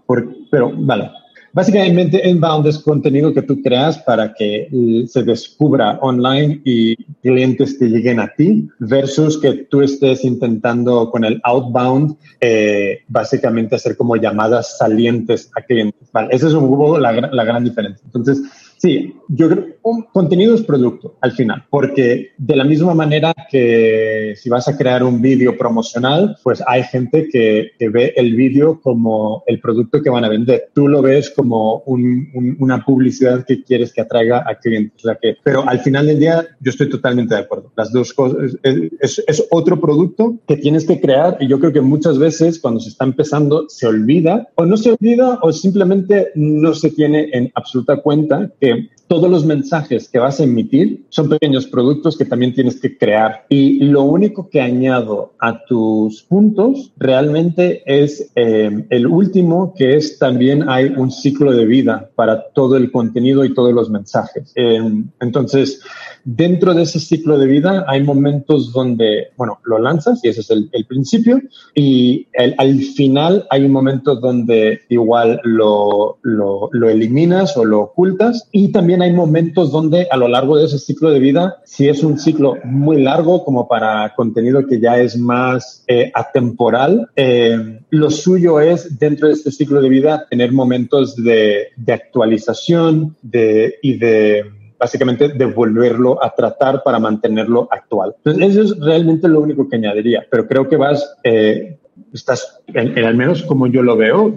[0.49, 1.11] pero vale,
[1.57, 7.79] básicamente inbound es contenido que tú creas para que eh, se descubra online y clientes
[7.79, 13.97] te lleguen a ti versus que tú estés intentando con el outbound eh, básicamente hacer
[13.97, 16.07] como llamadas salientes a clientes.
[16.11, 18.05] Vale, esa es un poco la, la gran diferencia.
[18.05, 18.39] Entonces,
[18.77, 23.33] Sí, yo creo que un contenido es producto al final, porque de la misma manera
[23.49, 28.79] que si vas a crear un vídeo promocional, pues hay gente que, ve el vídeo
[28.81, 30.69] como el producto que van a vender.
[30.73, 35.03] Tú lo ves como una publicidad que quieres que atraiga a clientes.
[35.21, 37.71] que, pero al final del día yo estoy totalmente de acuerdo.
[37.75, 41.81] Las dos cosas es, es otro producto que tienes que crear y yo creo que
[41.81, 46.73] muchas veces cuando se está empezando se olvida o no se olvida o simplemente no
[46.73, 48.66] se tiene en absoluta cuenta que
[49.07, 53.45] todos los mensajes que vas a emitir son pequeños productos que también tienes que crear.
[53.49, 60.19] Y lo único que añado a tus puntos realmente es eh, el último, que es
[60.19, 64.51] también hay un ciclo de vida para todo el contenido y todos los mensajes.
[64.55, 64.79] Eh,
[65.21, 65.81] entonces,
[66.27, 70.51] dentro de ese ciclo de vida hay momentos donde, bueno, lo lanzas y ese es
[70.51, 71.41] el, principio
[71.73, 72.27] y
[72.57, 78.73] al final hay un momento donde igual lo, lo, lo eliminas o lo ocultas y
[78.73, 82.19] también hay momentos donde a lo largo de ese ciclo de vida, si es un
[82.19, 88.59] ciclo muy largo como para contenido que ya es más eh, atemporal, eh, lo suyo
[88.59, 94.56] es dentro de este ciclo de vida tener momentos de, de actualización de, y de
[94.79, 98.15] básicamente devolverlo a tratar para mantenerlo actual.
[98.23, 101.77] Entonces, eso es realmente lo único que añadiría, pero creo que vas eh,
[102.17, 104.35] estás, en, al menos como yo lo veo,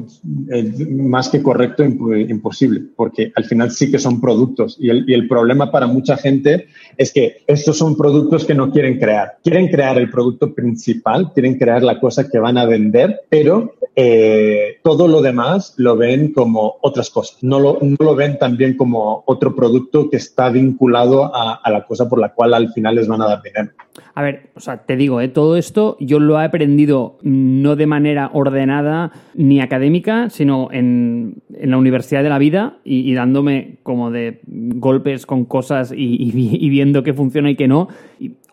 [0.91, 5.29] más que correcto, imposible, porque al final sí que son productos y el, y el,
[5.29, 6.67] problema para mucha gente
[6.97, 9.39] es que estos son productos que no quieren crear.
[9.43, 14.79] Quieren crear el producto principal, quieren crear la cosa que van a vender, pero eh,
[14.83, 17.39] todo lo demás lo ven como otras cosas.
[17.43, 21.85] No lo, no lo ven también como otro producto que está vinculado a, a la
[21.85, 23.71] cosa por la cual al final les van a dar dinero.
[24.15, 25.29] A ver, o sea, te digo, ¿eh?
[25.29, 31.71] todo esto yo lo he aprendido no de manera ordenada ni académica, sino en, en
[31.71, 37.03] la universidad de la vida y, dándome como de golpes con cosas y, y, viendo
[37.03, 37.89] qué funciona y qué no.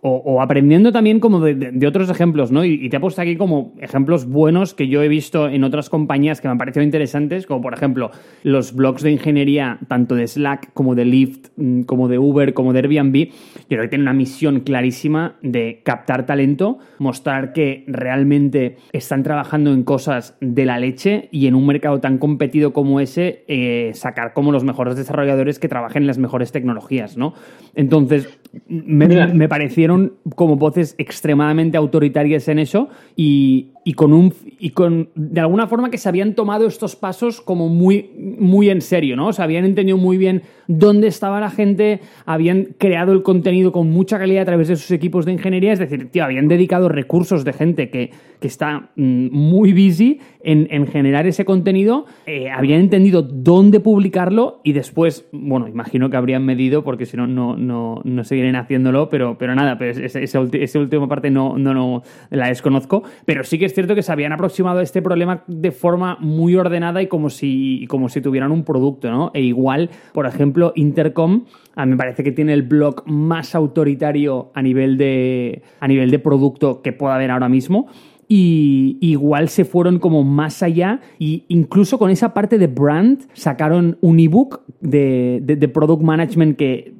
[0.09, 2.63] O, aprendiendo también como de, otros ejemplos, ¿no?
[2.63, 6.39] Y, te he puesto aquí como ejemplos buenos que yo he visto en otras compañías
[6.39, 8.11] que me han parecido interesantes, como por ejemplo
[8.43, 12.73] los blogs de ingeniería, tanto de Slack como de Lyft, mm, como de Uber, como
[12.73, 13.27] de Airbnb.
[13.27, 19.73] Yo creo que tienen una misión clarísima de captar talento, mostrar que realmente están trabajando
[19.73, 24.33] en cosas de la leche y en un mercado tan competido como ese, eh, sacar
[24.33, 27.33] como los mejores desarrolladores que trabajen en las mejores tecnologías, ¿no?
[27.75, 29.96] Entonces, me, me parecieron
[30.35, 35.89] como voces extremadamente autoritarias en eso y, y con un y con de alguna forma
[35.89, 39.27] que se habían tomado estos pasos como muy muy en serio, ¿no?
[39.27, 43.89] O sea, habían entendido muy bien dónde estaba la gente, habían creado el contenido con
[43.89, 47.45] mucha calidad a través de sus equipos de ingeniería, es decir, tío, habían dedicado recursos
[47.45, 48.11] de gente que,
[48.41, 54.59] que está mm, muy busy en, en, generar ese contenido, eh, habían entendido dónde publicarlo
[54.65, 59.07] y después, bueno, imagino que habrían medido porque si no, no, no, no seguirían haciéndolo,
[59.09, 63.57] pero, pero nada, pero esa, esa, última parte no, no, no la desconozco, pero sí
[63.57, 67.05] que es cierto que se habían aproximado a este problema de forma muy ordenada y
[67.05, 69.29] como si, como si tuvieran un producto, ¿no?
[69.35, 71.43] E igual, por ejemplo, Intercom,
[71.75, 76.09] a mí me parece que tiene el blog más autoritario a nivel de, a nivel
[76.09, 77.85] de producto que pueda haber ahora mismo
[78.27, 83.99] y igual se fueron como más allá y incluso con esa parte de brand sacaron
[84.01, 86.95] un ebook de, de product management que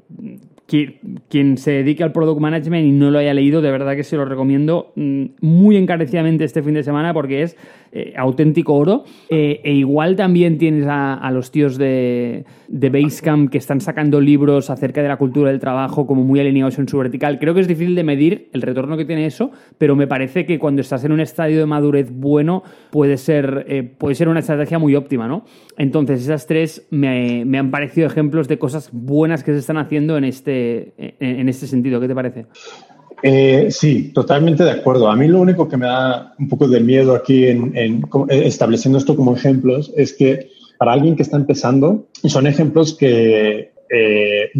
[0.68, 4.18] quien se dedique al product management y no lo haya leído, de verdad que se
[4.18, 7.56] lo recomiendo mm, muy encarecidamente este fin de semana porque es
[7.94, 9.06] eh, auténtico oro.
[9.30, 15.02] Eh, e igual también tienes a, los tíos de, Basecamp que están sacando libros acerca
[15.02, 17.40] de la cultura del trabajo como muy alineados en su vertical.
[17.40, 20.60] Creo que es difícil de medir el retorno que tiene eso, pero me parece que
[20.60, 24.80] cuando estás en un estadio de madurez bueno puede ser, eh, puede ser una estrategia
[24.80, 25.46] muy óptima, ¿no?
[25.78, 30.18] Entonces esas tres me, me, han parecido ejemplos de cosas buenas que se están haciendo
[30.18, 30.57] en este,
[31.20, 32.00] en este sentido.
[32.00, 32.46] ¿Qué te parece?
[33.24, 35.10] Eh, sí, totalmente de acuerdo.
[35.10, 38.02] A mí lo único que me da un poco de miedo aquí en, eh,
[38.46, 44.52] estableciendo esto como ejemplos es que para alguien que está empezando, son ejemplos que eh,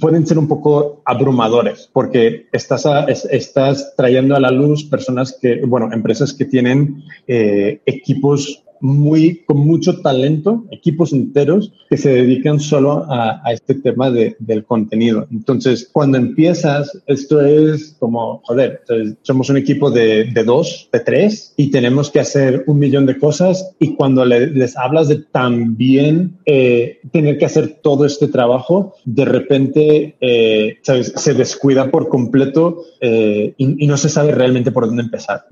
[0.00, 2.84] pueden ser un poco abrumadores porque estás,
[3.30, 10.00] estás trayendo a la luz personas que, bueno, empresas que tienen equipos muy, con mucho
[10.00, 15.26] talento, equipos enteros que se dedican solo a, este tema de, del contenido.
[15.30, 18.82] Entonces, cuando empiezas, esto es como, joder,
[19.22, 23.18] somos un equipo de, de, dos, de tres, y tenemos que hacer un millón de
[23.18, 23.74] cosas.
[23.78, 30.16] Y cuando les hablas de también eh, tener que hacer todo este trabajo, de repente
[30.20, 35.44] eh, se descuida por completo eh, y no se sabe realmente por dónde empezar.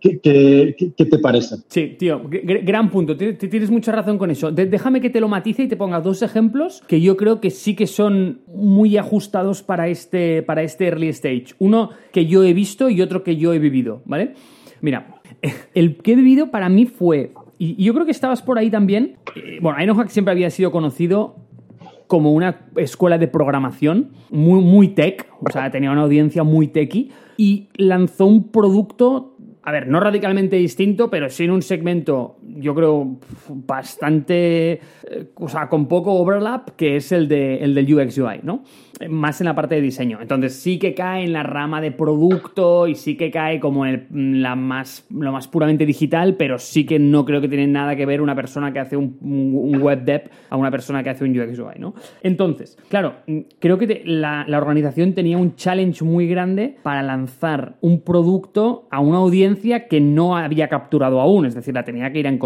[0.00, 1.56] ¿Qué, te parece?
[1.68, 3.16] Sí, tío, gran punto.
[3.16, 4.50] Tienes mucha razón con eso.
[4.50, 7.74] déjame que te lo matice y te ponga dos ejemplos que yo creo que sí
[7.74, 11.46] que son muy ajustados para este, para este early stage.
[11.58, 14.34] Uno que yo he visto y otro que yo he vivido, ¿vale?
[14.80, 15.20] Mira,
[15.74, 19.16] el que he vivido para mí fue, y yo creo que estabas por ahí también,
[19.34, 21.36] eh, bueno, Inohack siempre había sido conocido
[22.06, 27.10] como una escuela de programación muy, muy tech, o sea, tenía una audiencia muy techy,
[27.36, 29.35] y lanzó un producto
[29.66, 33.18] a ver, no radicalmente distinto, pero sí en un segmento, yo creo,
[33.48, 34.80] bastante, eh,
[35.34, 38.62] o sea, con poco overlap, que es el, de, el del UX UI, ¿no?
[39.08, 40.18] más en la parte de diseño.
[40.20, 44.42] Entonces sí que cae en la rama de producto y sí que cae como en
[44.42, 48.06] la más, lo más puramente digital, pero sí que no creo que tiene nada que
[48.06, 49.16] ver una persona que hace un,
[49.80, 51.94] web dev a una persona que hace un UX UI, ¿no?
[52.22, 53.16] Entonces, claro,
[53.58, 59.00] creo que la, la organización tenía un challenge muy grande para lanzar un producto a
[59.00, 62.45] una audiencia que no había capturado aún, es decir, la tenía que ir a encontrar.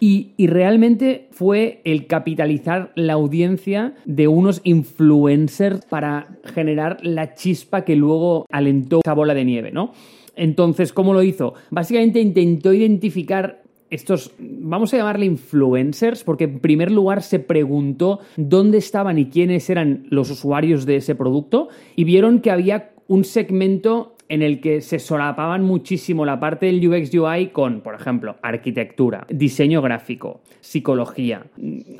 [0.00, 7.84] Y, y realmente fue el capitalizar la audiencia de unos influencers para generar la chispa
[7.84, 9.92] que luego alentó esa bola de nieve, ¿no?
[10.36, 11.54] Entonces, ¿cómo lo hizo?
[11.70, 18.78] Básicamente intentó identificar estos, vamos a llamarle influencers, porque en primer lugar se preguntó dónde
[18.78, 24.14] estaban y quiénes eran los usuarios de ese producto y vieron que había un segmento
[24.30, 29.26] en el que se solapaban muchísimo la parte del UX UI con, por ejemplo, arquitectura,
[29.28, 31.46] diseño gráfico, psicología,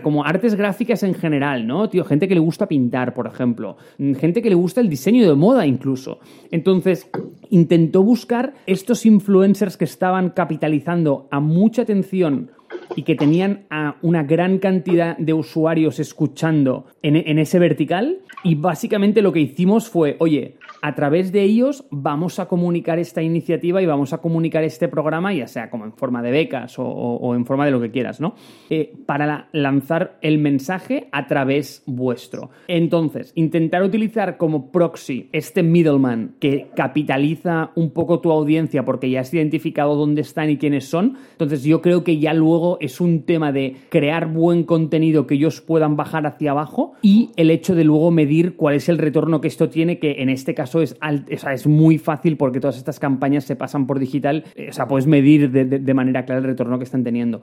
[0.04, 1.88] como artes gráficas en general, ¿no?
[1.88, 5.34] Tío, gente que le gusta pintar, por ejemplo, gente que le gusta el diseño de
[5.34, 6.20] moda incluso.
[6.52, 7.10] Entonces,
[7.50, 12.52] intentó buscar estos influencers que estaban capitalizando a mucha atención
[12.96, 18.18] y que tenían a una gran cantidad de usuarios escuchando en, en, ese vertical.
[18.42, 23.22] Y básicamente lo que hicimos fue, oye, a través de ellos vamos a comunicar esta
[23.22, 27.34] iniciativa y vamos a comunicar este programa, ya sea como en forma de becas o,
[27.34, 28.34] en forma de lo que quieras, ¿no?
[28.70, 32.50] Eh, para lanzar el mensaje a través vuestro.
[32.66, 39.20] Entonces, intentar utilizar como proxy este middleman que capitaliza un poco tu audiencia porque ya
[39.20, 41.18] has identificado dónde están y quiénes son.
[41.32, 45.60] Entonces, yo creo que ya luego es un tema de crear buen contenido que ellos
[45.60, 49.48] puedan bajar hacia abajo y el hecho de luego medir cuál es el retorno que
[49.48, 50.96] esto tiene, que en este caso es,
[51.28, 54.44] es muy fácil porque todas estas campañas se pasan por digital.
[54.54, 57.42] Eh, o sea, puedes medir de, manera clara el retorno que están teniendo.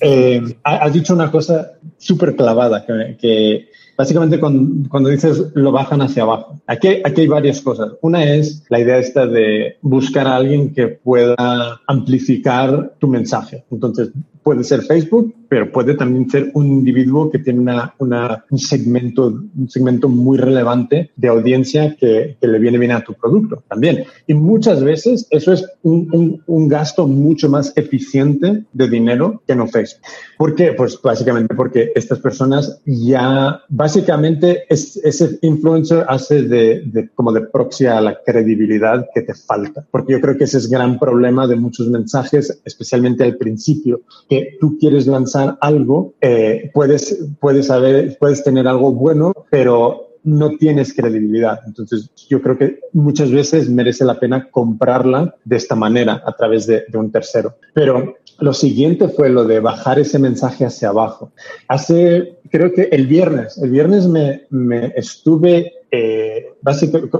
[0.00, 3.68] Eh, has dicho una cosa súper clavada, que,
[4.00, 6.58] básicamente cuando, dices lo bajan hacia abajo.
[6.66, 7.92] Aquí, aquí hay varias cosas.
[8.00, 13.62] Una es la idea esta de buscar a alguien que pueda amplificar tu mensaje.
[13.70, 14.10] Entonces,
[14.42, 19.26] puede ser Facebook, pero puede también ser un individuo que tiene una, una, un, segmento,
[19.26, 24.04] un segmento muy relevante de audiencia que, que, le viene bien a tu producto también.
[24.28, 29.56] Y muchas veces eso es un, un, un, gasto mucho más eficiente de dinero que
[29.56, 30.02] no Facebook.
[30.38, 30.72] ¿Por qué?
[30.72, 37.40] Pues básicamente porque estas personas ya, básicamente es, ese influencer hace de, de, como de
[37.40, 39.84] proxy a la credibilidad que te falta.
[39.90, 44.56] Porque yo creo que ese es gran problema de muchos mensajes, especialmente al principio que
[44.60, 50.94] tú quieres lanzar algo, eh, puedes, puedes saber, puedes tener algo bueno, pero no tienes
[50.94, 51.60] credibilidad.
[51.66, 56.66] Entonces, yo creo que muchas veces merece la pena comprarla de esta manera, a través
[56.66, 57.56] de, de, un tercero.
[57.74, 61.32] Pero lo siguiente fue lo de bajar ese mensaje hacia abajo.
[61.68, 67.18] Hace, creo que el viernes, el viernes me, me estuve eh, básicamente,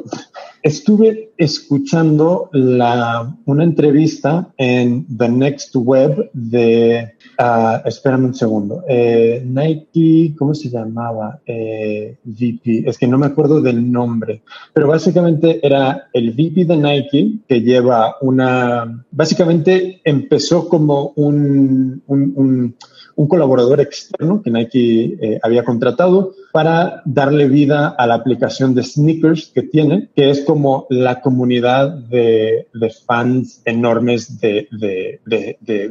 [0.63, 9.43] estuve escuchando la, una entrevista en The Next Web de, uh, espérame un segundo, eh,
[9.45, 11.41] Nike, ¿cómo se llamaba?
[11.47, 14.43] Eh, VP, es que no me acuerdo del nombre,
[14.73, 22.33] pero básicamente era el VP de Nike que lleva una, básicamente empezó como un, un,
[22.37, 22.77] un
[23.17, 28.83] un colaborador externo que Nike eh, había contratado para darle vida a la aplicación de
[28.83, 32.67] sneakers que tiene, que es como la comunidad de,
[33.07, 35.21] fans enormes de,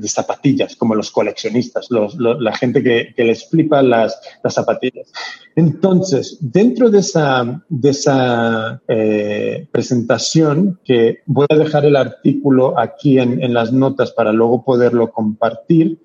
[0.06, 4.20] zapatillas, como los coleccionistas, la gente que, les flipa las,
[4.50, 5.12] zapatillas.
[5.56, 13.20] Entonces, dentro de esa, de esa eh, presentación, que voy a dejar el artículo aquí
[13.20, 16.00] en, en las notas para luego poderlo compartir,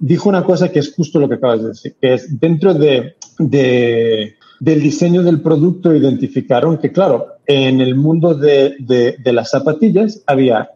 [0.00, 3.16] dijo una cosa que es justo lo que acabas de decir, que es dentro de,
[3.38, 10.70] del diseño del producto identificaron que, claro, en el mundo de, de, las zapatillas había,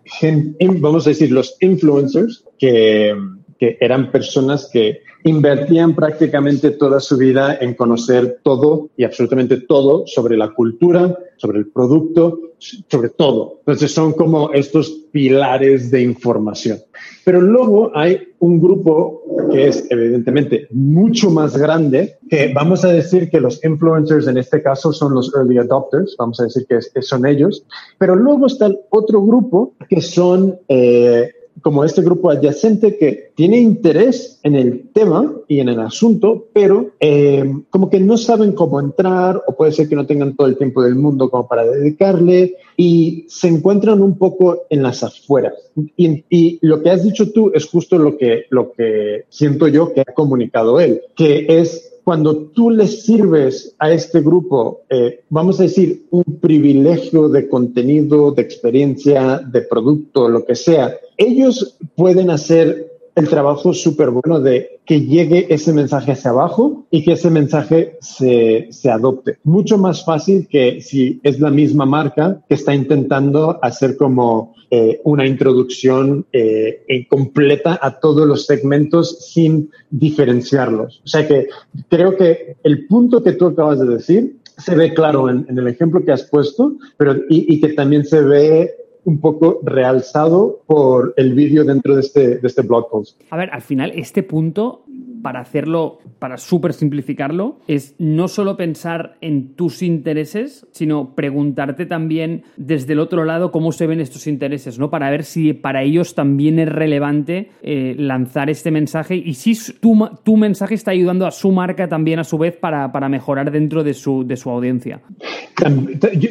[0.80, 3.14] vamos a decir, los influencers, que,
[3.58, 10.06] que eran personas que invertían prácticamente toda su vida en conocer todo y absolutamente todo
[10.06, 13.56] sobre la cultura, sobre el producto, sobre todo.
[13.60, 16.78] Entonces son como estos pilares de información.
[17.24, 23.30] Pero luego hay un grupo que es evidentemente mucho más grande, que vamos a decir
[23.30, 27.26] que los influencers en este caso son los early adopters, vamos a decir que, son
[27.26, 27.64] ellos,
[27.98, 30.58] pero luego está el otro grupo que son...
[30.68, 31.30] Eh,
[31.64, 36.90] como este grupo adyacente que tiene interés en el tema y en el asunto, pero
[37.00, 40.58] eh, como que no saben cómo entrar o puede ser que no tengan todo el
[40.58, 45.54] tiempo del mundo como para dedicarle y se encuentran un poco en las afueras.
[45.96, 49.94] Y, y lo que has dicho tú es justo lo que, lo que siento yo
[49.94, 55.58] que ha comunicado él, que es cuando tú les sirves a este grupo, eh, vamos
[55.58, 62.30] a decir, un privilegio de contenido, de experiencia, de producto, lo que sea, ellos pueden
[62.30, 67.30] hacer el trabajo súper bueno de que llegue ese mensaje hacia abajo y que ese
[67.30, 69.38] mensaje se, se, adopte.
[69.44, 75.00] Mucho más fácil que si es la misma marca que está intentando hacer como eh,
[75.04, 81.00] una introducción eh, completa a todos los segmentos sin diferenciarlos.
[81.04, 81.48] O sea que
[81.88, 86.04] creo que el punto que tú acabas de decir se ve claro en, el ejemplo
[86.04, 88.74] que has puesto, pero y, y que también se ve
[89.04, 93.20] un poco realzado por el vídeo dentro de este, de este blog post.
[93.30, 94.84] A ver, al final este punto
[95.24, 102.44] para hacerlo, para súper simplificarlo, es no solo pensar en tus intereses, sino preguntarte también
[102.58, 104.90] desde el otro lado cómo se ven estos intereses, ¿no?
[104.90, 110.36] Para ver si para ellos también es relevante eh, lanzar este mensaje y si tu,
[110.36, 114.26] mensaje está ayudando a su marca también a su vez para, mejorar dentro de su,
[114.26, 115.00] de su audiencia.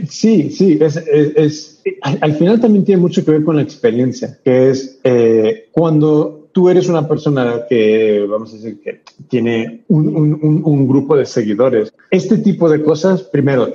[0.08, 5.00] Sí, sí, es, al final también tiene mucho que ver con la experiencia, que es
[5.04, 11.26] eh, cuando tú eres una persona que, vamos a decir, que tiene un, grupo de
[11.26, 11.92] seguidores.
[12.12, 13.70] Este tipo de cosas, primero,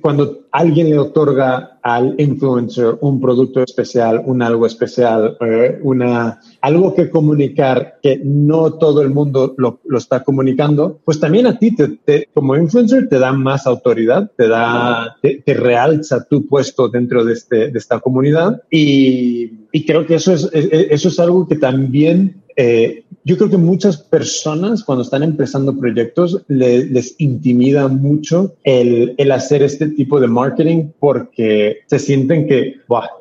[0.00, 6.94] cuando alguien le otorga al influencer un producto especial, un algo especial, eh, una, algo
[6.94, 12.28] que comunicar que no todo el mundo lo, está comunicando, pues también a ti te,
[12.34, 17.70] como influencer te da más autoridad, te da, te, realza tu puesto dentro de, este,
[17.70, 18.62] de esta comunidad.
[18.70, 23.56] Y, y creo que eso es, eso es algo que también eh, yo creo que
[23.56, 30.26] muchas personas cuando están empezando proyectos les intimida mucho el, el, hacer este tipo de
[30.26, 32.76] marketing porque se sienten que,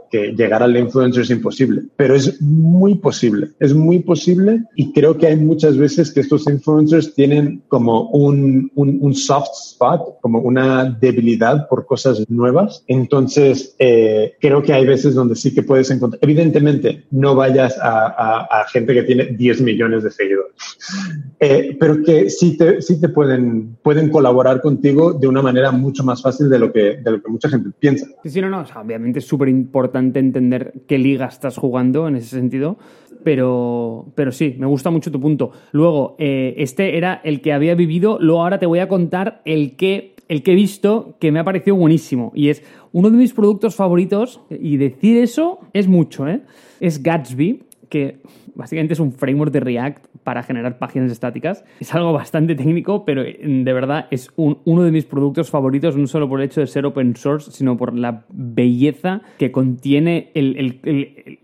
[0.10, 5.18] que llegar al influencer es imposible, pero es muy posible, es muy posible y creo
[5.18, 10.86] que hay muchas veces que estos influencers tienen como un, un, soft spot, como una
[10.86, 12.84] debilidad por cosas nuevas.
[12.88, 18.62] Entonces, eh, creo que hay veces donde sí que puedes encontrar, evidentemente, no vayas a,
[18.62, 20.54] a, gente que tiene 10 millones de seguidores,
[21.40, 26.04] eh, pero que sí te, sí te pueden, pueden colaborar contigo de una manera mucho
[26.04, 28.08] más fácil de lo que, de lo que mucha gente piensa.
[28.24, 32.78] Sí, no, no, obviamente es súper importante entender qué liga estás jugando en ese sentido,
[33.24, 35.52] pero, pero sí, me gusta mucho tu punto.
[35.72, 39.76] Luego, eh, este era el que había vivido, luego ahora te voy a contar el
[39.76, 43.34] que, el que he visto que me ha parecido buenísimo y es uno de mis
[43.34, 46.42] productos favoritos y decir eso es mucho, ¿eh?
[46.80, 48.20] Es Gatsby, que
[48.56, 51.64] básicamente es un framework de React para generar páginas estáticas.
[51.80, 56.08] Es algo bastante técnico, pero mm, de verdad es uno de mis productos favoritos, no
[56.08, 60.32] solo por el hecho de ser open source, sino por la belleza que contiene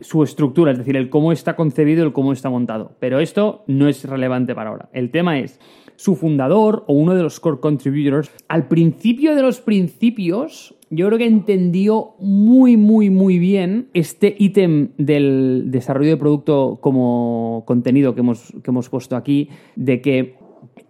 [0.01, 2.95] su estructura, es decir, el cómo está concebido, el cómo está montado.
[2.99, 4.89] Pero esto no es relevante para ahora.
[4.93, 5.59] El tema es
[5.95, 11.17] su fundador o uno de los core contributors, al principio de los principios, yo creo
[11.17, 18.21] que entendió muy, muy, muy bien este ítem del desarrollo de producto como contenido que
[18.21, 20.35] hemos, que hemos puesto aquí, de que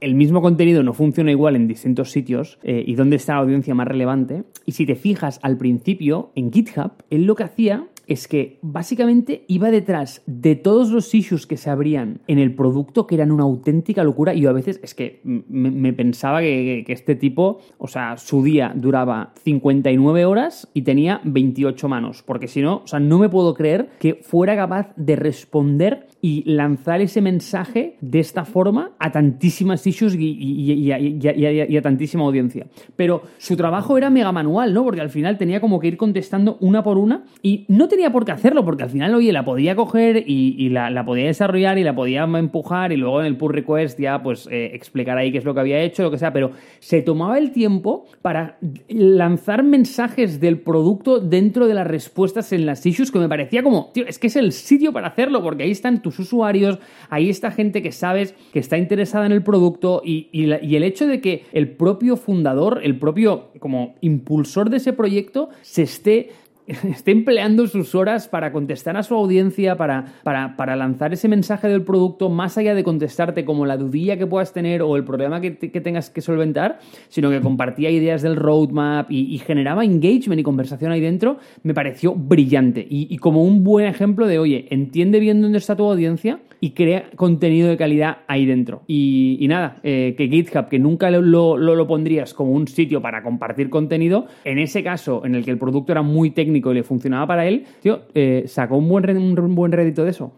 [0.02, 3.74] el mismo contenido no funciona igual en distintos sitios eh, y dónde está la audiencia
[3.74, 4.44] más relevante.
[4.66, 9.46] Y si te fijas al principio, en GitHub, él lo que hacía es que básicamente
[9.48, 13.44] iba detrás de todos los issues que se abrían en el producto, que eran una
[13.44, 14.34] auténtica locura.
[14.34, 18.74] Y yo a veces es que me, pensaba que, este tipo, o sea, su día
[18.76, 22.24] duraba 59 horas y tenía 28 manos.
[22.24, 26.44] Porque si no, o sea, no me puedo creer que fuera capaz de responder y
[26.52, 32.66] lanzar ese mensaje de esta forma a tantísimas issues y, a, tantísima audiencia.
[32.96, 34.84] Pero su trabajo era mega manual, ¿no?
[34.84, 38.26] Porque al final tenía como que ir contestando una por una y no tenía por
[38.26, 41.96] qué hacerlo, porque al final, oye, la podía coger y, la, podía desarrollar y la
[41.96, 45.46] podía empujar y luego en el pull request ya pues eh, explicar ahí qué es
[45.46, 48.58] lo que había hecho, lo que sea, pero se tomaba el tiempo para
[48.90, 53.92] lanzar mensajes del producto dentro de las respuestas en las issues que me parecía como,
[53.94, 57.52] tío, es que es el sitio para hacerlo, porque ahí están tus usuarios, ahí está
[57.52, 61.46] gente que sabes que está interesada en el producto y, y, el hecho de que
[61.54, 66.32] el propio fundador, el propio como impulsor de ese proyecto se esté
[66.90, 71.84] esté empleando sus horas para contestar a su audiencia, para, para, lanzar ese mensaje del
[71.84, 75.52] producto, más allá de contestarte como la dudilla que puedas tener o el problema que,
[75.52, 76.80] tengas que solventar,
[77.10, 82.16] sino que compartía ideas del roadmap y, generaba engagement y conversación ahí dentro, me pareció
[82.16, 82.86] brillante.
[82.90, 87.10] Y, como un buen ejemplo de, oye, entiende bien dónde está tu audiencia y crea
[87.16, 88.84] contenido de calidad ahí dentro.
[88.88, 93.70] Y, nada, eh, que GitHub, que nunca lo, lo pondrías como un sitio para compartir
[93.70, 97.28] contenido, en ese caso en el que el producto era muy técnico, y le funcionaba
[97.28, 100.34] para él, tío, eh, sacó un buen, un buen rédito de eso.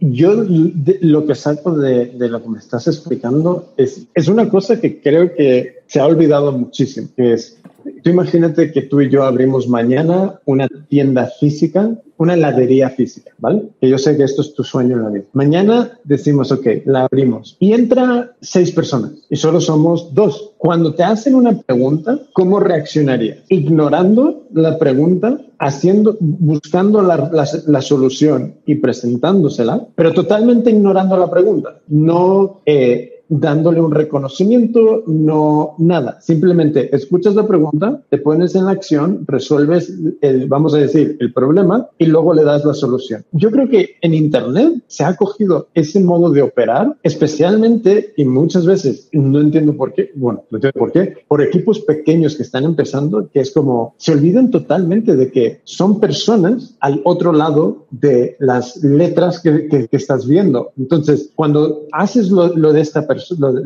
[0.00, 4.80] Yo lo que saco de, de, lo que me estás explicando es, es una cosa
[4.80, 7.61] que creo que se ha olvidado muchísimo, que es
[8.02, 13.62] Tú imagínate que tú y yo abrimos mañana una tienda física, una heladería física, ¿vale?
[13.80, 15.24] Que yo sé que esto es tu sueño en la vida.
[15.32, 20.52] Mañana decimos, ok, la abrimos y entra seis personas y solo somos dos.
[20.58, 23.38] Cuando te hacen una pregunta, ¿cómo reaccionarías?
[23.48, 27.30] Ignorando la pregunta, haciendo, buscando la,
[27.66, 31.80] la, solución y presentándosela, pero totalmente ignorando la pregunta.
[31.88, 36.20] No eh, dándole un reconocimiento, no nada.
[36.20, 41.32] Simplemente escuchas la pregunta, te pones en la acción, resuelves, el, vamos a decir, el
[41.32, 43.24] problema y luego le das la solución.
[43.32, 48.66] Yo creo que en Internet se ha cogido ese modo de operar, especialmente y muchas
[48.66, 52.64] veces, no entiendo por qué, bueno, no entiendo por qué, por equipos pequeños que están
[52.64, 58.36] empezando, que es como, se olvidan totalmente de que son personas al otro lado de
[58.40, 60.72] las letras que, que, estás viendo.
[60.76, 63.62] Entonces, cuando haces lo, lo de esta persona, lo, de,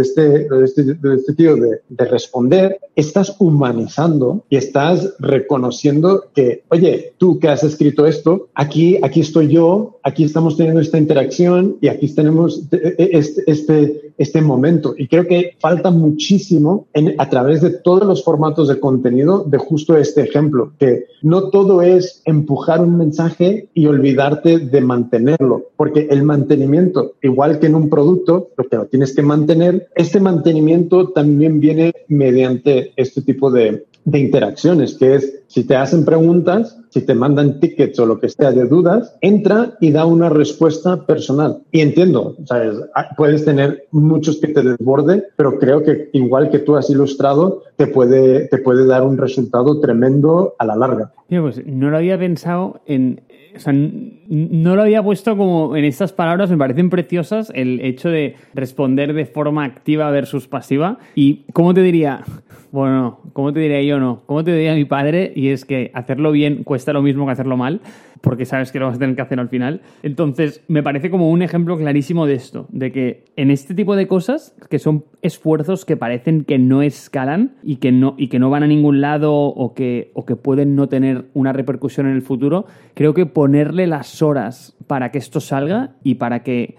[0.00, 6.64] este, lo de, este, este tío de, de, responder, estás humanizando y estás reconociendo que,
[6.68, 11.76] oye, tú que has escrito esto, aquí, aquí estoy yo, aquí estamos teniendo esta interacción
[11.80, 14.94] y aquí tenemos este, este, este momento.
[14.96, 19.58] Y creo que falta muchísimo en, a través de todos los formatos de contenido de
[19.58, 26.08] justo este ejemplo, que no todo es empujar un mensaje y olvidarte de mantenerlo, porque
[26.10, 29.88] el mantenimiento, igual que en un producto, lo que tienes que mantener.
[29.94, 36.04] Este mantenimiento también viene mediante este tipo de, de interacciones, que es si te hacen
[36.04, 40.28] preguntas, si te mandan tickets o lo que sea de dudas, entra y da una
[40.28, 41.58] respuesta personal.
[41.70, 42.76] Y entiendo, ¿sabes?
[42.94, 47.64] Ah, puedes tener muchos que te desborde, pero creo que igual que tú has ilustrado,
[47.76, 51.12] te puede, te puede dar un resultado tremendo a la larga.
[51.28, 53.20] pues no lo había pensado en,
[53.66, 58.36] o no lo había puesto como en estas palabras, me parecen preciosas el hecho de
[58.54, 60.98] responder de forma activa versus pasiva.
[61.14, 62.24] Y, ¿cómo te diría?
[62.72, 64.22] Bueno, ¿cómo te diría yo no?
[64.24, 65.30] ¿Cómo te diría mi padre?
[65.36, 67.82] Y es que hacerlo bien cuesta lo mismo que hacerlo mal
[68.22, 69.82] porque sabes que lo vas a tener que hacer al final.
[70.02, 74.06] Entonces, me parece como un ejemplo clarísimo de esto, de que en este tipo de
[74.06, 78.48] cosas, que son esfuerzos que parecen que no escalan y que no, y que no
[78.48, 82.22] van a ningún lado o que, o que pueden no tener una repercusión en el
[82.22, 86.76] futuro, creo que ponerle las horas para que esto salga y para que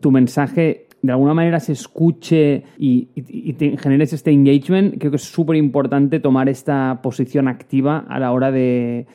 [0.00, 3.08] tu mensaje de alguna manera se escuche y,
[3.78, 8.50] generes este engagement, creo que es súper importante tomar esta posición activa a la hora
[8.50, 9.06] de,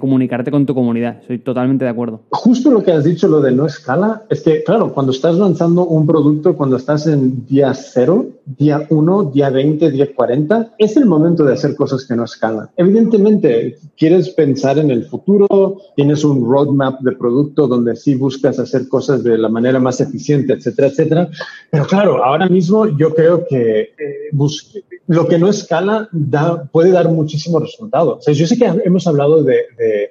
[0.00, 1.22] comunicarte con tu comunidad.
[1.28, 2.22] Soy totalmente de acuerdo.
[2.30, 5.86] Justo lo que has dicho, lo de no escala, es que, claro, cuando estás lanzando
[5.86, 11.06] un producto, cuando estás en día cero, día uno, día 20, día 40, es el
[11.06, 12.68] momento de hacer cosas que no escalan.
[12.76, 18.88] Evidentemente, quieres pensar en el futuro, tienes un roadmap de producto donde sí buscas hacer
[18.88, 21.27] cosas de la manera más eficiente, etcétera, etcétera
[21.70, 24.30] pero claro, ahora mismo yo creo que eh,
[25.06, 28.24] lo que no escala da, puede dar muchísimos resultados.
[28.26, 29.62] yo sé que hemos hablado de,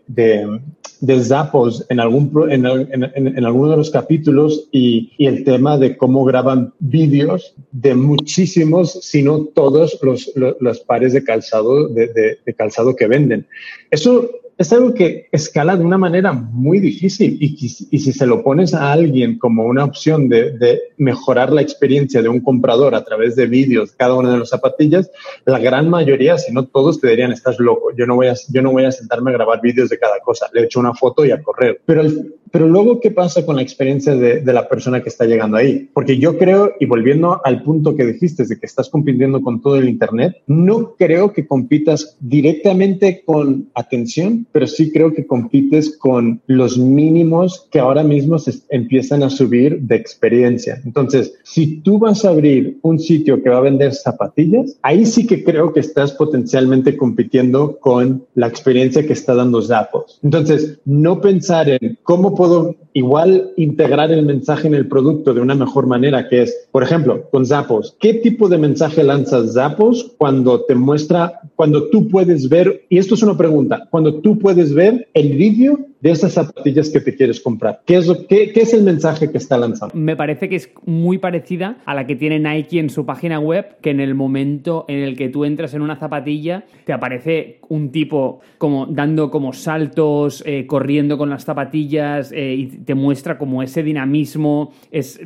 [0.08, 0.60] de,
[1.00, 5.98] de, Zappos en, algún, en, en, alguno de los capítulos y, y, el tema de
[5.98, 12.38] cómo graban vídeos de muchísimos, si no todos, los, los, los pares de calzado, de,
[12.58, 13.48] calzado que venden.
[13.92, 18.74] Eso es algo que escala de una manera muy difícil y, si se lo pones
[18.74, 23.46] a alguien como una opción de, mejorar la experiencia de un comprador a través de
[23.46, 25.12] vídeos cada una de las zapatillas,
[25.46, 28.62] la gran mayoría, si no todos, te dirían, estás loco, yo no voy a, yo
[28.62, 31.32] no voy a sentarme a grabar vídeos de cada cosa, le echo una foto y
[31.32, 31.82] a correr.
[31.86, 32.04] Pero,
[32.52, 35.90] pero luego, ¿qué pasa con la experiencia de, de la persona que está llegando ahí?
[35.94, 39.78] Porque yo creo, y volviendo al punto que dijiste, de que estás compitiendo con todo
[39.78, 46.42] el Internet, no creo que compitas directamente con atención, pero sí creo que compites con
[46.48, 50.82] los mínimos que ahora mismo se empiezan a subir de experiencia.
[50.86, 55.26] Entonces, si tú vas a abrir un sitio que va a vender zapatillas, ahí sí
[55.26, 60.20] que creo que estás potencialmente compitiendo con la experiencia que está dando Zappos.
[60.24, 65.54] Entonces, no pensar en cómo puedo igual integrar el mensaje en el producto de una
[65.54, 70.62] mejor manera, que es, por ejemplo, con Zappos, ¿qué tipo de mensaje lanzas Zappos cuando
[70.62, 75.08] te muestra, cuando tú puedes ver, y esto es una pregunta, cuando tú puedes ver
[75.14, 77.82] el vídeo de esas zapatillas que te quieres comprar.
[77.86, 79.96] ¿Qué es, qué, qué es el mensaje que está lanzando?
[79.96, 83.78] Me parece que es muy parecida a la que tiene Nike en su página web,
[83.82, 87.92] que en el momento en el que tú entras en una zapatilla, te aparece un
[87.92, 93.62] tipo como dando como saltos, eh, corriendo con las zapatillas eh, y te muestra como
[93.62, 94.72] ese dinamismo.
[94.90, 95.20] Es,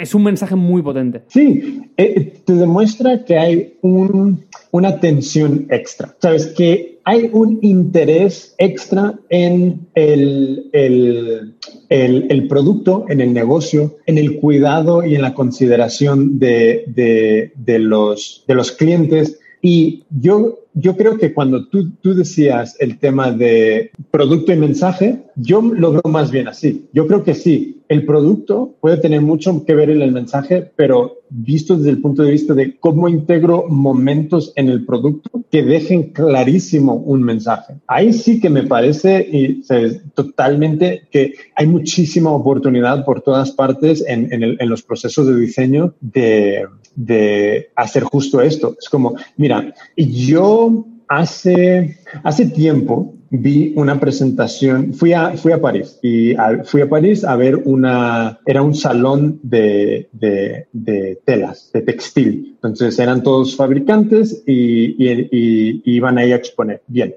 [0.00, 1.22] es un mensaje muy potente.
[1.26, 6.14] Sí, eh, te demuestra que hay un, una tensión extra.
[6.20, 11.56] Sabes que hay un interés extra en el, el,
[11.88, 17.78] el, producto, en el negocio, en el cuidado y en la consideración de, de, de
[17.80, 19.40] los, de los clientes.
[19.64, 25.22] Y yo, yo creo que cuando tú, tú decías el tema de producto y mensaje,
[25.36, 26.88] yo lo veo más bien así.
[26.92, 31.18] Yo creo que sí, el producto puede tener mucho que ver en el mensaje, pero
[31.28, 36.12] visto desde el punto de vista de cómo integro momentos en el producto que dejen
[36.12, 37.74] clarísimo un mensaje.
[37.86, 40.00] Ahí sí que me parece y, ¿sabes?
[40.14, 45.36] totalmente que hay muchísima oportunidad por todas partes en, en, el, en los procesos de
[45.36, 48.76] diseño de, de hacer justo esto.
[48.80, 55.98] Es como, mira, yo hace, hace tiempo vi una presentación, fui a, fui a París
[56.02, 61.70] y a, fui a París a ver una, era un salón de, de, de telas,
[61.72, 62.52] de textil.
[62.56, 66.82] Entonces eran todos fabricantes y, y, y, iban ahí a exponer.
[66.86, 67.14] Bien.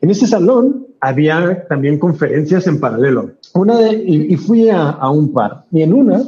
[0.00, 3.32] En ese salón había también conferencias en paralelo.
[3.58, 5.64] Una de, y, y fui a, a, un par.
[5.72, 6.22] Y en una,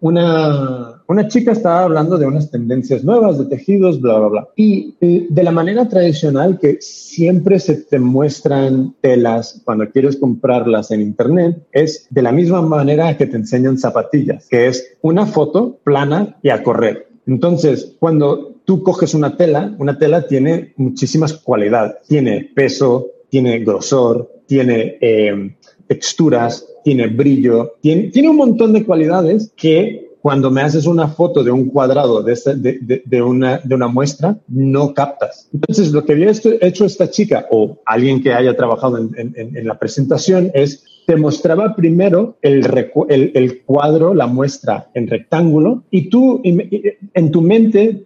[0.00, 4.48] una, una chica estaba hablando de unas tendencias nuevas de tejidos, bla, bla, bla.
[4.54, 11.00] Y de la manera tradicional que siempre se te muestran telas cuando quieres comprarlas en
[11.00, 16.36] Internet, es de la misma manera que te enseñan zapatillas, que es una foto plana
[16.42, 17.08] y a correr.
[17.26, 21.96] Entonces, cuando tú coges una tela, una tela tiene muchísimas cualidades.
[22.06, 25.56] Tiene peso, tiene grosor, tiene eh,
[25.86, 31.44] texturas, tiene brillo, tiene, tiene un montón de cualidades que cuando me haces una foto
[31.44, 35.50] de un cuadrado de, esta, de, de, de, una, de una muestra, no captas.
[35.52, 36.32] Entonces, lo que había
[36.62, 41.16] hecho esta chica o alguien que haya trabajado en, en, en la presentación es te
[41.16, 42.64] mostraba primero el,
[43.08, 48.04] el, el, cuadro, la muestra en rectángulo, y tú en tu mente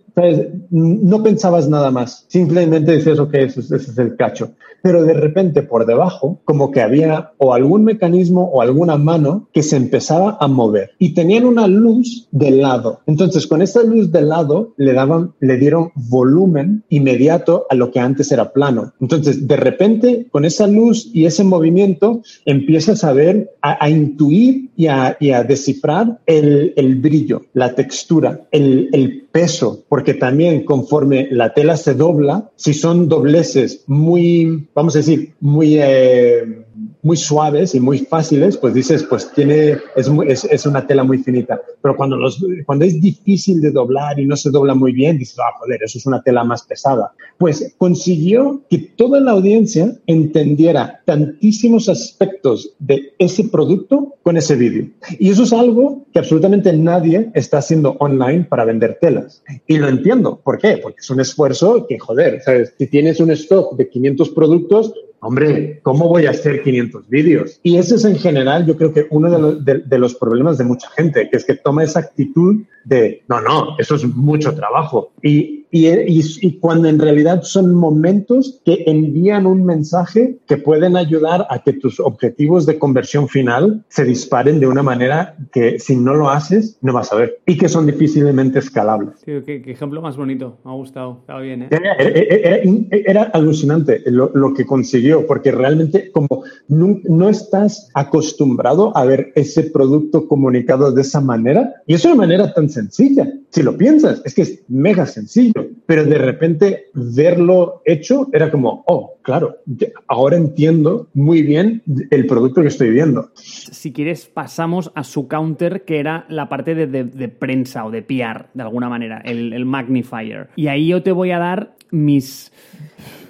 [0.70, 4.52] no pensabas nada más, simplemente decías, ok, ese, ese, es el cacho.
[4.82, 9.62] Pero de repente por debajo, como que había o algún mecanismo o alguna mano que
[9.62, 13.00] se empezaba a mover y tenían una luz de lado.
[13.06, 17.98] Entonces, con esa luz de lado le daban, le dieron volumen inmediato a lo que
[17.98, 18.92] antes era plano.
[19.00, 24.70] Entonces, de repente, con esa luz y ese movimiento, empiezas a ver, a, a intuir
[24.76, 30.64] y a, y a descifrar el, el, brillo, la textura, el, el peso, porque también
[30.64, 35.78] conforme la tela se dobla, si son dobleces muy, vamos a decir, muy...
[35.78, 36.64] Eh,
[37.08, 41.04] muy suaves y muy fáciles, pues dices, pues tiene, es, muy, es, es, una tela
[41.04, 41.58] muy finita.
[41.80, 45.38] Pero cuando, los, cuando es difícil de doblar y no se dobla muy bien, dices,
[45.38, 47.14] ah, joder, eso es una tela más pesada.
[47.38, 54.88] Pues consiguió que toda la audiencia entendiera tantísimos aspectos de ese producto con ese vídeo.
[55.18, 59.42] Y eso es algo que absolutamente nadie está haciendo online para vender telas.
[59.66, 60.42] Y lo entiendo.
[60.44, 60.78] ¿Por qué?
[60.82, 62.74] Porque es un esfuerzo que, joder, ¿sabes?
[62.76, 67.60] Si tienes un stock de 500 productos, hombre, ¿cómo voy a hacer 500 vídeos?
[67.62, 70.58] Y ese es en general, yo creo que uno de los, de, de los, problemas
[70.58, 74.54] de mucha gente, que es que toma esa actitud de, no, no, eso es mucho
[74.54, 75.12] trabajo.
[75.22, 81.62] Y y, cuando en realidad son momentos que envían un mensaje que pueden ayudar a
[81.62, 86.30] que tus objetivos de conversión final se disparen de una manera que si no lo
[86.30, 89.14] haces no vas a ver y que son difícilmente escalables.
[89.24, 91.62] qué, ejemplo más bonito, me ha gustado, estaba bien.
[91.62, 92.88] ¿eh?
[93.06, 99.32] Era, alucinante lo, lo, que consiguió porque realmente como no, no estás acostumbrado a ver
[99.34, 103.28] ese producto comunicado de esa manera y es una manera tan sencilla.
[103.50, 108.84] Si lo piensas, es que es mega sencillo, pero de repente verlo hecho era como,
[108.86, 109.58] oh, claro,
[110.06, 113.30] ahora entiendo muy bien el producto que estoy viendo.
[113.34, 118.46] Si quieres, pasamos a su counter, que era la parte de, prensa o de PR,
[118.54, 120.48] de alguna manera, el, el magnifier.
[120.56, 122.52] Y ahí yo te voy a dar mis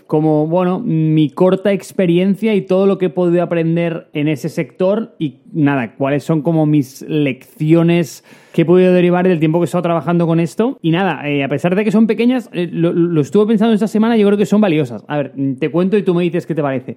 [0.08, 5.14] como, bueno, mi corta experiencia y todo lo que he podido aprender en ese sector
[5.18, 8.24] y nada, cuáles son como mis lecciones
[8.54, 10.78] que he podido derivar del tiempo que he estado trabajando con esto.
[10.80, 14.16] Y nada, eh, a pesar de que son pequeñas, eh, lo, estuve pensando esta semana
[14.16, 15.04] yo creo que son valiosas.
[15.08, 16.96] A ver, te cuento y tú me dices qué te parece.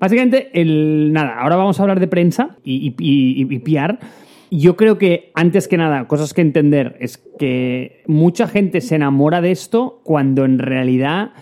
[0.00, 3.60] Básicamente, el, nada, ahora vamos a hablar de prensa y, y, y, y.
[4.50, 9.42] Yo creo que, antes que nada, cosas que entender es que mucha gente se enamora
[9.42, 11.32] de esto cuando en realidad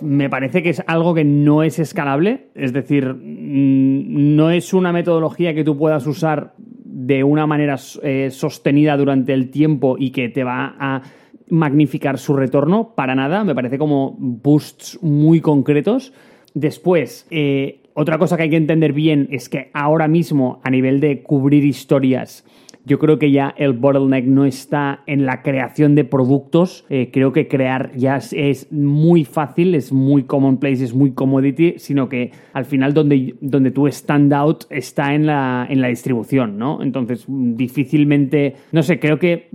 [0.00, 4.92] me parece que es algo que no es escalable, es decir, mm, no es una
[4.92, 10.28] metodología que tú puedas usar de una manera eh, sostenida durante el tiempo y que
[10.28, 11.02] te va a
[11.48, 16.12] magnificar su retorno, para nada, me parece como boosts muy concretos.
[16.54, 21.00] Después, eh, otra cosa que hay que entender bien es que ahora mismo, a nivel
[21.00, 22.44] de cubrir historias,
[22.84, 26.84] yo creo que ya el bottleneck no está en la creación de productos.
[26.88, 32.08] Eh, creo que crear ya es, muy fácil, es muy commonplace, es muy commodity, sino
[32.08, 36.82] que al final donde, donde tu stand out está en la, en la distribución, ¿no?
[36.82, 39.48] Entonces, difícilmente, no sé, creo que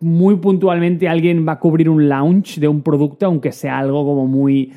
[0.00, 4.26] muy puntualmente alguien va a cubrir un launch de un producto, aunque sea algo como
[4.26, 4.72] muy...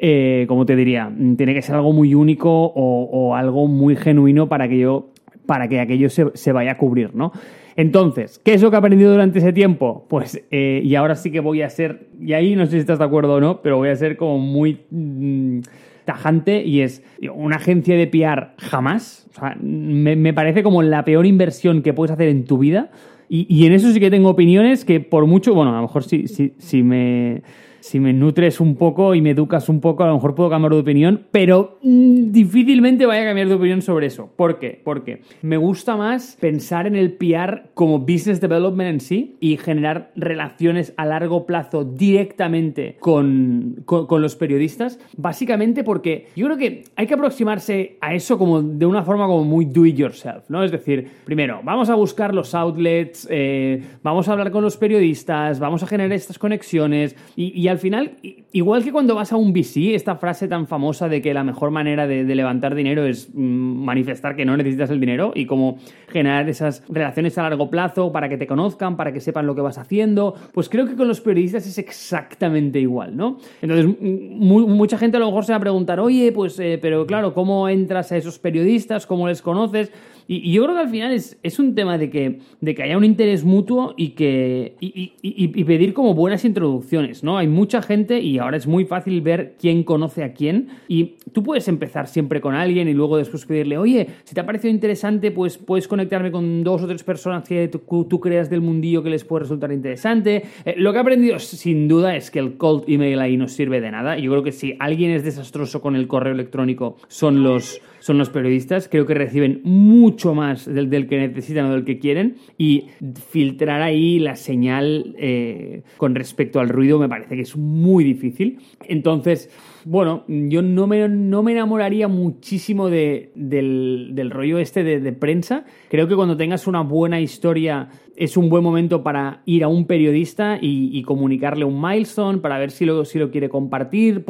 [0.00, 4.68] Eh, como te diría, tiene que ser algo muy único o, algo muy genuino para
[4.68, 5.10] que yo
[5.46, 7.32] para que aquello se, vaya a cubrir, ¿no?
[7.76, 10.06] Entonces, ¿qué es lo que he aprendido durante ese tiempo?
[10.08, 12.98] Pues, eh, y ahora sí que voy a ser, y ahí no sé si estás
[12.98, 15.60] de acuerdo o no, pero voy a ser como muy mm,
[16.04, 17.02] tajante y es
[17.34, 19.26] una agencia de PR jamás.
[19.30, 22.90] O sea, me, parece como la peor inversión que puedes hacer en tu vida.
[23.28, 26.28] Y, en eso sí que tengo opiniones que por mucho, bueno, a lo mejor sí,
[26.28, 27.42] sí, sí me
[27.84, 30.72] si me nutres un poco y me educas un poco, a lo mejor puedo cambiar
[30.72, 34.30] de opinión, pero mm, difícilmente vaya a cambiar de opinión sobre eso.
[34.36, 34.80] ¿Por qué?
[34.82, 40.12] Porque me gusta más pensar en el PR como business development en sí y generar
[40.16, 47.06] relaciones a largo plazo directamente con, con, los periodistas, básicamente porque yo creo que hay
[47.06, 50.64] que aproximarse a eso como de una forma como muy do it yourself, ¿no?
[50.64, 55.60] Es decir, primero, vamos a buscar los outlets, eh, vamos a hablar con los periodistas,
[55.60, 58.12] vamos a generar estas conexiones y, y al final,
[58.52, 61.72] igual que cuando vas a un VC, esta frase tan famosa de que la mejor
[61.72, 65.78] manera de, levantar dinero es mm, manifestar que no necesitas el dinero y como
[66.08, 69.60] generar esas relaciones a largo plazo para que te conozcan, para que sepan lo que
[69.60, 73.38] vas haciendo, pues creo que con los periodistas es exactamente igual, ¿no?
[73.60, 77.34] Entonces, mucha gente a lo mejor se va a preguntar, oye, pues, eh, pero claro,
[77.34, 79.06] ¿cómo entras a esos periodistas?
[79.06, 79.90] ¿Cómo les conoces?
[80.26, 82.96] Y, yo creo que al final es, es, un tema de que, de que haya
[82.96, 87.38] un interés mutuo y, que, y, pedir como buenas introducciones, ¿no?
[87.38, 91.42] Hay mucha gente y ahora es muy fácil ver quién conoce a quién y tú
[91.42, 95.30] puedes empezar siempre con alguien y luego después pedirle, oye, si te ha parecido interesante,
[95.30, 99.24] pues puedes conectarme con dos o tres personas que tú, creas del mundillo que les
[99.24, 100.44] puede resultar interesante.
[100.64, 103.80] Eh, lo que he aprendido sin duda es que el cold email ahí no sirve
[103.80, 104.18] de nada.
[104.18, 108.28] Yo creo que si alguien es desastroso con el correo electrónico son los son los
[108.28, 108.86] periodistas.
[108.90, 112.88] Creo que reciben mucho más del, que necesitan o del que quieren y
[113.30, 118.58] filtrar ahí la señal eh, con respecto al ruido me parece que es muy difícil.
[118.82, 119.48] Entonces,
[119.84, 125.64] bueno, yo no me, no me enamoraría muchísimo de, del, rollo este de, prensa.
[125.90, 129.86] Creo que cuando tengas una buena historia es un buen momento para ir a un
[129.86, 134.24] periodista y, comunicarle un milestone, para ver si lo, si lo quiere compartir,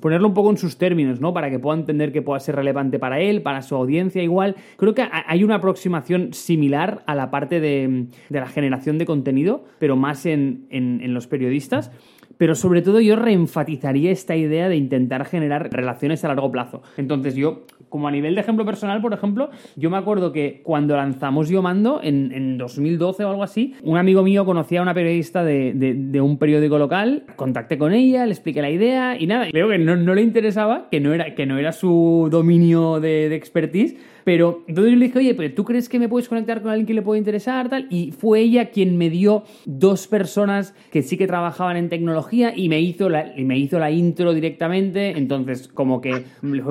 [0.00, 1.34] ponerlo un poco en sus términos, ¿no?
[1.34, 4.54] Para que pueda entender que pueda ser relevante para él, para su audiencia igual.
[4.76, 9.96] Creo que hay una aproximación similar a la parte de, la generación de contenido, pero
[9.96, 11.90] más en, en los periodistas
[12.40, 16.80] pero sobre todo yo reenfatizaría esta idea de intentar generar relaciones a largo plazo.
[16.96, 20.96] Entonces yo como a nivel de ejemplo personal, por ejemplo, yo me acuerdo que cuando
[20.96, 24.94] lanzamos Yo Mando, en, en 2012 o algo así, un amigo mío conocía a una
[24.94, 29.50] periodista de, de, un periódico local, contacté con ella, le expliqué la idea y nada,
[29.50, 33.28] creo que no, no le interesaba, que no era, que no era su dominio de,
[33.28, 36.62] de expertise, pero entonces yo le dije, oye, pero ¿tú crees que me puedes conectar
[36.62, 37.68] con alguien que le puede interesar?
[37.68, 37.86] Tal?
[37.90, 42.68] Y fue ella quien me dio dos personas que sí que trabajaban en tecnología y
[42.68, 45.10] me hizo la, y me hizo la intro directamente.
[45.10, 46.62] Entonces, como que me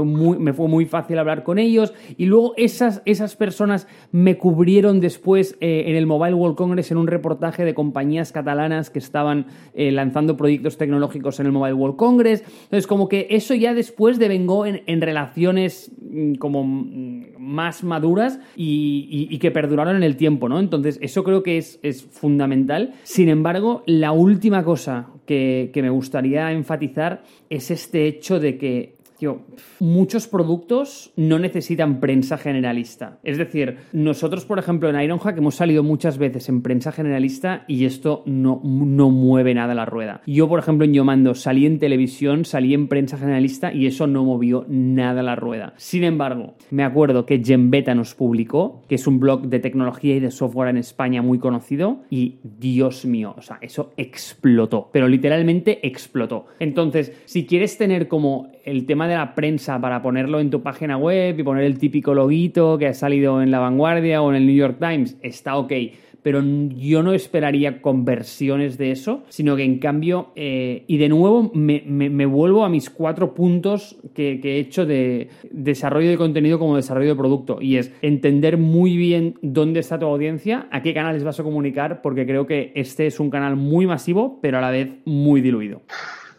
[0.54, 1.94] fue, muy, fácil hablar con ellos.
[2.18, 6.98] Y luego esas, esas personas me cubrieron después eh, en el Mobile World Congress en
[6.98, 11.98] un reportaje de compañías catalanas que estaban eh, lanzando proyectos tecnológicos en el Mobile World
[11.98, 12.44] Congress.
[12.64, 18.40] Entonces, como que eso ya después devengó en, en relaciones mm, como mm, más maduras
[18.56, 20.60] y, que perduraron en el tiempo, ¿no?
[20.60, 22.94] Entonces, eso creo que es, es fundamental.
[23.04, 28.99] Sin embargo, la última cosa que, que me gustaría enfatizar es este hecho de que
[29.80, 33.20] muchos productos no necesitan prensa generalista.
[33.24, 37.86] Es decir, nosotros, por ejemplo, en Ironhack hemos salido muchas veces en prensa generalista y
[37.86, 40.22] esto no, no mueve nada la rueda.
[40.26, 44.24] Yo, por ejemplo, en Yomando salí en televisión, salí en prensa generalista y eso no
[44.24, 45.74] movió nada la rueda.
[45.78, 50.20] Sin embargo, me acuerdo que Gembeta nos publicó, que es un blog de tecnología y
[50.20, 55.86] de software en España muy conocido, y Dios mío, o sea, eso explotó, pero literalmente
[55.88, 56.46] explotó.
[56.60, 60.98] Entonces, si quieres tener como el tema de la prensa para ponerlo en tu página
[60.98, 64.46] web y poner el típico loguito que ha salido en La Vanguardia o en el
[64.46, 65.74] New York Times, está ok.
[66.22, 71.50] Pero yo no esperaría conversiones de eso, sino que en cambio, eh, y de nuevo
[71.54, 76.76] me, vuelvo a mis cuatro puntos que, que he hecho de desarrollo de contenido como
[76.76, 81.24] desarrollo de producto, y es entender muy bien dónde está tu audiencia, a qué canales
[81.24, 84.72] vas a comunicar, porque creo que este es un canal muy masivo, pero a la
[84.72, 85.84] vez muy diluido.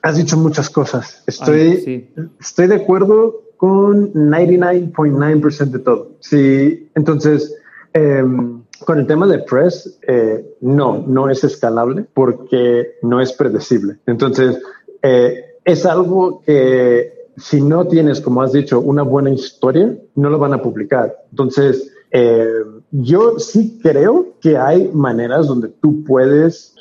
[0.02, 1.22] Has dicho muchas cosas.
[1.26, 2.08] Estoy,
[2.40, 6.12] estoy de acuerdo con 99.9% de todo.
[6.20, 7.54] Sí, entonces,
[7.92, 13.98] em, con el tema de Press, eh, no, no es escalable porque no es predecible.
[14.06, 14.58] Entonces,
[15.02, 20.38] eh, es algo que si no tienes, como has dicho, una buena historia, no lo
[20.38, 21.14] van a publicar.
[21.30, 22.46] Entonces, eh,
[22.90, 26.74] yo sí creo que hay maneras donde tú puedes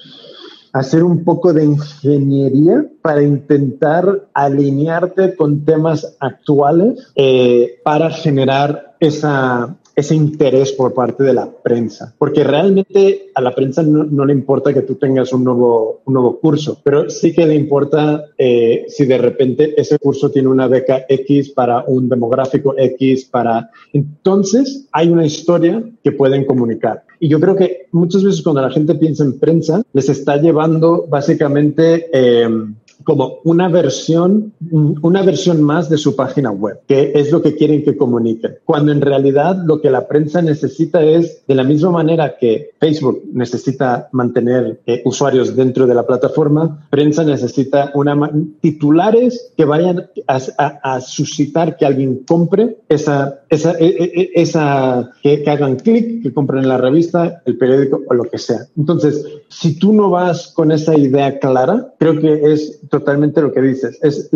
[0.73, 10.15] hacer un poco de ingeniería para intentar alinearte con temas actuales eh, para generar ese
[10.15, 14.81] interés por parte de la prensa, porque realmente a la prensa no, le importa que
[14.81, 19.17] tú tengas un nuevo, un nuevo curso, pero sí que le importa eh, si de
[19.17, 23.69] repente ese curso tiene una beca X para un demográfico X, para...
[23.93, 27.03] Entonces hay una historia que pueden comunicar.
[27.19, 31.05] Y yo creo que muchas veces cuando la gente piensa en prensa, les está llevando
[31.07, 32.09] básicamente...
[32.13, 32.49] Eh,
[33.03, 37.83] como una versión, una versión más de su página web, que es lo que quieren
[37.83, 38.57] que comuniquen.
[38.65, 43.23] Cuando en realidad lo que la prensa necesita es, de la misma manera que Facebook
[43.31, 48.29] necesita mantener eh, usuarios dentro de la plataforma, prensa necesita una
[48.61, 55.43] titulares que vayan a, suscitar que alguien compre esa, esa, e, e, e, esa que,
[55.47, 58.67] hagan clic, que compren la revista, el periódico o lo que sea.
[58.77, 63.61] Entonces, si tú no vas con esa idea clara, creo que es totalmente lo que
[63.61, 64.29] dices, es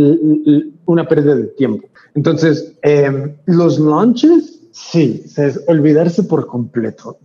[0.85, 1.87] una pérdida de tiempo.
[2.15, 7.17] Entonces, em, los launches, sí, es olvidarse por completo.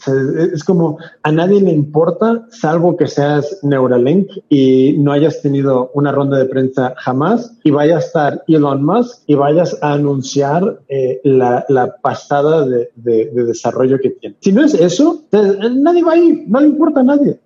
[0.53, 6.13] es como a nadie le importa, salvo que seas Neuralink y no hayas tenido una
[6.13, 11.21] ronda de prensa jamás y vaya a estar Elon Musk y vayas a anunciar eh,
[11.25, 11.65] la,
[12.03, 14.37] pasada de, desarrollo que tiene.
[14.41, 17.41] Si no es eso, nadie va a ir, no le importa a nadie.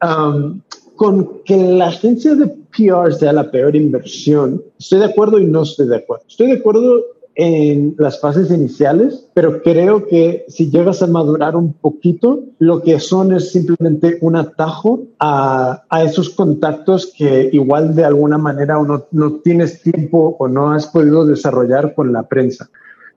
[0.97, 2.47] con que la agencia de
[2.77, 6.25] PR sea la peor inversión, estoy de acuerdo y no estoy de acuerdo.
[6.29, 7.03] Estoy de acuerdo
[7.35, 13.01] en las fases iniciales, pero creo que si llegas a madurar un poquito, lo que
[13.01, 19.07] son es simplemente un atajo a, a esos contactos que igual de alguna manera uno
[19.13, 22.69] no tienes tiempo o no has podido desarrollar con la prensa.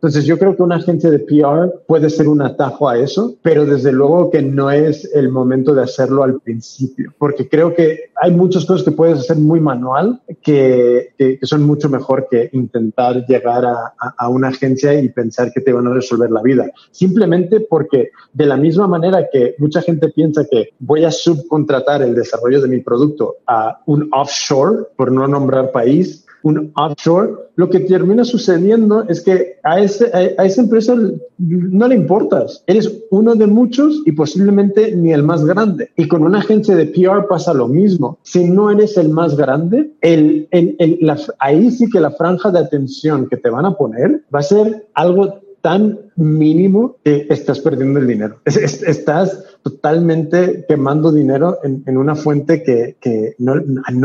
[0.05, 3.65] Entonces yo creo que una agencia de PR puede ser un atajo a eso, pero
[3.65, 8.31] desde luego que no es el momento de hacerlo al principio, porque creo que hay
[8.31, 13.65] muchas cosas que puedes hacer muy manual que, que, son mucho mejor que intentar llegar
[13.65, 16.69] a, a, una agencia y pensar que te van a resolver la vida.
[16.91, 22.13] Simplemente porque de la misma manera que mucha gente piensa que voy a subcontratar el
[22.13, 27.79] desarrollo de mi producto a un offshore, por no nombrar país, un offshore, lo que
[27.79, 30.95] termina sucediendo es que a, ese, a, esa empresa
[31.39, 32.63] no le importas.
[32.67, 35.89] Eres uno de muchos y posiblemente ni el más grande.
[35.97, 38.19] Y con una agencia de PR pasa lo mismo.
[38.21, 43.27] Si no eres el más grande, el, el, ahí sí que la franja de atención
[43.27, 48.05] que te van a poner va a ser algo tan mínimo que estás perdiendo el
[48.05, 48.39] dinero.
[48.45, 53.55] estás totalmente quemando dinero en, una fuente que, no,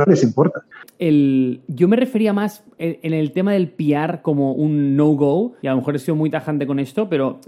[0.06, 0.62] les importa.
[0.98, 5.72] El, yo me refería más en, el tema del PR como un no-go, y a
[5.72, 7.40] lo mejor he sido muy tajante con esto, pero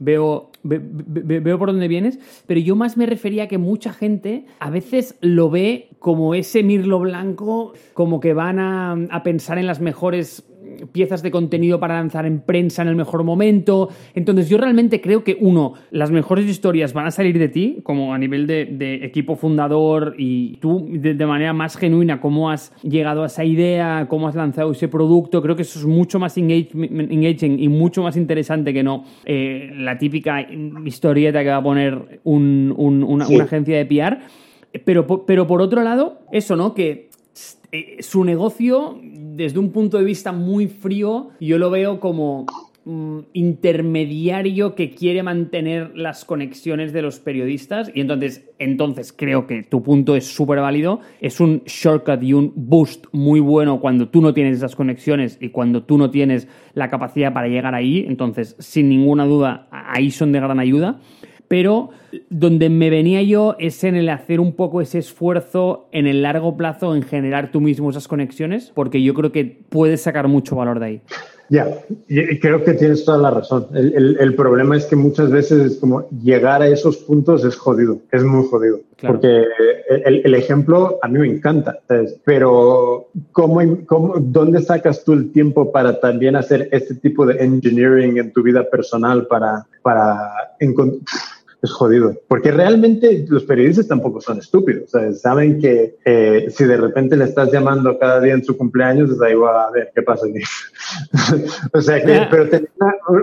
[0.00, 4.68] veo, veo por dónde vienes, pero yo más me refería a que mucha gente a
[4.68, 9.80] veces lo ve como ese mirlo blanco, como que van a, a pensar en las
[9.80, 10.44] mejores
[10.92, 13.88] piezas de contenido para lanzar en prensa en el mejor momento.
[14.14, 18.14] Entonces yo realmente creo que, uno, las mejores historias van a salir de ti, como
[18.14, 23.26] a nivel de, equipo fundador y tú de, manera más genuina, cómo has llegado a
[23.26, 25.42] esa idea, cómo has lanzado ese producto.
[25.42, 29.98] Creo que eso es mucho más engaging y mucho más interesante que no eh, la
[29.98, 30.46] típica
[30.84, 34.18] historieta que va a poner una, agencia de PR.
[34.84, 36.74] Pero, pero por otro lado, eso, ¿no?
[36.74, 37.07] Que
[37.70, 42.46] eh, su negocio, desde un punto de vista muy frío, yo lo veo como
[42.86, 47.90] mm, intermediario que quiere mantener las conexiones de los periodistas.
[47.94, 52.52] Y entonces, entonces creo que tu punto es súper válido, es un shortcut y un
[52.56, 56.88] boost muy bueno cuando tú no tienes esas conexiones y cuando tú no tienes la
[56.88, 61.00] capacidad para llegar ahí, entonces sin ninguna duda ahí son de gran ayuda
[61.48, 61.90] pero
[62.30, 66.56] donde me venía yo es en el hacer un poco ese esfuerzo en el largo
[66.56, 70.78] plazo en generar tú mismo esas conexiones, porque yo creo que puedes sacar mucho valor
[70.78, 71.02] de ahí.
[71.50, 71.66] Ya,
[72.42, 73.68] creo que tienes toda la razón.
[73.72, 78.22] El, problema es que muchas veces es como llegar a esos puntos es jodido, es
[78.22, 78.80] muy jodido.
[79.00, 79.44] Porque
[80.04, 81.78] el, ejemplo a mí me encanta,
[82.24, 88.18] pero ¿cómo, ¿cómo, dónde sacas tú el tiempo para también hacer este tipo de engineering
[88.18, 90.30] en tu vida personal para, para
[90.60, 91.00] encontrar
[91.62, 92.14] es jodido.
[92.28, 94.90] Porque realmente los periodistas tampoco son estúpidos.
[95.20, 99.20] saben que eh, si de repente le estás llamando cada día en su cumpleaños, es
[99.20, 100.26] ahí va a ver qué pasa.
[101.72, 102.68] o sea, que, pero tener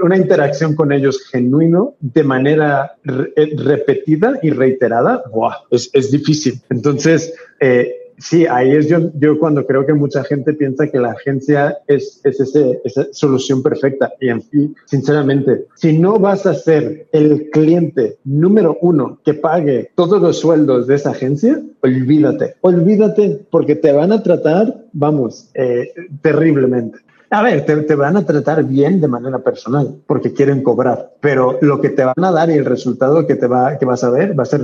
[0.03, 5.23] una, interacción con ellos genuino de manera eh, repetida y reiterada,
[5.71, 6.61] es, es difícil.
[6.69, 11.11] Entonces, eh, sí, ahí es yo, yo cuando creo que mucha gente piensa que la
[11.11, 14.13] agencia es, es esa solución perfecta.
[14.19, 19.91] Y en fin, sinceramente, si no vas a ser el cliente número uno que pague
[19.95, 25.93] todos los sueldos de esa agencia, olvídate, olvídate porque te van a tratar, vamos, eh,
[26.21, 26.99] terriblemente.
[27.31, 31.57] A ver, te, te, van a tratar bien de manera personal porque quieren cobrar, pero
[31.61, 34.09] lo que te van a dar y el resultado que te va, que vas a
[34.09, 34.61] ver va a ser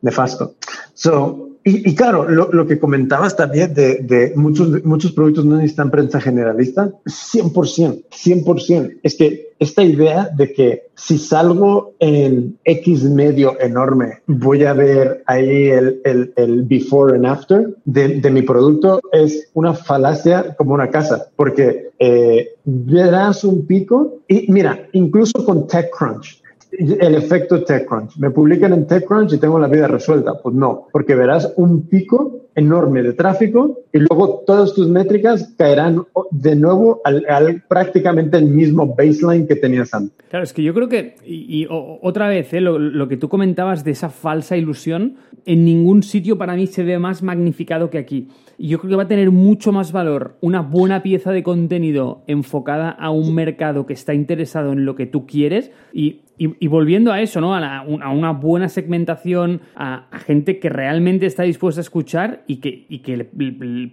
[0.00, 0.54] nefasto.
[0.94, 6.90] So, y, claro, lo, que comentabas también de, muchos, muchos productos no necesitan prensa generalista,
[7.04, 8.98] 100%, 100%.
[9.02, 15.22] Es que esta idea de que si salgo en X medio enorme, voy a ver
[15.26, 16.00] ahí el,
[16.36, 22.50] el, before and after de, mi producto es una falacia como una casa, porque eh,
[22.64, 26.42] verás un pico y mira, incluso con TechCrunch
[26.78, 28.16] el efecto TechCrunch.
[28.18, 30.34] Me publican en TechCrunch y tengo la vida resuelta.
[30.40, 36.04] Pues no, porque verás un pico enorme de tráfico y luego todas tus métricas caerán
[36.30, 40.16] de nuevo al, prácticamente el mismo baseline que tenías antes.
[40.28, 42.60] Claro, es que yo creo que, y, otra vez, ¿eh?
[42.60, 46.82] lo, lo, que tú comentabas de esa falsa ilusión, en ningún sitio para mí se
[46.82, 48.28] ve más magnificado que aquí.
[48.58, 52.90] Yo creo que va a tener mucho más valor una buena pieza de contenido enfocada
[52.90, 57.20] a un mercado que está interesado en lo que tú quieres y y, volviendo a
[57.20, 57.54] eso, ¿no?
[57.54, 63.00] A, una buena segmentación, a, gente que realmente está dispuesta a escuchar y que, y
[63.00, 63.24] que le,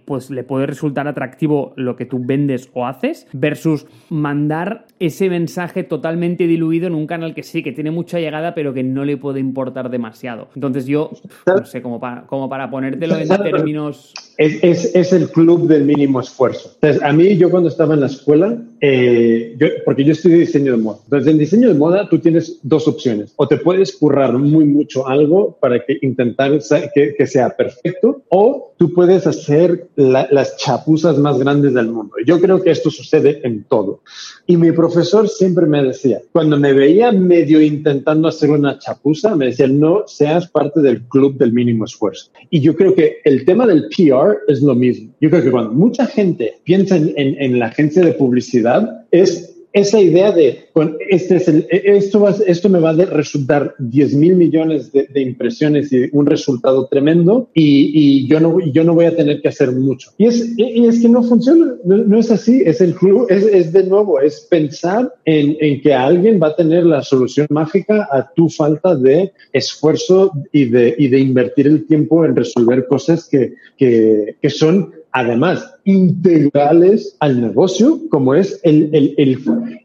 [0.04, 5.82] pues, le puede resultar atractivo lo que tú vendes o haces, versus mandar ese mensaje
[5.82, 9.16] totalmente diluido en un canal que sí, que tiene mucha llegada, pero que no le
[9.16, 10.48] puede importar demasiado.
[10.54, 11.10] Entonces yo,
[11.46, 14.14] no sé, como para, como para ponértelo en términos...
[14.38, 16.72] Es, es, el club del mínimo esfuerzo.
[16.74, 20.78] Entonces, a mí, yo cuando estaba en la escuela, eh, yo, porque yo diseño de
[20.78, 20.98] moda.
[21.04, 23.32] Entonces, en diseño de moda tú tienes dos opciones.
[23.36, 26.52] O te puedes currar muy mucho algo para que intentar
[26.94, 32.14] que, que sea perfecto, o tú puedes hacer las chapuzas más grandes del mundo.
[32.26, 34.02] Yo creo que esto sucede en todo.
[34.46, 39.46] Y mi profesor siempre me decía, cuando me veía medio intentando hacer una chapuza, me
[39.46, 42.30] decía, no seas parte del club del mínimo esfuerzo.
[42.50, 45.12] Y yo creo que el tema del PR es lo mismo.
[45.20, 50.00] Yo creo que cuando mucha gente piensa en, en la agencia de publicidad, es esa
[50.00, 50.70] idea de,
[51.10, 56.08] este es el, esto, esto me va a resultar 10 mil millones de, impresiones y
[56.12, 60.12] un resultado tremendo y, yo, no, yo no voy a tener que hacer mucho.
[60.16, 63.70] Y es, y es que no funciona, no, es así, es el club, es, es
[63.70, 68.32] de nuevo, es pensar en, en, que alguien va a tener la solución mágica a
[68.32, 73.52] tu falta de esfuerzo y de, y de invertir el tiempo en resolver cosas que,
[73.76, 79.38] que, que son además integrales al negocio, como es el, el,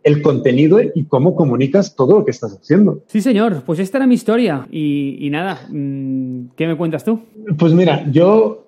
[0.03, 3.01] el, contenido y cómo comunicas todo lo que estás haciendo.
[3.07, 7.21] Sí, señor, pues esta era mi historia y, nada, mm, ¿qué me cuentas tú?
[7.57, 8.65] Pues mira, yo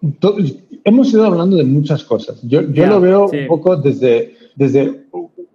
[0.85, 2.41] hemos ido hablando de muchas cosas.
[2.43, 5.03] Yo, yo lo veo un poco desde, desde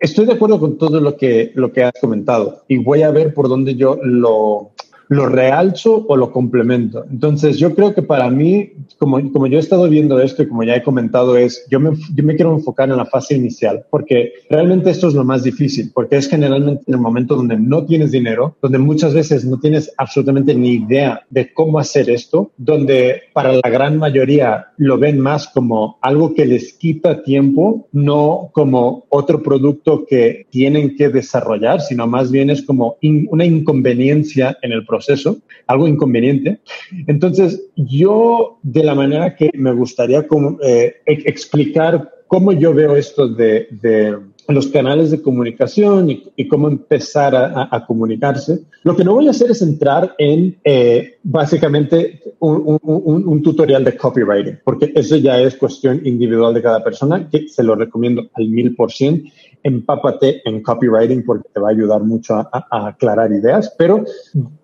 [0.01, 3.35] Estoy de acuerdo con todo lo que, lo que has comentado y voy a ver
[3.35, 4.71] por dónde yo lo,
[5.09, 7.05] lo realzo o lo complemento.
[7.11, 10.63] Entonces, yo creo que para mí, como, como yo he estado viendo esto y como
[10.65, 14.33] ya he comentado, es yo me, yo me quiero enfocar en la fase inicial, porque
[14.51, 18.13] realmente esto es lo más difícil, porque es generalmente en el momento donde no tienes
[18.13, 23.55] dinero, donde muchas veces no tienes absolutamente ni idea de cómo hacer esto, donde para
[23.55, 29.43] la gran mayoría lo ven más como algo que les quita tiempo, no como otro
[29.43, 32.97] producto que tienen que desarrollar, sino más bien es como
[33.31, 36.59] una inconveniencia en el proceso proceso, algo inconveniente.
[37.07, 43.29] Entonces, yo de la manera que me gustaría como, eh, explicar cómo yo veo esto
[43.29, 44.17] de, de
[44.49, 48.61] los canales de comunicación y, cómo empezar a, comunicarse.
[48.83, 53.97] Lo que no voy a hacer es entrar en eh, básicamente un, un, tutorial de
[53.97, 58.49] copywriting, porque eso ya es cuestión individual de cada persona, que se lo recomiendo al
[58.49, 59.25] mil por cien
[59.69, 64.05] empápate en copywriting porque te va a ayudar mucho a, aclarar ideas, pero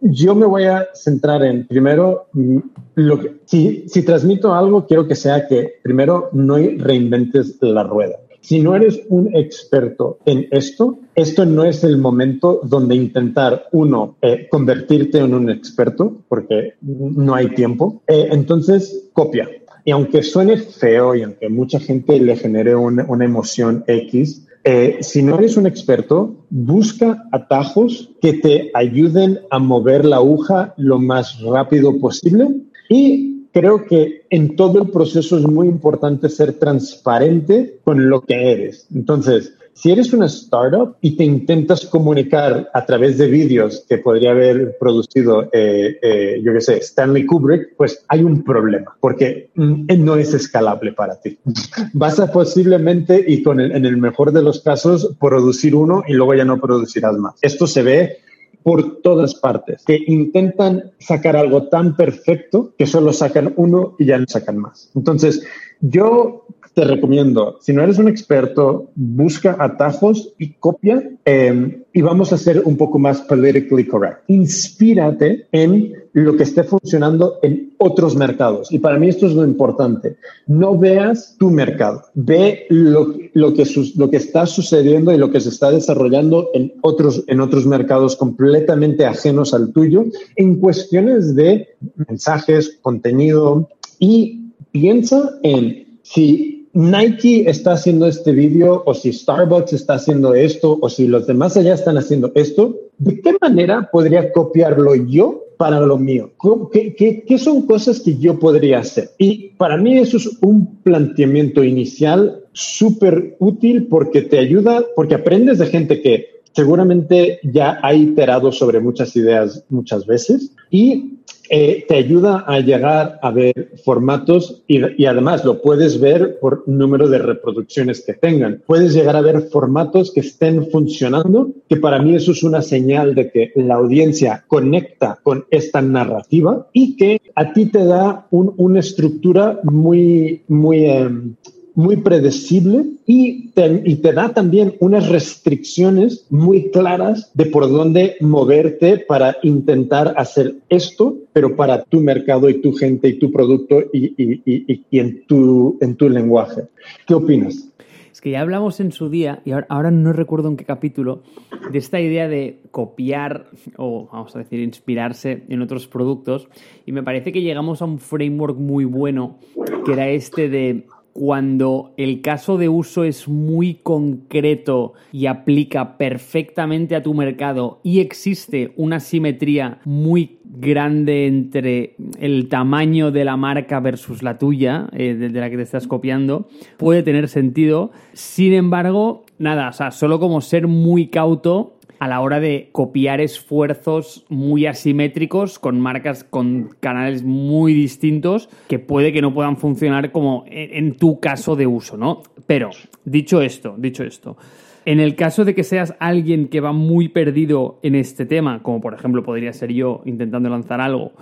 [0.01, 2.59] yo me voy a centrar en, primero, mm,
[2.97, 8.19] lo que, si, si transmito algo, quiero que sea que primero no reinventes la rueda.
[8.45, 14.17] Si no eres un experto en esto, esto no es el momento donde intentar, uno,
[14.21, 18.03] eh, convertirte en un experto, porque no hay tiempo.
[18.07, 19.49] Eh, entonces, copia.
[19.87, 24.99] Y aunque suene feo y aunque mucha gente le genere una, una emoción X, eh,
[25.03, 30.99] si no eres un experto, busca atajos que te ayuden a mover la aguja lo
[30.99, 32.49] más rápido posible
[32.89, 38.53] y creo que en todo el proceso es muy importante ser transparente con lo que
[38.53, 38.87] eres.
[38.95, 44.31] Entonces, si eres una startup y te intentas comunicar a través de vídeos que podría
[44.31, 49.87] haber producido, eh, eh, yo qué sé, Stanley Kubrick, pues hay un problema porque mm,
[49.99, 51.39] no es escalable para ti.
[51.93, 56.35] Vas a posiblemente, y con en el mejor de los casos, producir uno y luego
[56.35, 57.35] ya no producirás más.
[57.43, 58.19] Esto se ve
[58.63, 64.19] por todas partes, que intentan sacar algo tan perfecto que solo sacan uno y ya
[64.19, 64.91] no sacan más.
[64.95, 65.45] Entonces,
[65.83, 72.33] yo te recomiendo, si no eres un experto, busca atajos y copia em, y vamos
[72.33, 74.19] a ser un poco más politically correct.
[74.27, 78.73] Inspírate en lo que esté funcionando en otros mercados.
[78.73, 80.17] Y para mí esto es lo importante.
[80.49, 83.65] No veas tu mercado, ve lo, lo, que,
[83.97, 88.17] lo que está sucediendo y lo que se está desarrollando en otros, en otros mercados
[88.17, 91.69] completamente ajenos al tuyo en cuestiones de
[92.09, 93.69] mensajes, contenido
[94.01, 100.77] y piensa en si Nike está haciendo este vídeo o si Starbucks está haciendo esto
[100.83, 105.79] o si los demás allá están haciendo esto, ¿de qué manera podría copiarlo yo para
[105.79, 106.33] lo mío?
[106.73, 109.11] ¿Qué, son cosas que yo podría hacer?
[109.19, 115.59] Y para mí eso es un planteamiento inicial súper útil porque te ayuda, porque aprendes
[115.59, 121.19] de gente que seguramente ya ha iterado sobre muchas ideas muchas veces y
[121.51, 127.09] eh, te ayuda a llegar a ver formatos y, además lo puedes ver por número
[127.09, 128.63] de reproducciones que tengan.
[128.67, 133.15] Puedes llegar a ver formatos que estén funcionando, que para mí eso es una señal
[133.15, 138.81] de que la audiencia conecta con esta narrativa y que a ti te da una
[138.81, 140.87] estructura muy, muy...
[140.87, 141.35] Em,
[141.75, 149.37] muy predecible y te, da también unas restricciones muy claras de por dónde moverte para
[149.43, 155.27] intentar hacer esto, pero para tu mercado y tu gente y tu producto y en,
[155.27, 156.63] tu, en tu lenguaje.
[157.07, 157.71] ¿Qué opinas?
[158.13, 161.25] Es que ya hablamos en su día, y ahora, ahora, no recuerdo en qué capítulo,
[161.73, 166.47] de esta idea de copiar o, vamos a decir, inspirarse en otros productos.
[166.87, 169.41] Y me parece que llegamos a un framework muy bueno,
[169.85, 176.97] que era este de cuando el caso de uso es muy concreto y aplica perfectamente
[176.97, 183.79] a tu mercado y existe una simetría muy grande entre el tamaño de la marca
[183.79, 187.93] versus la tuya, eh, de la que te estás copiando, puede tener sentido.
[188.13, 193.21] Sin embargo, nada, o sea, solo como ser muy cauto a la hora de copiar
[193.21, 200.13] esfuerzos muy asimétricos con marcas con canales muy distintos que puede que no puedan funcionar
[200.13, 202.23] como en, tu caso de uso, ¿no?
[202.47, 202.71] Pero,
[203.05, 204.37] dicho esto, dicho esto,
[204.85, 208.81] en el caso de que seas alguien que va muy perdido en este tema, como
[208.81, 211.13] por ejemplo podría ser yo intentando lanzar algo,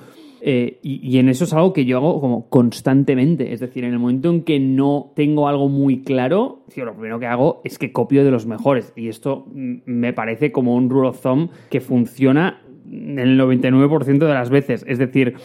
[0.44, 3.52] Eh, y, en eso es algo que yo hago como constantemente.
[3.52, 7.26] Es decir, en el momento en que no tengo algo muy claro, lo primero que
[7.26, 8.92] hago es que copio de los mejores.
[8.96, 12.60] Y esto me parece como un rule of thumb que funciona
[12.90, 14.84] el 99% de las veces.
[14.88, 15.36] Es decir,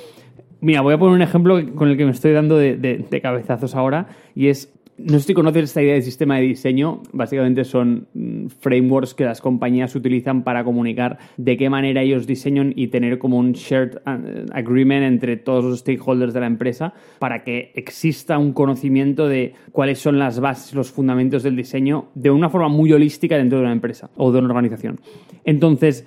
[0.62, 4.08] mira, voy a poner un ejemplo con el que me estoy dando de cabezazos ahora.
[4.34, 7.02] Y es no sé si conoces esta idea de sistema de diseño.
[7.14, 12.74] Básicamente son mm, frameworks que las compañías utilizan para comunicar de qué manera ellos diseñan
[12.76, 17.44] y tener como un shared uh, agreement entre todos los stakeholders de la empresa para
[17.44, 22.50] que exista un conocimiento de cuáles son las bases, los fundamentos del diseño de una
[22.50, 25.00] forma muy holística dentro de una empresa o de una organización.
[25.46, 26.06] Entonces,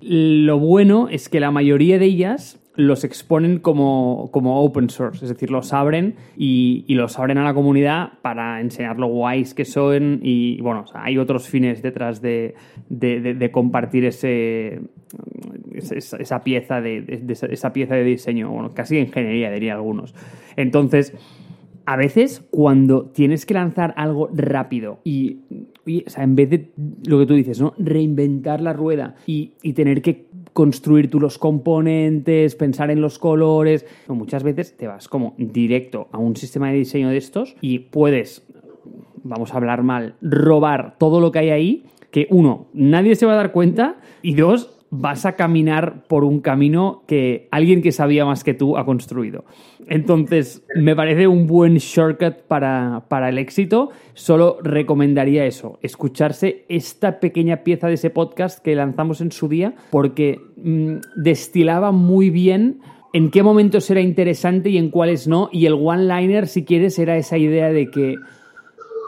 [0.00, 5.50] lo bueno es que la mayoría de ellas los exponen como, open source, es decir,
[5.50, 10.60] los abren y, los abren a la comunidad para enseñar lo guays que son y,
[10.60, 12.54] bueno, hay otros fines detrás de,
[13.52, 14.80] compartir ese,
[15.72, 20.14] esa, pieza de, esa pieza de diseño, bueno, casi ingeniería diría algunos.
[20.56, 21.14] Entonces,
[21.86, 25.40] a veces cuando tienes que lanzar algo rápido y,
[26.06, 26.70] o sea, en vez de
[27.06, 27.74] lo que tú dices, ¿no?
[27.78, 34.42] Reinventar la rueda y, tener que construir tú los componentes, pensar en los colores, muchas
[34.42, 38.46] veces te vas como directo a un sistema de diseño de estos y puedes,
[39.24, 43.32] vamos a hablar mal, robar todo lo que hay ahí que uno, nadie se va
[43.32, 48.24] a dar cuenta y dos, vas a caminar por un camino que alguien que sabía
[48.24, 49.44] más que tú ha construido.
[49.88, 53.90] Entonces, me parece un buen shortcut para, el éxito.
[54.14, 59.74] Solo recomendaría eso, escucharse esta pequeña pieza de ese podcast que lanzamos en su día,
[59.90, 62.80] porque mm, destilaba muy bien
[63.12, 65.48] en qué momentos era interesante y en cuáles no.
[65.50, 68.14] Y el one-liner, si quieres, era esa idea de que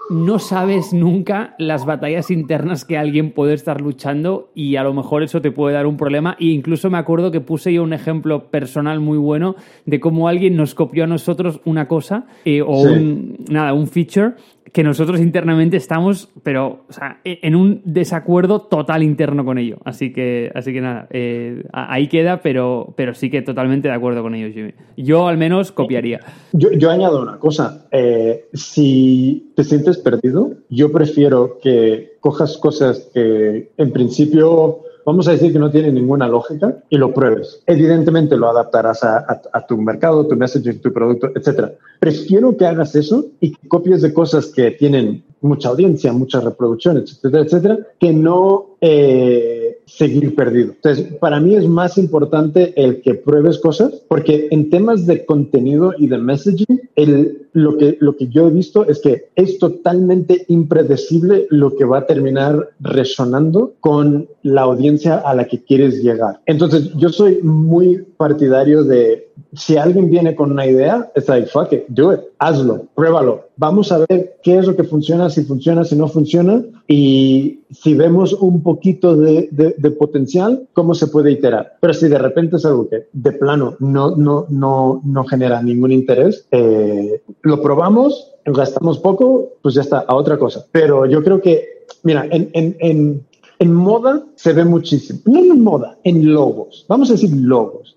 [0.09, 5.23] no sabes nunca las batallas internas que alguien puede estar luchando y a lo mejor
[5.23, 6.37] eso te puede dar un problema.
[6.39, 10.57] E incluso me acuerdo que puse yo un ejemplo personal muy bueno de cómo alguien
[10.57, 14.35] nos copió a nosotros una cosa eh, o un, nada, un feature
[14.77, 16.85] que nosotros internamente estamos, pero
[17.25, 19.79] e, en un desacuerdo total interno con ello.
[19.87, 24.21] Así que, así que nada, eh, ahí queda, pero, pero sí que totalmente de acuerdo
[24.21, 24.75] con ello, Jimmy.
[24.99, 26.21] Yo al menos copiaría.
[26.53, 27.89] Yo, yo añado una cosa.
[27.91, 35.33] Eh, si te sientes perdido, yo prefiero que cojas cosas que en principio vamos a
[35.33, 37.63] decir que no tiene ninguna lógica y lo pruebes.
[37.67, 41.71] Evidentemente lo adaptarás a, tu mercado, tu messaging, tu producto, etc.
[42.01, 47.13] Prefiero que hagas eso y que copies de cosas que tienen mucha audiencia, muchas reproducciones,
[47.13, 50.73] etcétera, etcétera, que no eh, seguir perdido.
[50.73, 55.95] Entonces, para mí es más importante el que pruebes cosas, porque en temas de contenido
[55.97, 60.45] y de messaging, el, lo, que, lo que yo he visto es que es totalmente
[60.49, 66.41] impredecible lo que va a terminar resonando con la audiencia a la que quieres llegar.
[66.47, 69.26] Entonces, yo soy muy partidario de
[69.57, 73.49] si alguien viene con una idea, es like, fuck it, do it, hazlo, pruébalo.
[73.57, 76.63] Vamos a ver qué es lo que funciona, si funciona, si no funciona.
[76.89, 81.77] Y si vemos un poquito de, de, potencial, cómo se puede iterar.
[81.81, 85.93] Pero si de repente es algo que de plano no, no, no, no genera ningún
[85.93, 90.65] interés, eh, lo probamos, gastamos poco, pues ya está, a otra cosa.
[90.71, 93.27] Pero yo creo que, mira, en, en, en,
[93.59, 95.21] en moda se ve muchísimo.
[95.25, 96.85] No en moda, en logos.
[96.89, 97.96] Vamos a decir logos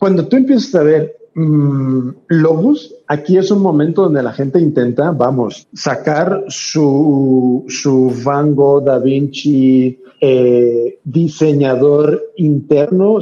[0.00, 5.10] cuando tú empiezas a ver mm, logos, aquí es un momento donde la gente intenta,
[5.10, 13.18] vamos, sacar su, su Van Gogh, Da Vinci, eh, diseñador interno,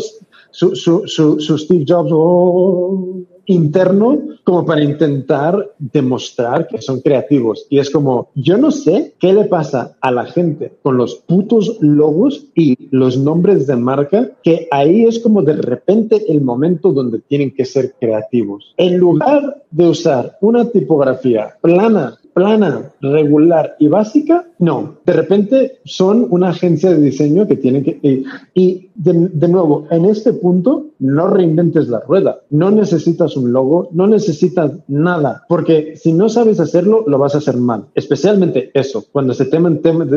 [0.53, 7.67] su, su, su, Steve Jobs, oh, interno como para intentar demostrar que son creativos.
[7.69, 11.79] Y es como, yo no sé qué le pasa a la gente con los putos
[11.81, 17.19] logos y los nombres de marca, que ahí es como de repente el momento donde
[17.21, 18.75] tienen que ser creativos.
[18.77, 24.97] En lugar de usar una tipografía plana, plana, regular y básica, no.
[25.05, 28.25] De repente son una agencia de diseño que tienen que...
[28.55, 32.41] Y, de, nuevo, en este punto, no reinventes la rueda.
[32.51, 37.39] No necesitas un logo, no necesitas nada, porque si no sabes hacerlo, lo vas a
[37.39, 37.85] hacer mal.
[37.95, 40.09] Especialmente eso, cuando se teman temas,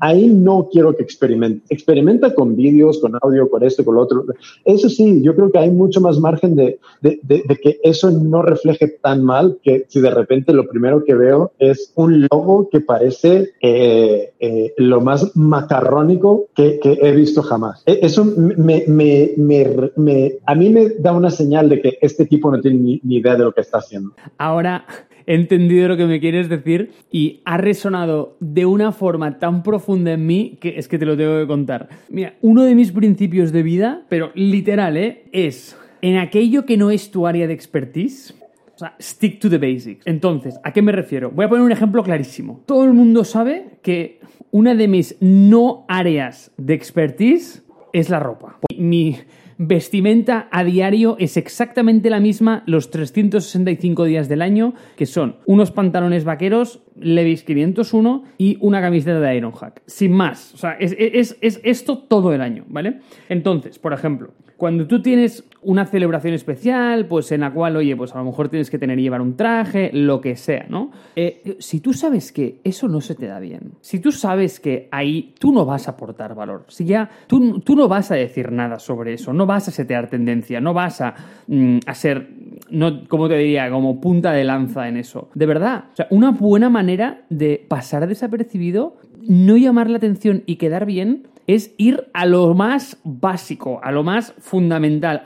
[0.00, 1.66] ahí no quiero que experimente.
[1.68, 4.24] Experimenta con vídeos, con audio, con esto, con lo otro.
[4.64, 8.40] Eso sí, yo creo que hay mucho más margen de, de, de que eso no
[8.40, 12.80] refleje tan mal que si de repente lo primero que veo es un logo que
[12.80, 17.82] parece eh, eh, lo más macarrónico que, he visto jamás.
[17.86, 23.00] E, eso a mí me da una señal de que este tipo no tiene ni,
[23.02, 24.12] ni idea de lo que está haciendo.
[24.38, 24.84] Ahora
[25.26, 30.12] he entendido lo que me quieres decir y ha resonado de una forma tan profunda
[30.12, 31.88] en mí que es que te lo tengo que contar.
[32.08, 35.24] Mira, uno de mis principios de vida, pero literal, ¿eh?
[35.32, 38.34] es en aquello que no es tu área de expertise,
[38.76, 40.06] o sea, stick to the basics.
[40.06, 41.30] Entonces, ¿a qué me refiero?
[41.30, 42.62] Voy a poner un ejemplo clarísimo.
[42.66, 44.20] Todo el mundo sabe que
[44.50, 48.58] una de mis no áreas de expertise es la ropa.
[48.76, 49.16] Mi
[49.56, 55.70] vestimenta a diario es exactamente la misma los 365 días del año, que son unos
[55.70, 59.82] pantalones vaqueros, Levis 501 y una camiseta de Ironhack.
[59.86, 60.52] Sin más.
[60.52, 63.00] O sea, es, es esto todo el año, ¿vale?
[63.30, 68.14] Entonces, por ejemplo, cuando tú tienes una celebración especial, pues en la cual, oye, pues
[68.14, 70.92] a lo mejor tienes que tener y llevar un traje, lo que sea, ¿no?
[71.16, 74.88] Eh, si tú sabes que eso no se te da bien, si tú sabes que
[74.92, 78.52] ahí tú no vas a aportar valor, si ya tú, tú no vas a decir
[78.52, 81.14] nada sobre eso, no vas a setear tendencia, no vas a,
[81.48, 82.28] mm, a ser,
[82.70, 85.30] no, como te diría, como punta de lanza en eso.
[85.34, 88.96] De verdad, o sea, una buena manera de pasar desapercibido,
[89.28, 94.02] no llamar la atención y quedar bien es ir a lo más básico, a lo
[94.02, 95.22] más fundamental,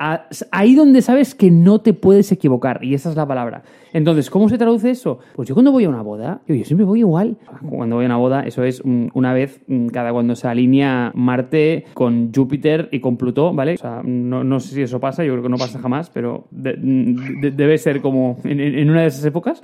[0.51, 3.63] ahí donde sabes que no te puedes equivocar, y esa es la palabra.
[3.93, 5.19] Entonces, ¿cómo se traduce eso?
[5.35, 7.39] Pues yo cuando voy a una boda, yo, siempre voy igual.
[7.69, 9.61] Cuando voy a una boda, eso es una vez
[9.93, 13.75] cada cuando se alinea Marte con Júpiter y con Plutón, ¿vale?
[13.75, 17.79] O sea, no, sé si eso pasa, yo creo que no pasa jamás, pero debe
[17.79, 19.63] ser como en una de esas épocas.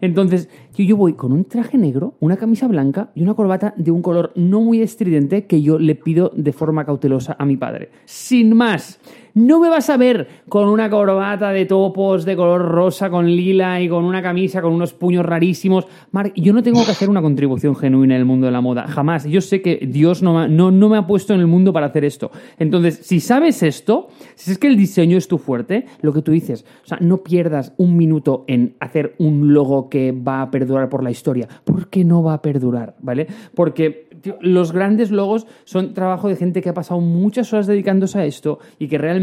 [0.00, 4.02] Entonces, yo, voy con un traje negro, una camisa blanca y una corbata de un
[4.02, 7.90] color no muy estridente que yo le pido de forma cautelosa a mi padre.
[8.04, 9.00] Sin más.
[9.34, 13.80] No me vas a ver con una corbata de topos de color rosa con lila
[13.80, 15.86] y con una camisa con unos puños rarísimos.
[16.10, 18.86] Mark, yo no tengo que hacer una contribución genuina en el mundo de la moda.
[18.88, 19.24] Jamás.
[19.24, 22.04] Yo sé que Dios no, no, no me ha puesto en el mundo para hacer
[22.04, 22.30] esto.
[22.58, 26.32] Entonces, si sabes esto, si es que el diseño es tu fuerte, lo que tú
[26.32, 30.88] dices, o sea, no pierdas un minuto en hacer un logo que va a perdurar
[30.88, 31.48] por la historia.
[31.64, 32.96] ¿Por qué no va a perdurar?
[33.00, 33.26] ¿Vale?
[33.54, 34.08] Porque
[34.40, 38.58] los grandes logos son trabajo de gente que ha pasado muchas horas dedicándose a esto
[38.78, 39.19] y que realmente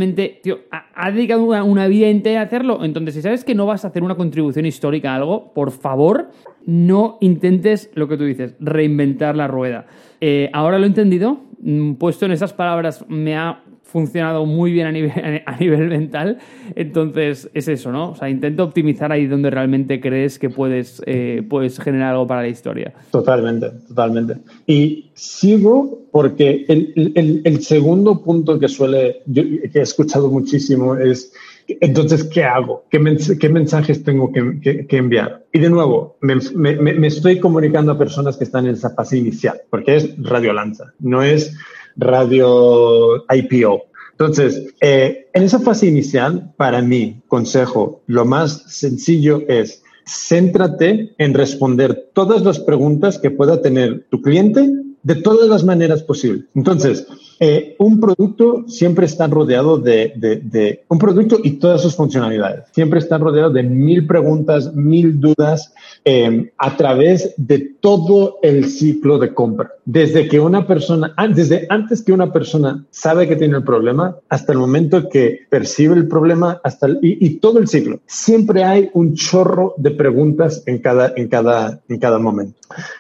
[0.72, 2.84] ha, dedicado una, vida entera a hacerlo.
[2.84, 6.32] Entonces, si sabes que no vas a hacer una contribución histórica a algo, por favor,
[6.66, 9.88] no intentes lo que tú dices, reinventar la rueda.
[10.22, 14.88] Eh, ahora lo he entendido, mm, puesto en esas palabras me ha funcionado muy bien
[14.88, 15.12] a nivel,
[15.46, 16.38] a nivel mental.
[16.76, 18.12] Entonces, es eso, ¿no?
[18.12, 22.42] O sea, intento optimizar ahí donde realmente crees que puedes, eh, puedes generar algo para
[22.42, 22.94] la historia.
[23.12, 24.36] Totalmente, totalmente.
[24.66, 31.32] Y sigo porque el, el, segundo punto que suele, que he escuchado muchísimo es,
[31.68, 32.86] entonces, ¿qué hago?
[32.90, 35.46] ¿Qué, mensajes tengo que, que, enviar?
[35.52, 39.18] Y de nuevo, me, me, me, estoy comunicando a personas que están en esa fase
[39.18, 41.56] inicial, porque es Radio Lanza, no es
[41.98, 43.84] radio IPO.
[44.12, 51.34] Entonces, eh, en esa fase inicial, para mí, consejo, lo más sencillo es céntrate en
[51.34, 54.70] responder todas las preguntas que pueda tener tu cliente
[55.04, 56.46] de todas las maneras posibles.
[56.56, 57.06] Entonces,
[57.40, 62.66] eh, un producto siempre está rodeado de, un producto y todas sus funcionalidades.
[62.72, 65.74] Siempre está rodeado de mil preguntas, mil dudas
[66.04, 69.72] eh, a través de todo el ciclo de compra.
[69.86, 74.52] Desde que una persona, desde antes que una persona sabe que tiene el problema hasta
[74.52, 78.00] el momento que percibe el problema hasta y, y, todo el ciclo.
[78.06, 82.58] Siempre hay un chorro de preguntas en cada, en cada, en cada momento.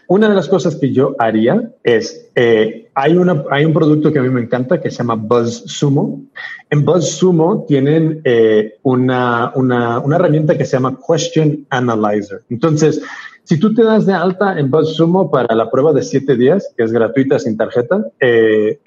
[0.07, 4.19] Una de las cosas que yo haría es eh, hay, una, hay un producto que
[4.19, 6.21] a mí me encanta que se llama BuzzSumo.
[6.69, 12.43] En BuzzSumo tienen eh, una, una, una, herramienta que se llama Question Analyzer.
[12.51, 13.01] Entonces,
[13.43, 16.83] si tú te das de alta en BuzzSumo para la prueba de siete días, que
[16.83, 18.77] es gratuita sin tarjeta, eh,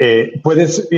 [0.44, 0.89] puedes,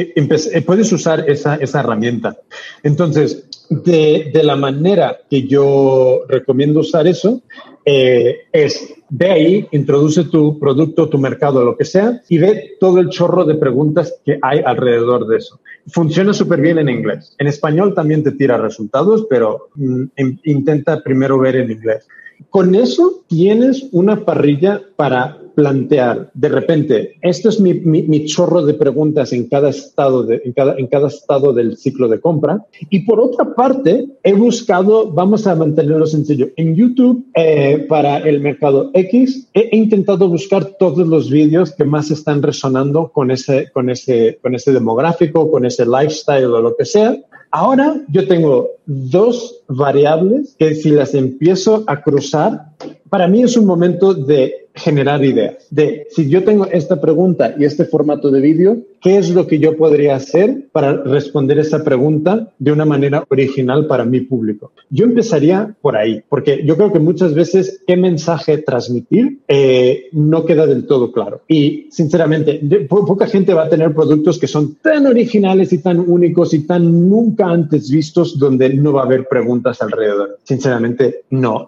[0.67, 2.37] puedes usar esa, esa herramienta.
[2.83, 7.41] Entonces, de, de, la manera que yo recomiendo usar eso,
[7.85, 13.11] es Ve ahí, introduce tu producto, tu mercado, lo que sea, y ve todo el
[13.11, 15.61] chorro de preguntas que hay alrededor de eso.
[15.89, 17.37] Funciona súper bien en inglés.
[17.39, 20.05] En español también te tira resultados, pero mm,
[20.45, 22.09] intenta primero ver en inglés.
[22.49, 28.75] Con eso tienes una parrilla para plantear de repente, esto es mi, mi, chorro de
[28.75, 32.65] preguntas en cada, estado de, en, cada, en cada estado del ciclo de compra.
[32.91, 38.41] Y por otra parte, he buscado, vamos a mantenerlo sencillo, en YouTube eh, para el
[38.41, 43.91] mercado X, he, intentado buscar todos los vídeos que más están resonando con ese, con,
[43.91, 47.17] ese, con ese demográfico, con ese lifestyle o lo que sea.
[47.51, 52.73] Ahora yo tengo dos variables que si las empiezo a cruzar,
[53.11, 55.67] para mí es un momento de generar ideas.
[55.71, 59.59] De si yo tengo esta pregunta y este formato de vídeo, ¿qué es lo que
[59.59, 64.73] yo podría hacer para responder esa pregunta de una manera original para mi público?
[64.91, 70.45] Yo empezaría por ahí, porque yo creo que muchas veces qué mensaje transmitir eh, no
[70.45, 71.43] queda del todo claro.
[71.49, 76.55] Y sinceramente, poca gente va a tener productos que son tan originales y tan únicos
[76.55, 80.39] y tan nunca antes vistos donde no va a haber preguntas alrededor.
[80.45, 81.67] Sinceramente, no,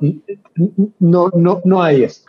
[1.01, 2.23] no, no, no hay eso.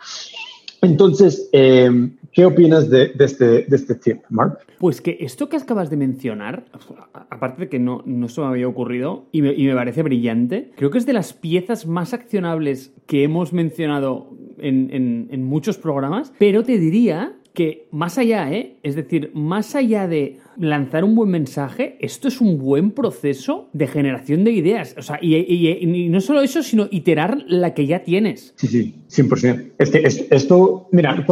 [0.82, 4.58] Entonces, eh, ¿qué opinas de, este, de este tip, Mark?
[4.78, 6.66] Pues que esto que acabas de mencionar,
[7.30, 10.70] aparte de que no, no se me había ocurrido y me, y me, parece brillante,
[10.76, 15.78] creo que es de las piezas más accionables que hemos mencionado en, en, en muchos
[15.78, 18.76] programas, pero te diría que más allá, ¿eh?
[18.82, 23.86] es decir, más allá de lanzar un buen mensaje, esto es un buen proceso de
[23.86, 24.94] generación de ideas.
[24.98, 28.52] O sea, y, no solo eso, sino iterar la que ya tienes.
[28.56, 29.70] Sí, sí, 100%.
[29.78, 31.24] Es que esto, mira,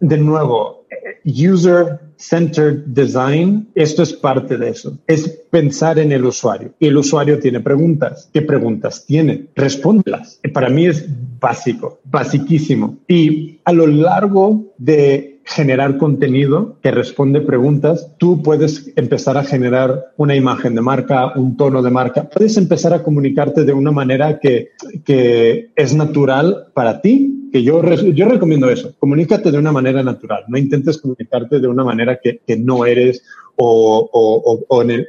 [0.00, 0.84] de nuevo,
[1.24, 4.98] user-centered design, esto es parte de eso.
[5.06, 6.74] Es pensar en el usuario.
[6.78, 8.28] El usuario tiene preguntas.
[8.34, 9.46] ¿Qué preguntas tiene?
[9.54, 10.40] Respóndelas.
[10.52, 11.08] Para mí es
[11.40, 12.98] básico, basiquísimo.
[13.08, 20.12] Y a lo largo de generar contenido que responde preguntas, tú puedes empezar a generar
[20.16, 24.38] una imagen de marca, un tono de marca, puedes empezar a comunicarte de una manera
[24.40, 24.70] que,
[25.04, 30.44] que es natural para ti, que yo, yo recomiendo eso, comunícate de una manera natural,
[30.48, 33.22] no intentes comunicarte de una manera que, que no eres
[33.56, 35.08] o, o, o, en el,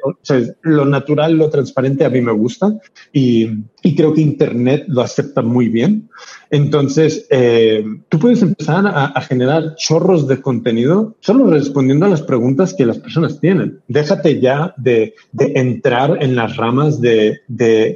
[0.62, 2.74] lo natural, lo transparente a mí me gusta
[3.12, 3.50] y,
[3.82, 6.10] y creo que Internet lo acepta muy bien.
[6.56, 12.74] Entonces, eh, tú puedes empezar a, generar chorros de contenido solo respondiendo a las preguntas
[12.74, 13.82] que las personas tienen.
[13.90, 17.42] Déjate ya de, entrar en las ramas de,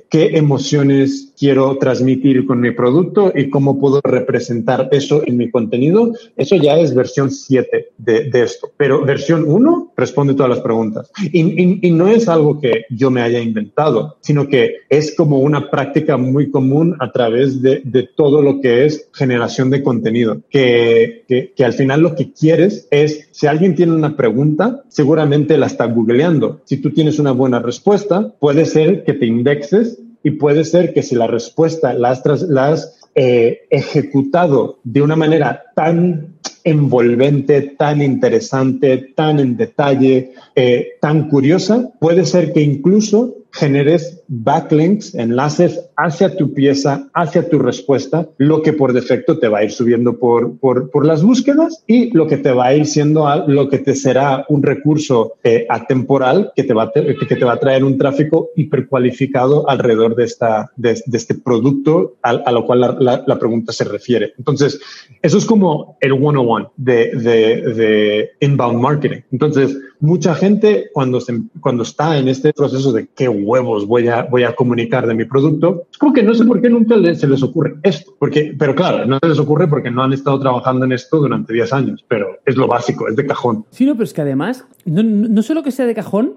[0.09, 6.11] qué emociones quiero transmitir con mi producto y cómo puedo representar eso en mi contenido.
[6.35, 8.71] Eso ya es versión 7 de, esto.
[8.75, 11.09] Pero versión 1 responde todas las preguntas.
[11.31, 16.17] Y, no es algo que yo me haya inventado, sino que es como una práctica
[16.17, 21.53] muy común a través de, de todo lo que es generación de contenido, que, que,
[21.55, 25.85] que, al final lo que quieres es, si alguien tiene una pregunta, seguramente la está
[25.85, 26.61] googleando.
[26.65, 31.03] Si tú tienes una buena respuesta, puede ser que te indexes y puede ser que
[31.03, 38.01] si la respuesta la has, la has eh, ejecutado de una manera tan envolvente, tan
[38.01, 46.37] interesante, tan en detalle, eh, tan curiosa, puede ser que incluso generes backlinks, enlaces hacia
[46.37, 50.57] tu pieza, hacia tu respuesta, lo que por defecto te va a ir subiendo por,
[50.59, 53.95] por, por las búsquedas y lo que te va a ir siendo lo que te
[53.95, 57.83] será un recurso eh, atemporal que te, va a te, que te va a traer
[57.83, 63.73] un tráfico hipercualificado alrededor de, esta, de, este producto a, a, lo cual la, pregunta
[63.73, 64.33] se refiere.
[64.37, 64.79] Entonces,
[65.21, 69.21] eso es como el 101 de, de, de inbound marketing.
[69.31, 74.18] Entonces, mucha gente cuando, se, cuando está en este proceso de qué huevos voy a,
[74.23, 77.27] voy a comunicar de mi producto, es como que no sé por qué nunca se
[77.27, 78.13] les ocurre esto.
[78.19, 81.53] Porque, pero claro, no se les ocurre porque no han estado trabajando en esto durante
[81.53, 83.65] 10 años, pero es lo básico, es de cajón.
[83.71, 86.35] Sí, no, pero es que además, no, no solo que sea de cajón,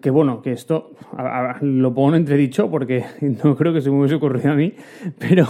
[0.00, 0.92] que bueno, que esto
[1.60, 3.04] lo pongo en entredicho porque
[3.44, 4.72] no creo que se me hubiese ocurrido a mí,
[5.18, 5.46] pero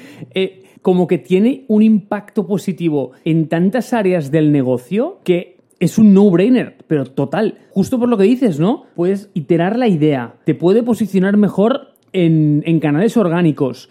[0.34, 6.14] eh, como que tiene un impacto positivo en tantas áreas del negocio que es un
[6.14, 7.54] no-brainer, pero total.
[7.70, 8.84] Justo por lo que dices, ¿no?
[8.94, 13.88] Puedes iterar la idea, te puede posicionar mejor en, canales orgánicos.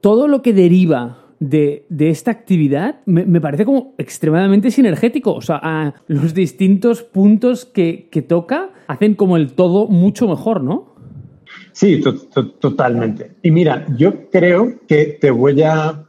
[0.00, 5.34] Todo lo que deriva de, de, esta actividad me, parece como extremadamente sinergético.
[5.34, 10.94] O sea, los distintos puntos que, que, toca hacen como el todo mucho mejor, ¿no?
[11.72, 13.32] Sí, to to totalmente.
[13.42, 16.04] Y mira, yo creo que te voy a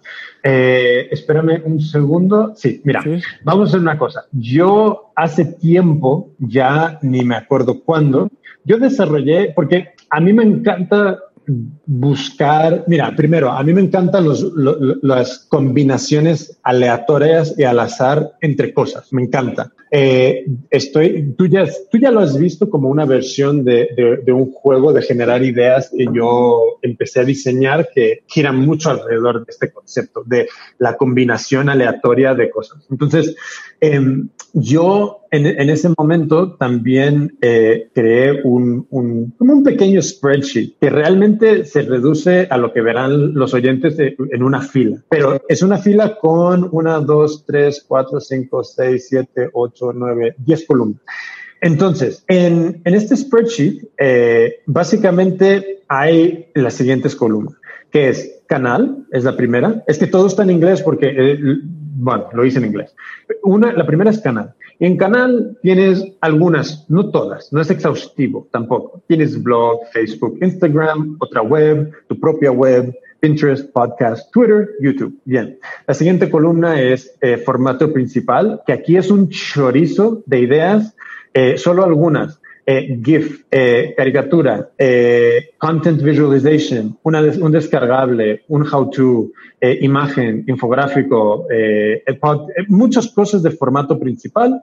[0.47, 2.53] eh, espérame un segundo.
[2.55, 3.19] Sí, mira, sí.
[3.43, 4.25] vamos a hacer una cosa.
[4.31, 8.29] Yo hace tiempo, ya ni me acuerdo cuándo,
[8.63, 14.43] yo desarrollé, porque a mí me encanta buscar, mira, primero, a mí me encantan los,
[14.53, 19.71] los, las combinaciones aleatorias y al azar entre cosas, me encanta.
[19.97, 24.33] Eh, estoy, tú ya, tú ya lo has visto como una versión de, de, de,
[24.33, 29.51] un juego de generar ideas que yo empecé a diseñar que gira mucho alrededor de
[29.51, 30.49] este concepto de
[30.79, 32.85] la combinación aleatoria de cosas.
[32.91, 33.37] Entonces,
[33.79, 34.01] eh,
[34.53, 40.89] yo en, en, ese momento también eh, creé un, un, como un pequeño spreadsheet que
[40.89, 45.61] realmente se reduce a lo que verán los oyentes de, en una fila, pero es
[45.61, 51.01] una fila con una, dos, tres, cuatro, cinco, seis, siete, ocho, nueve, diez columnas.
[51.61, 57.55] Entonces, en, en este spreadsheet, eh, básicamente hay las siguientes columnas,
[57.91, 59.83] que es canal, es la primera.
[59.87, 61.39] Es que todo está en inglés porque eh,
[61.97, 62.93] bueno, lo hice en inglés.
[63.43, 64.53] Una, la primera es canal.
[64.79, 69.01] En canal tienes algunas, no todas, no es exhaustivo tampoco.
[69.07, 75.17] Tienes blog, Facebook, Instagram, otra web, tu propia web, Pinterest, podcast, Twitter, YouTube.
[75.25, 75.57] Bien.
[75.87, 80.95] La siguiente columna es eh, formato principal, que aquí es un chorizo de ideas,
[81.33, 82.39] eh, solo algunas.
[82.67, 83.43] Eh, GIF,
[83.95, 84.71] caricatura,
[85.59, 89.29] content visualization, una un descargable, un how-to,
[89.61, 91.45] imagen, infográfico,
[92.67, 94.59] muchas cosas de formato principal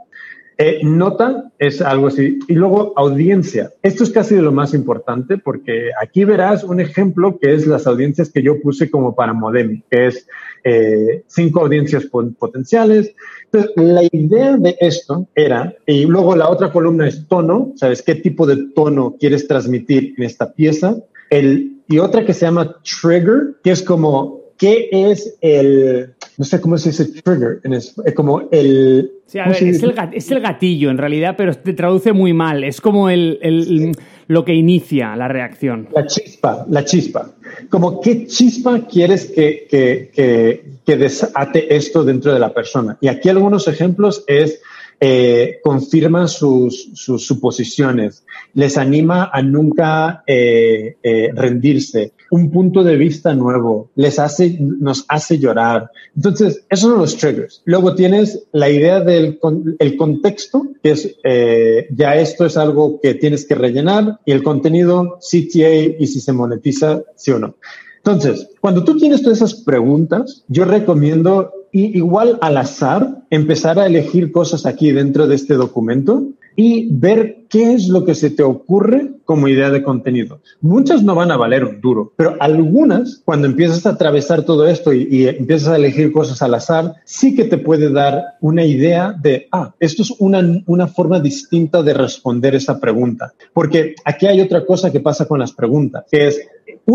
[0.64, 2.38] eh, nota es algo así.
[2.46, 3.72] Y luego audiencia.
[3.82, 7.88] Esto es casi de lo más importante porque aquí verás un ejemplo que es las
[7.88, 10.28] audiencias que yo puse como para Modem, que es
[10.62, 13.12] eh, cinco audiencias potenciales.
[13.46, 18.14] Entonces, la idea de esto era, y luego la otra columna es tono, ¿sabes qué
[18.14, 20.96] tipo de tono quieres transmitir en esta pieza?
[21.28, 26.60] El, y otra que se llama trigger, que es como, ¿qué es el, no sé
[26.60, 29.12] cómo se dice trigger, es como el...
[29.26, 32.64] Sí, a ver, es el, es el, gatillo en realidad, pero te traduce muy mal.
[32.64, 33.92] Es como el, el,
[34.26, 35.88] lo que inicia la reacción.
[35.94, 37.30] La chispa, la chispa.
[37.70, 42.98] Como qué chispa quieres que, que, que, que desate esto dentro de la persona.
[43.00, 44.60] Y aquí algunos ejemplos es
[44.98, 52.96] eh, confirma sus, sus, suposiciones, les anima a nunca eh, eh, rendirse, un punto de
[52.96, 55.90] vista nuevo, les hace, nos hace llorar.
[56.16, 57.60] Entonces, esos son los triggers.
[57.66, 59.38] Luego tienes la idea del
[59.78, 64.42] el contexto, que es eh, ya esto es algo que tienes que rellenar, y el
[64.42, 67.54] contenido, CTA y si se monetiza, sí o no.
[67.98, 74.32] Entonces, cuando tú tienes todas esas preguntas, yo recomiendo igual al azar empezar a elegir
[74.32, 79.10] cosas aquí dentro de este documento y ver qué es lo que se te ocurre
[79.24, 80.40] como idea de contenido.
[80.60, 84.92] Muchas no van a valer un duro, pero algunas, cuando empiezas a atravesar todo esto
[84.92, 89.14] y, y, empiezas a elegir cosas al azar, sí que te puede dar una idea
[89.18, 93.32] de, ah, esto es una, una forma distinta de responder esa pregunta.
[93.52, 96.40] Porque aquí hay otra cosa que pasa con las preguntas, que es,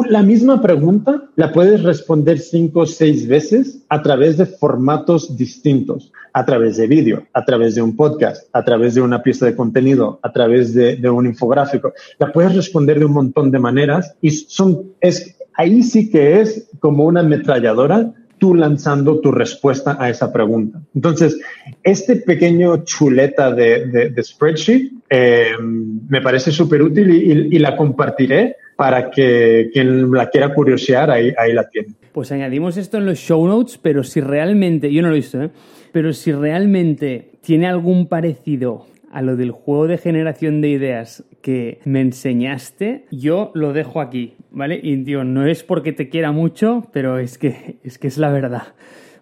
[0.10, 6.12] la misma pregunta la puedes responder cinco o seis veces a través de formatos distintos,
[6.34, 9.56] a través de vídeo, a través de un podcast, a través de una pieza de
[9.56, 11.94] contenido, a través de, un infográfico.
[12.20, 16.70] La puedes responder de un montón de maneras y son, es, ahí sí que es
[16.80, 20.80] como una ametralladora tú lanzando tu respuesta a esa pregunta.
[20.94, 21.40] Entonces,
[21.82, 27.10] este pequeño chuleta de, de, spreadsheet eh, me parece súper útil
[27.52, 31.90] y la compartiré para que quien la quiera curiosear, ahí, ahí la tiene.
[32.14, 35.42] Pues añadimos esto en los show notes, pero si realmente, yo no lo he visto,
[35.42, 35.50] ¿eh?
[35.92, 41.80] pero si realmente tiene algún parecido a lo del juego de generación de ideas que
[41.86, 44.80] me enseñaste, yo lo dejo aquí, ¿vale?
[44.82, 48.30] Y tío, no es porque te quiera mucho, pero es que es, que es la
[48.30, 48.76] verdad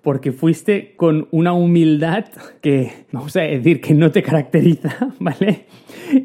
[0.05, 2.25] porque fuiste con una humildad
[2.61, 5.65] que, vamos a decir, que no te caracteriza, ¿vale?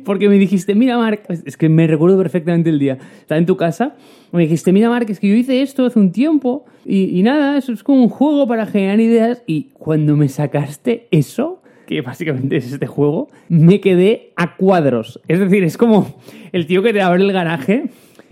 [0.05, 3.57] Porque me dijiste, mira, Mark, es que me recuerdo perfectamente el día, estaba en tu
[3.57, 3.97] casa,
[4.33, 7.57] me dijiste, mira, Mark, es que yo hice esto hace un tiempo y, y nada,
[7.57, 12.59] eso es como un juego para generar ideas y cuando me sacaste eso, que básicamente
[12.59, 15.23] es este juego, me quedé a cuadros.
[15.27, 16.21] Es decir, es como
[16.53, 17.85] el tío que te abre el garaje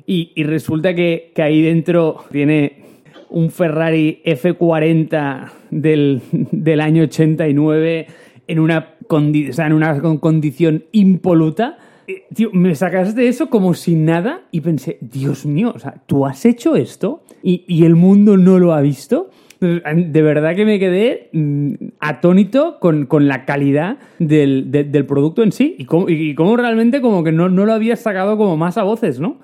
[0.04, 2.87] y, y resulta que, que ahí dentro tiene
[3.30, 8.06] un Ferrari F40 del, del año 89
[8.46, 11.78] en una, en una condición impoluta.
[12.06, 16.44] Eh, me sacaste eso como sin nada y pensé, Dios mío, o sea, ¿tú has
[16.46, 19.30] hecho esto y, y el mundo no lo ha visto?
[19.60, 25.42] De verdad que me quedé mm, atónito con, con la calidad del, de, del, producto
[25.42, 28.56] en sí y cómo, y cómo realmente como que no, no lo habías sacado como
[28.56, 29.38] más a voces, ¿no?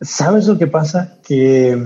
[0.00, 1.18] ¿Sabes lo que pasa?
[1.26, 1.76] Que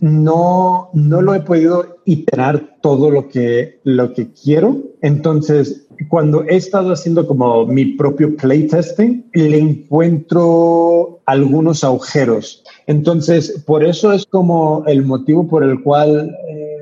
[0.00, 4.82] no, no lo he podido iterar todo lo que, lo que quiero.
[5.02, 12.62] Entonces, cuando he estado haciendo como mi propio playtesting, le encuentro algunos agujeros.
[12.86, 16.36] Entonces, por eso es como el motivo por el cual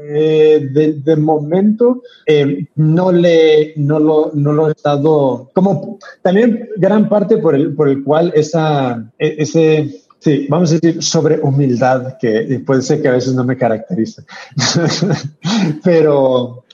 [0.07, 7.09] eh, de, momento eh, no, le, no, lo, no lo he estado, como también gran
[7.09, 12.17] parte por el, por el cual esa, e, ese Sí, vamos a decir sobre humildad,
[12.19, 14.23] que puede ser que a veces no me caracteriza.
[15.85, 16.65] pero,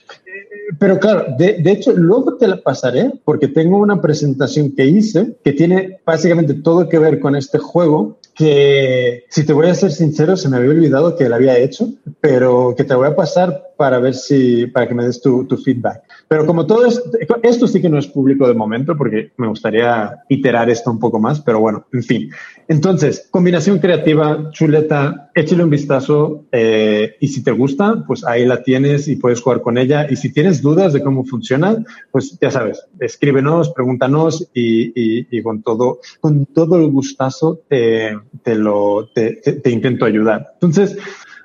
[0.79, 5.35] pero claro, de, de, hecho, luego te la pasaré porque tengo una presentación que hice
[5.43, 9.91] que tiene básicamente todo que ver con este juego que, si te voy a ser
[9.91, 11.89] sincero, se me había olvidado que la había hecho,
[12.21, 15.57] pero que te voy a pasar para ver si, para que me des tu, tu
[15.57, 16.03] feedback.
[16.31, 17.11] Pero como todo esto,
[17.43, 21.19] esto sí que no es público de momento porque me gustaría iterar esto un poco
[21.19, 22.31] más, pero bueno, en fin.
[22.69, 28.63] Entonces, combinación creativa, chuleta, échale un vistazo eh, y si te gusta, pues ahí la
[28.63, 30.07] tienes y puedes jugar con ella.
[30.09, 35.99] Y si tienes dudas de cómo funciona, pues ya sabes, escríbenos, pregúntanos y, con todo,
[36.21, 38.15] con todo el gustazo te,
[38.55, 40.51] lo, te, intento ayudar.
[40.53, 40.97] Entonces,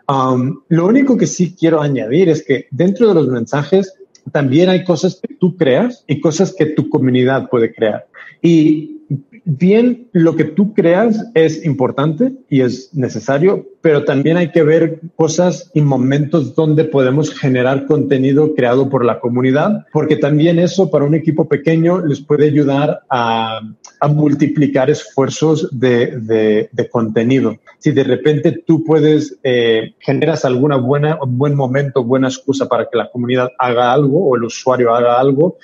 [0.07, 3.93] um, lo único que sí quiero añadir es que dentro de los mensajes
[4.33, 8.07] también hay cosas que tú creas y cosas que tu comunidad puede crear.
[8.43, 8.96] Y
[9.47, 15.01] bien lo que tú creas es importante y es necesario, pero también hay que ver
[15.15, 21.05] cosas y momentos donde podemos generar contenido creado por la comunidad, porque también eso para
[21.05, 23.61] un equipo pequeño les puede ayudar a,
[24.09, 27.57] multiplicar esfuerzos de, contenido.
[27.79, 32.99] Si de repente tú puedes, eh, generas alguna buena, buen momento, buena excusa para que
[32.99, 35.57] la comunidad haga algo o el usuario haga algo,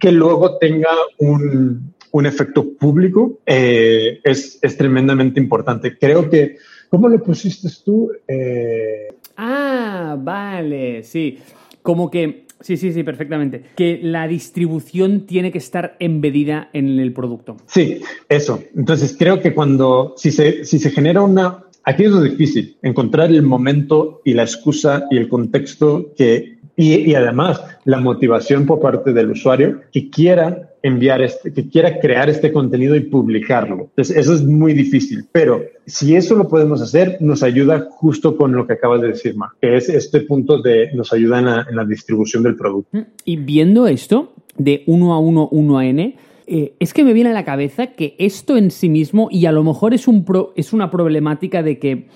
[0.00, 5.96] que luego tenga un, un efecto público eh, es, es, tremendamente importante.
[5.98, 6.56] Creo que,
[6.88, 8.10] ¿cómo lo pusiste tú?
[8.26, 9.08] Eh...
[9.36, 11.38] Ah, vale, sí.
[11.82, 13.62] Como que, sí, sí, sí, perfectamente.
[13.76, 17.56] Que la distribución tiene que estar embedida en el producto.
[17.66, 18.62] Sí, eso.
[18.76, 21.64] Entonces creo que cuando, si se, si se genera una...
[21.84, 27.12] Aquí es lo difícil, encontrar el momento y la excusa y el contexto que y,
[27.14, 32.52] además la motivación por parte del usuario que quiera enviar este, que quiera crear este
[32.52, 33.88] contenido y publicarlo.
[33.90, 38.52] Entonces, eso es muy difícil, pero si eso lo podemos hacer, nos ayuda justo con
[38.52, 41.84] lo que acabas de decir, Ma, que es este punto de nos ayuda en la,
[41.84, 42.96] distribución del producto.
[42.96, 46.16] Mm, y viendo esto de uno a uno, uno a n,
[46.46, 49.52] eh, es que me viene a la cabeza que esto en sí mismo, y a
[49.52, 50.24] lo mejor es, un
[50.54, 52.06] es una problemática de que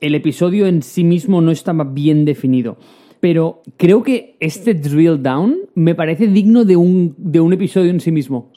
[0.00, 2.76] el episodio en sí mismo no estaba bien definido
[3.22, 8.00] pero creo que este drill down me parece digno de un, de un episodio en
[8.00, 8.50] sí mismo.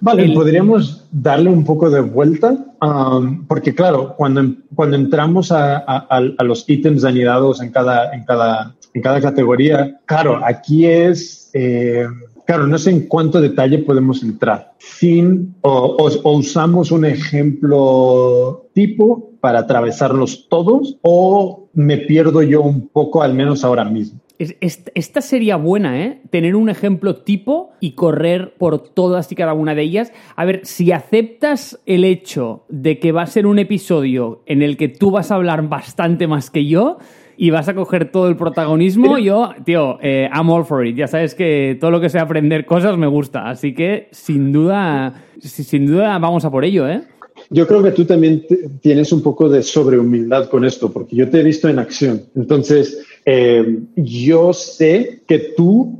[0.00, 6.42] Vale, podríamos darle un poco de vuelta, um, porque claro, cuando, cuando entramos a, a,
[6.42, 12.04] los ítems anidados en cada, en, cada, en cada categoría, claro, aquí es, eh,
[12.44, 14.72] claro, no sé en cuánto detalle podemos entrar.
[14.78, 22.88] Sin, o, o usamos un ejemplo tipo para atravesarlos todos o me pierdo yo un
[22.88, 24.20] poco, al menos ahora mismo.
[24.38, 26.22] Esta sería buena, ¿eh?
[26.30, 30.12] Tener un ejemplo tipo y correr por todas y cada una de ellas.
[30.36, 34.76] A ver, si aceptas el hecho de que va a ser un episodio en el
[34.76, 36.98] que tú vas a hablar bastante más que yo
[37.36, 40.94] y vas a coger todo el protagonismo, yo, tío, eh, I'm all for it.
[40.94, 43.48] Ya sabes que todo lo que sea aprender cosas me gusta.
[43.48, 47.02] Así que, sin duda, sin duda, vamos a por ello, ¿eh?
[47.50, 48.44] Yo creo que tú también
[48.80, 52.22] tienes un poco de sobrehumildad con esto, porque yo te he visto en acción.
[52.34, 55.98] Entonces, eh, yo sé que tú,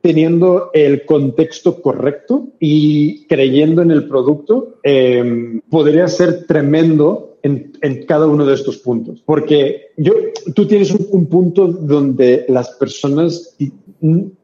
[0.00, 8.26] teniendo el contexto correcto y creyendo en el producto, eh, podría ser tremendo en, cada
[8.26, 9.22] uno de estos puntos.
[9.24, 9.92] Porque
[10.54, 13.56] tú tienes un, punto donde las personas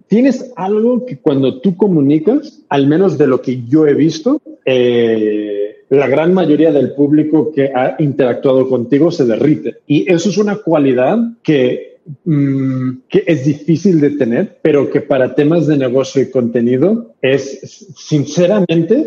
[0.09, 5.85] tienes algo que cuando tú comunicas, al menos de lo que yo he visto, eh,
[5.89, 9.77] la gran mayoría del público que ha interactuado contigo se derrite.
[9.87, 15.35] Y eso es una cualidad que, mm, que es difícil de tener, pero que para
[15.35, 19.07] temas de negocio y contenido es, sinceramente,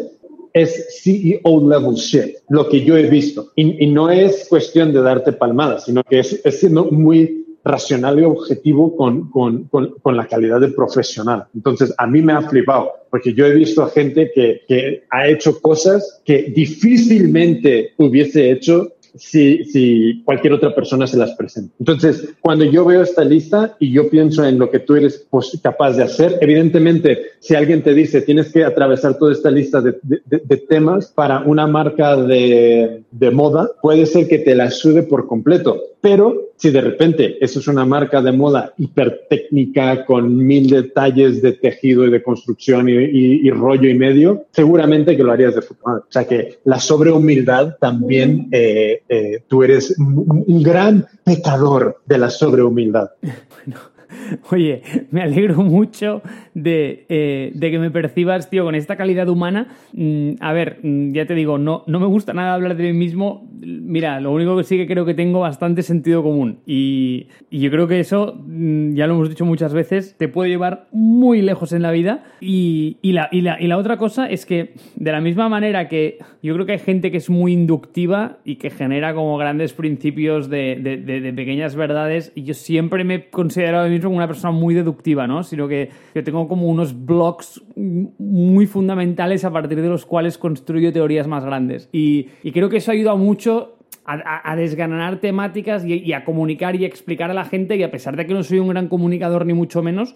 [0.53, 3.51] es CEO level shit, lo que yo he visto.
[3.55, 8.23] Y, no es cuestión de darte palmadas, sino que es, es siendo muy racional y
[8.23, 11.45] objetivo con, con, con, la calidad de profesional.
[11.55, 15.27] Entonces, a mí me ha flipado, porque yo he visto a gente que, que ha
[15.27, 21.73] hecho cosas que difícilmente hubiese hecho si, si cualquier otra persona se las presenta.
[21.79, 25.27] Entonces, cuando yo veo esta lista y yo pienso en lo que tú eres
[25.61, 29.97] capaz de hacer, evidentemente, si alguien te dice tienes que atravesar toda esta lista de,
[30.03, 35.27] de, temas para una marca de, de moda, puede ser que te la sube por
[35.27, 35.81] completo.
[36.01, 41.53] Pero si de repente eso es una marca de moda hipertécnica con mil detalles de
[41.53, 45.97] tejido y de construcción y, rollo y medio, seguramente que lo harías de forma.
[45.97, 52.29] O sea que la sobrehumildad también, eh, eh, tú eres un, gran pecador de la
[52.29, 53.11] sobrehumildad.
[53.65, 53.88] Bueno.
[54.51, 54.81] Oye,
[55.11, 56.21] me alegro mucho
[56.55, 59.67] eh, de, que me percibas, tío, con esta calidad humana.
[59.93, 62.93] Mm, a ver, mm, ya te digo, no, no me gusta nada hablar de mí
[62.93, 63.47] mismo.
[63.61, 66.59] mira, lo único que sí que creo que tengo bastante sentido común.
[66.65, 70.87] Y, yo creo que eso, mm, ya lo hemos dicho muchas veces, te puede llevar
[70.91, 72.23] muy lejos en la vida.
[72.41, 76.65] Y, la, y, la, otra cosa es que, de la misma manera que yo creo
[76.65, 81.75] que hay gente que es muy inductiva y que genera como grandes principios de, pequeñas
[81.75, 85.43] verdades, y yo siempre me he considerado a mí como una persona muy deductiva, ¿no?
[85.43, 90.91] Sino que yo tengo como unos blocks muy fundamentales a partir de los cuales construyo
[90.91, 91.89] teorías más grandes.
[91.91, 93.79] Y, y creo que eso ha ayudado mucho
[94.11, 98.25] a, desganar temáticas y, a comunicar y explicar a la gente y a pesar de
[98.25, 100.15] que no soy un gran comunicador ni mucho menos,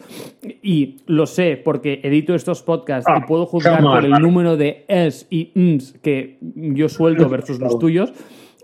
[0.64, 4.86] y lo sé porque edito estos podcasts y ah, puedo juzgar por el número de
[4.88, 8.14] es y ns que yo suelto versus los tuyos,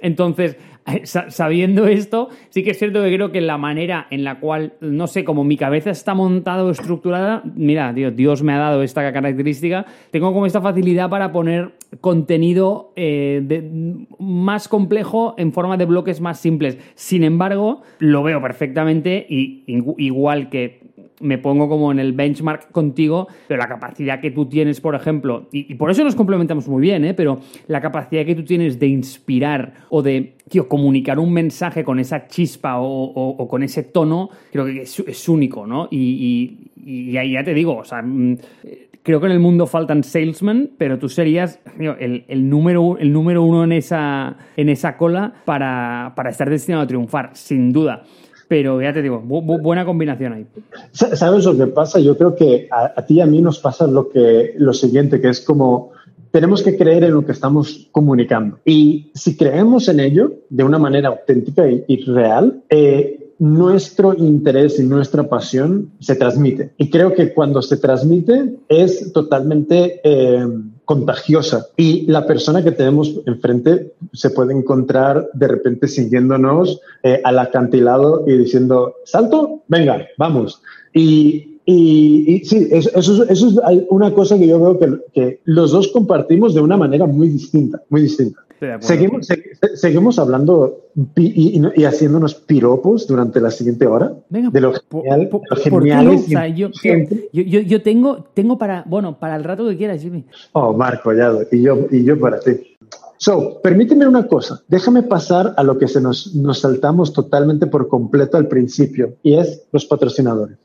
[0.01, 0.57] entonces
[1.03, 5.07] sabiendo esto, sí que es cierto que creo que la manera en la cual, no
[5.07, 9.11] sé, como mi cabeza está montada o estructurada, mira, Dios, Dios me ha dado esta
[9.11, 13.41] característica, tengo como esta facilidad para poner contenido eh,
[14.19, 16.77] más complejo en forma de bloques más simples.
[16.95, 19.63] Sin embargo, lo veo perfectamente y
[19.97, 20.88] igual que
[21.19, 25.47] me pongo como en el benchmark contigo, pero la capacidad que tú tienes, por ejemplo,
[25.51, 27.13] y, por eso nos complementamos muy bien, ¿eh?
[27.13, 30.35] pero la capacidad que tú tienes de inspirar o de
[30.67, 35.87] comunicar un mensaje con esa chispa o, con ese tono, creo que es, único, ¿no?
[35.91, 38.37] Y, y, ahí ya te digo, o sea, mm,
[39.03, 43.63] creo que en el mundo faltan salesmen, pero tú serías el, número, el número uno
[43.63, 48.03] en esa, en esa cola para, para estar destinado a triunfar, sin duda.
[48.49, 50.47] Pero ya te digo, buena combinación ahí.
[50.91, 51.99] ¿Sabes lo que pasa?
[51.99, 55.29] Yo creo que a, ti y a mí nos pasa lo, que, lo siguiente, que
[55.29, 55.91] es como
[56.31, 58.57] tenemos que creer en lo que estamos comunicando.
[58.65, 64.83] Y si creemos en ello de una manera auténtica y, real, eh, nuestro interés y
[64.83, 66.71] nuestra pasión se transmite.
[66.77, 70.01] Y creo que cuando se transmite es totalmente...
[70.03, 70.47] Eh,
[70.89, 77.37] contagiosa y la persona que tenemos enfrente se puede encontrar de repente siguiéndonos eh, al
[77.37, 80.63] acantilado y diciendo, salto, venga, vamos.
[80.91, 83.43] Y, y, sí, eso, eso, es
[83.89, 87.79] una cosa que yo veo que, que los dos compartimos de una manera muy distinta,
[87.89, 88.39] muy distinta.
[88.81, 89.27] Seguimos,
[89.75, 94.73] seguimos hablando y, haciéndonos piropos durante la siguiente hora de lo,
[95.55, 96.27] genial, geniales.
[96.55, 96.69] yo,
[97.31, 100.25] yo, yo, tengo, tengo para, bueno, para el rato que quieras, Jimmy.
[100.51, 102.51] Oh, Marco, ya, y yo, y yo para ti.
[103.17, 107.87] So, permíteme una cosa, déjame pasar a lo que se nos, nos saltamos totalmente por
[107.87, 110.57] completo al principio, y es los patrocinadores.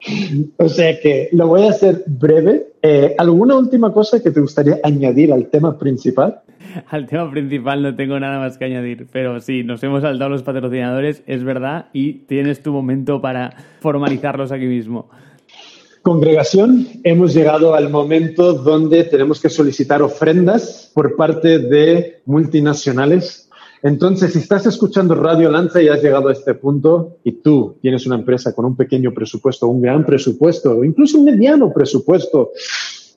[0.56, 2.72] o sea que lo voy a hacer breve.
[2.82, 6.40] Eh, ¿Alguna última cosa que te gustaría añadir al tema principal?
[6.88, 10.42] al tema principal no tengo nada más que añadir, pero sí, nos hemos saltado los
[10.42, 15.08] patrocinadores, es verdad, y tienes tu momento para formalizarlos aquí mismo.
[16.02, 23.48] Congregación, hemos llegado al momento donde tenemos que solicitar ofrendas por parte de multinacionales.
[23.82, 28.06] Entonces, si estás escuchando Radio Lanza y has llegado a este punto y tú tienes
[28.06, 32.52] una empresa con un pequeño presupuesto, un gran presupuesto, incluso un mediano presupuesto,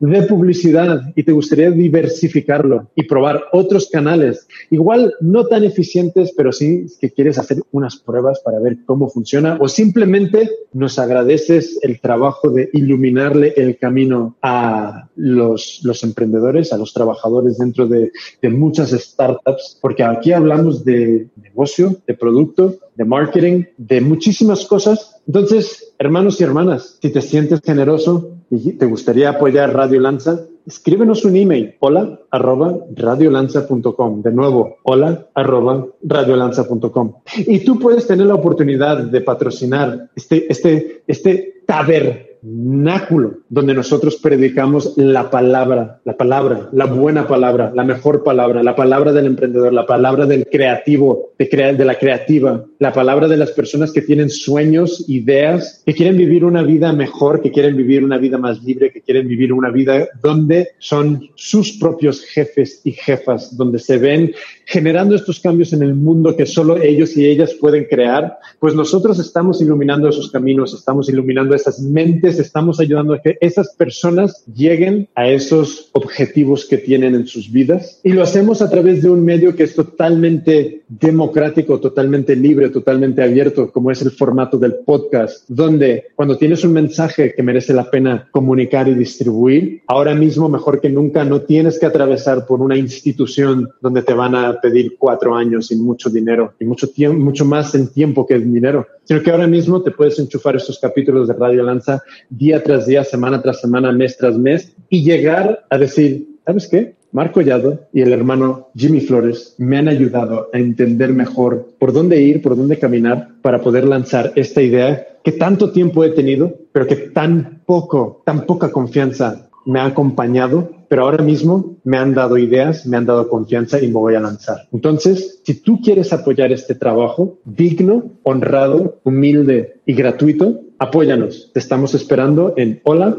[0.02, 6.52] de publicidad y te gustaría diversificarlo y probar otros canales, igual no tan eficientes, pero
[6.52, 12.02] sí que quieres hacer unas pruebas para ver cómo funciona o simplemente nos agradeces el
[12.02, 18.50] trabajo de iluminarle el camino a los, los emprendedores, a los trabajadores dentro de, de
[18.50, 25.22] muchas startups, porque aquí hablamos de negocio, de producto, de marketing, de muchísimas cosas.
[25.28, 31.24] Entonces, hermanos y hermanas, si te sientes generoso, y te gustaría apoyar Radio Lanza, escríbenos
[31.24, 34.22] un email, hola arroba radiolanza.com.
[34.22, 37.14] De nuevo, hola arroba radiolanza.com.
[37.48, 44.18] Y tú puedes tener la oportunidad de patrocinar este, este, este taber náculo donde nosotros
[44.18, 49.72] predicamos la palabra, la palabra, la buena palabra, la mejor palabra, la palabra del emprendedor,
[49.72, 55.06] la palabra del creativo, de, la creativa, la palabra de las personas que tienen sueños,
[55.08, 59.02] ideas, que quieren vivir una vida mejor, que quieren vivir una vida más libre, que
[59.02, 64.34] quieren vivir una vida donde son sus propios jefes y jefas, donde se ven
[64.66, 69.20] generando estos cambios en el mundo que solo ellos y ellas pueden crear, pues nosotros
[69.20, 75.10] estamos iluminando esos caminos, estamos iluminando esas mentes, estamos ayudando a que esas personas lleguen
[75.16, 78.00] a esos objetivos que tienen en sus vidas.
[78.04, 83.22] Y lo hacemos a través de un medio que es totalmente democrático, totalmente libre, totalmente
[83.22, 87.90] abierto, como es el formato del podcast, donde cuando tienes un mensaje que merece la
[87.90, 92.78] pena comunicar y distribuir, ahora mismo mejor que nunca no tienes que atravesar por una
[92.78, 97.46] institución donde te van a pedir cuatro años y mucho dinero y mucho tiempo, mucho
[97.46, 101.28] más en tiempo que en dinero, sino que ahora mismo te puedes enchufar estos capítulos
[101.28, 105.78] de Radio Lanza día tras día, semana tras semana, mes tras mes y llegar a
[105.78, 107.01] decir, ¿sabes qué?
[107.12, 112.22] Marco Collado y el hermano Jimmy Flores me han ayudado a entender mejor por dónde
[112.22, 116.88] ir, por dónde caminar para poder lanzar esta idea que tanto tiempo he tenido, pero
[116.88, 122.38] que tan poco, tan poca confianza me ha acompañado, pero ahora mismo me han dado
[122.38, 124.68] ideas, me han dado confianza y me voy a lanzar.
[124.72, 131.52] Entonces, si tú quieres apoyar este trabajo digno, honrado, humilde y gratuito, apóyanos.
[131.54, 133.16] Estamos esperando en hola.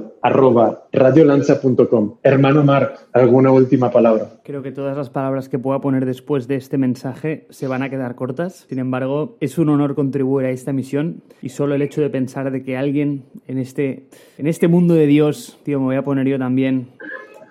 [2.23, 4.31] Hermano Marc, ¿alguna última palabra?
[4.45, 7.91] Creo que todas las palabras que pueda poner después de este mensaje se van a
[7.91, 8.67] quedar cortas.
[8.69, 12.51] Sin embargo, es un honor contribuir a esta misión y solo el hecho de pensar
[12.51, 14.07] de que alguien en este,
[14.39, 16.89] en este mundo de Dios, tío, me voy a poner yo también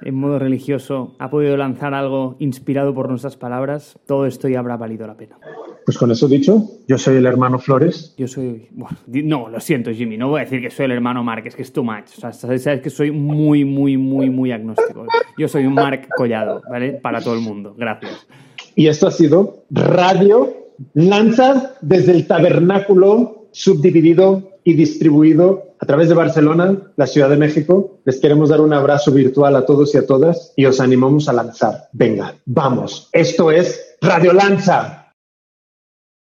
[0.01, 4.75] en modo religioso, ha podido lanzar algo inspirado por nuestras palabras, todo esto ya habrá
[4.75, 5.37] valido la pena.
[5.85, 8.13] Pues con eso dicho, yo soy el hermano Flores.
[8.17, 8.67] Yo soy.
[8.71, 10.17] Bueno, no, lo siento, Jimmy.
[10.17, 12.17] No voy a decir que soy el hermano es que es too much.
[12.17, 15.05] O sea, sabes que soy muy, muy, muy, muy agnóstico.
[15.37, 16.93] Yo soy un Mark Collado, ¿vale?
[16.93, 17.75] Para todo el mundo.
[17.77, 18.27] Gracias.
[18.75, 20.53] Y esto ha sido Radio
[20.93, 27.99] Lanza desde el tabernáculo subdividido y distribuido a través de Barcelona, la Ciudad de México.
[28.05, 31.33] Les queremos dar un abrazo virtual a todos y a todas y os animamos a
[31.33, 31.89] lanzar.
[31.91, 33.09] Venga, vamos.
[33.11, 35.00] Esto es Radio Lanza.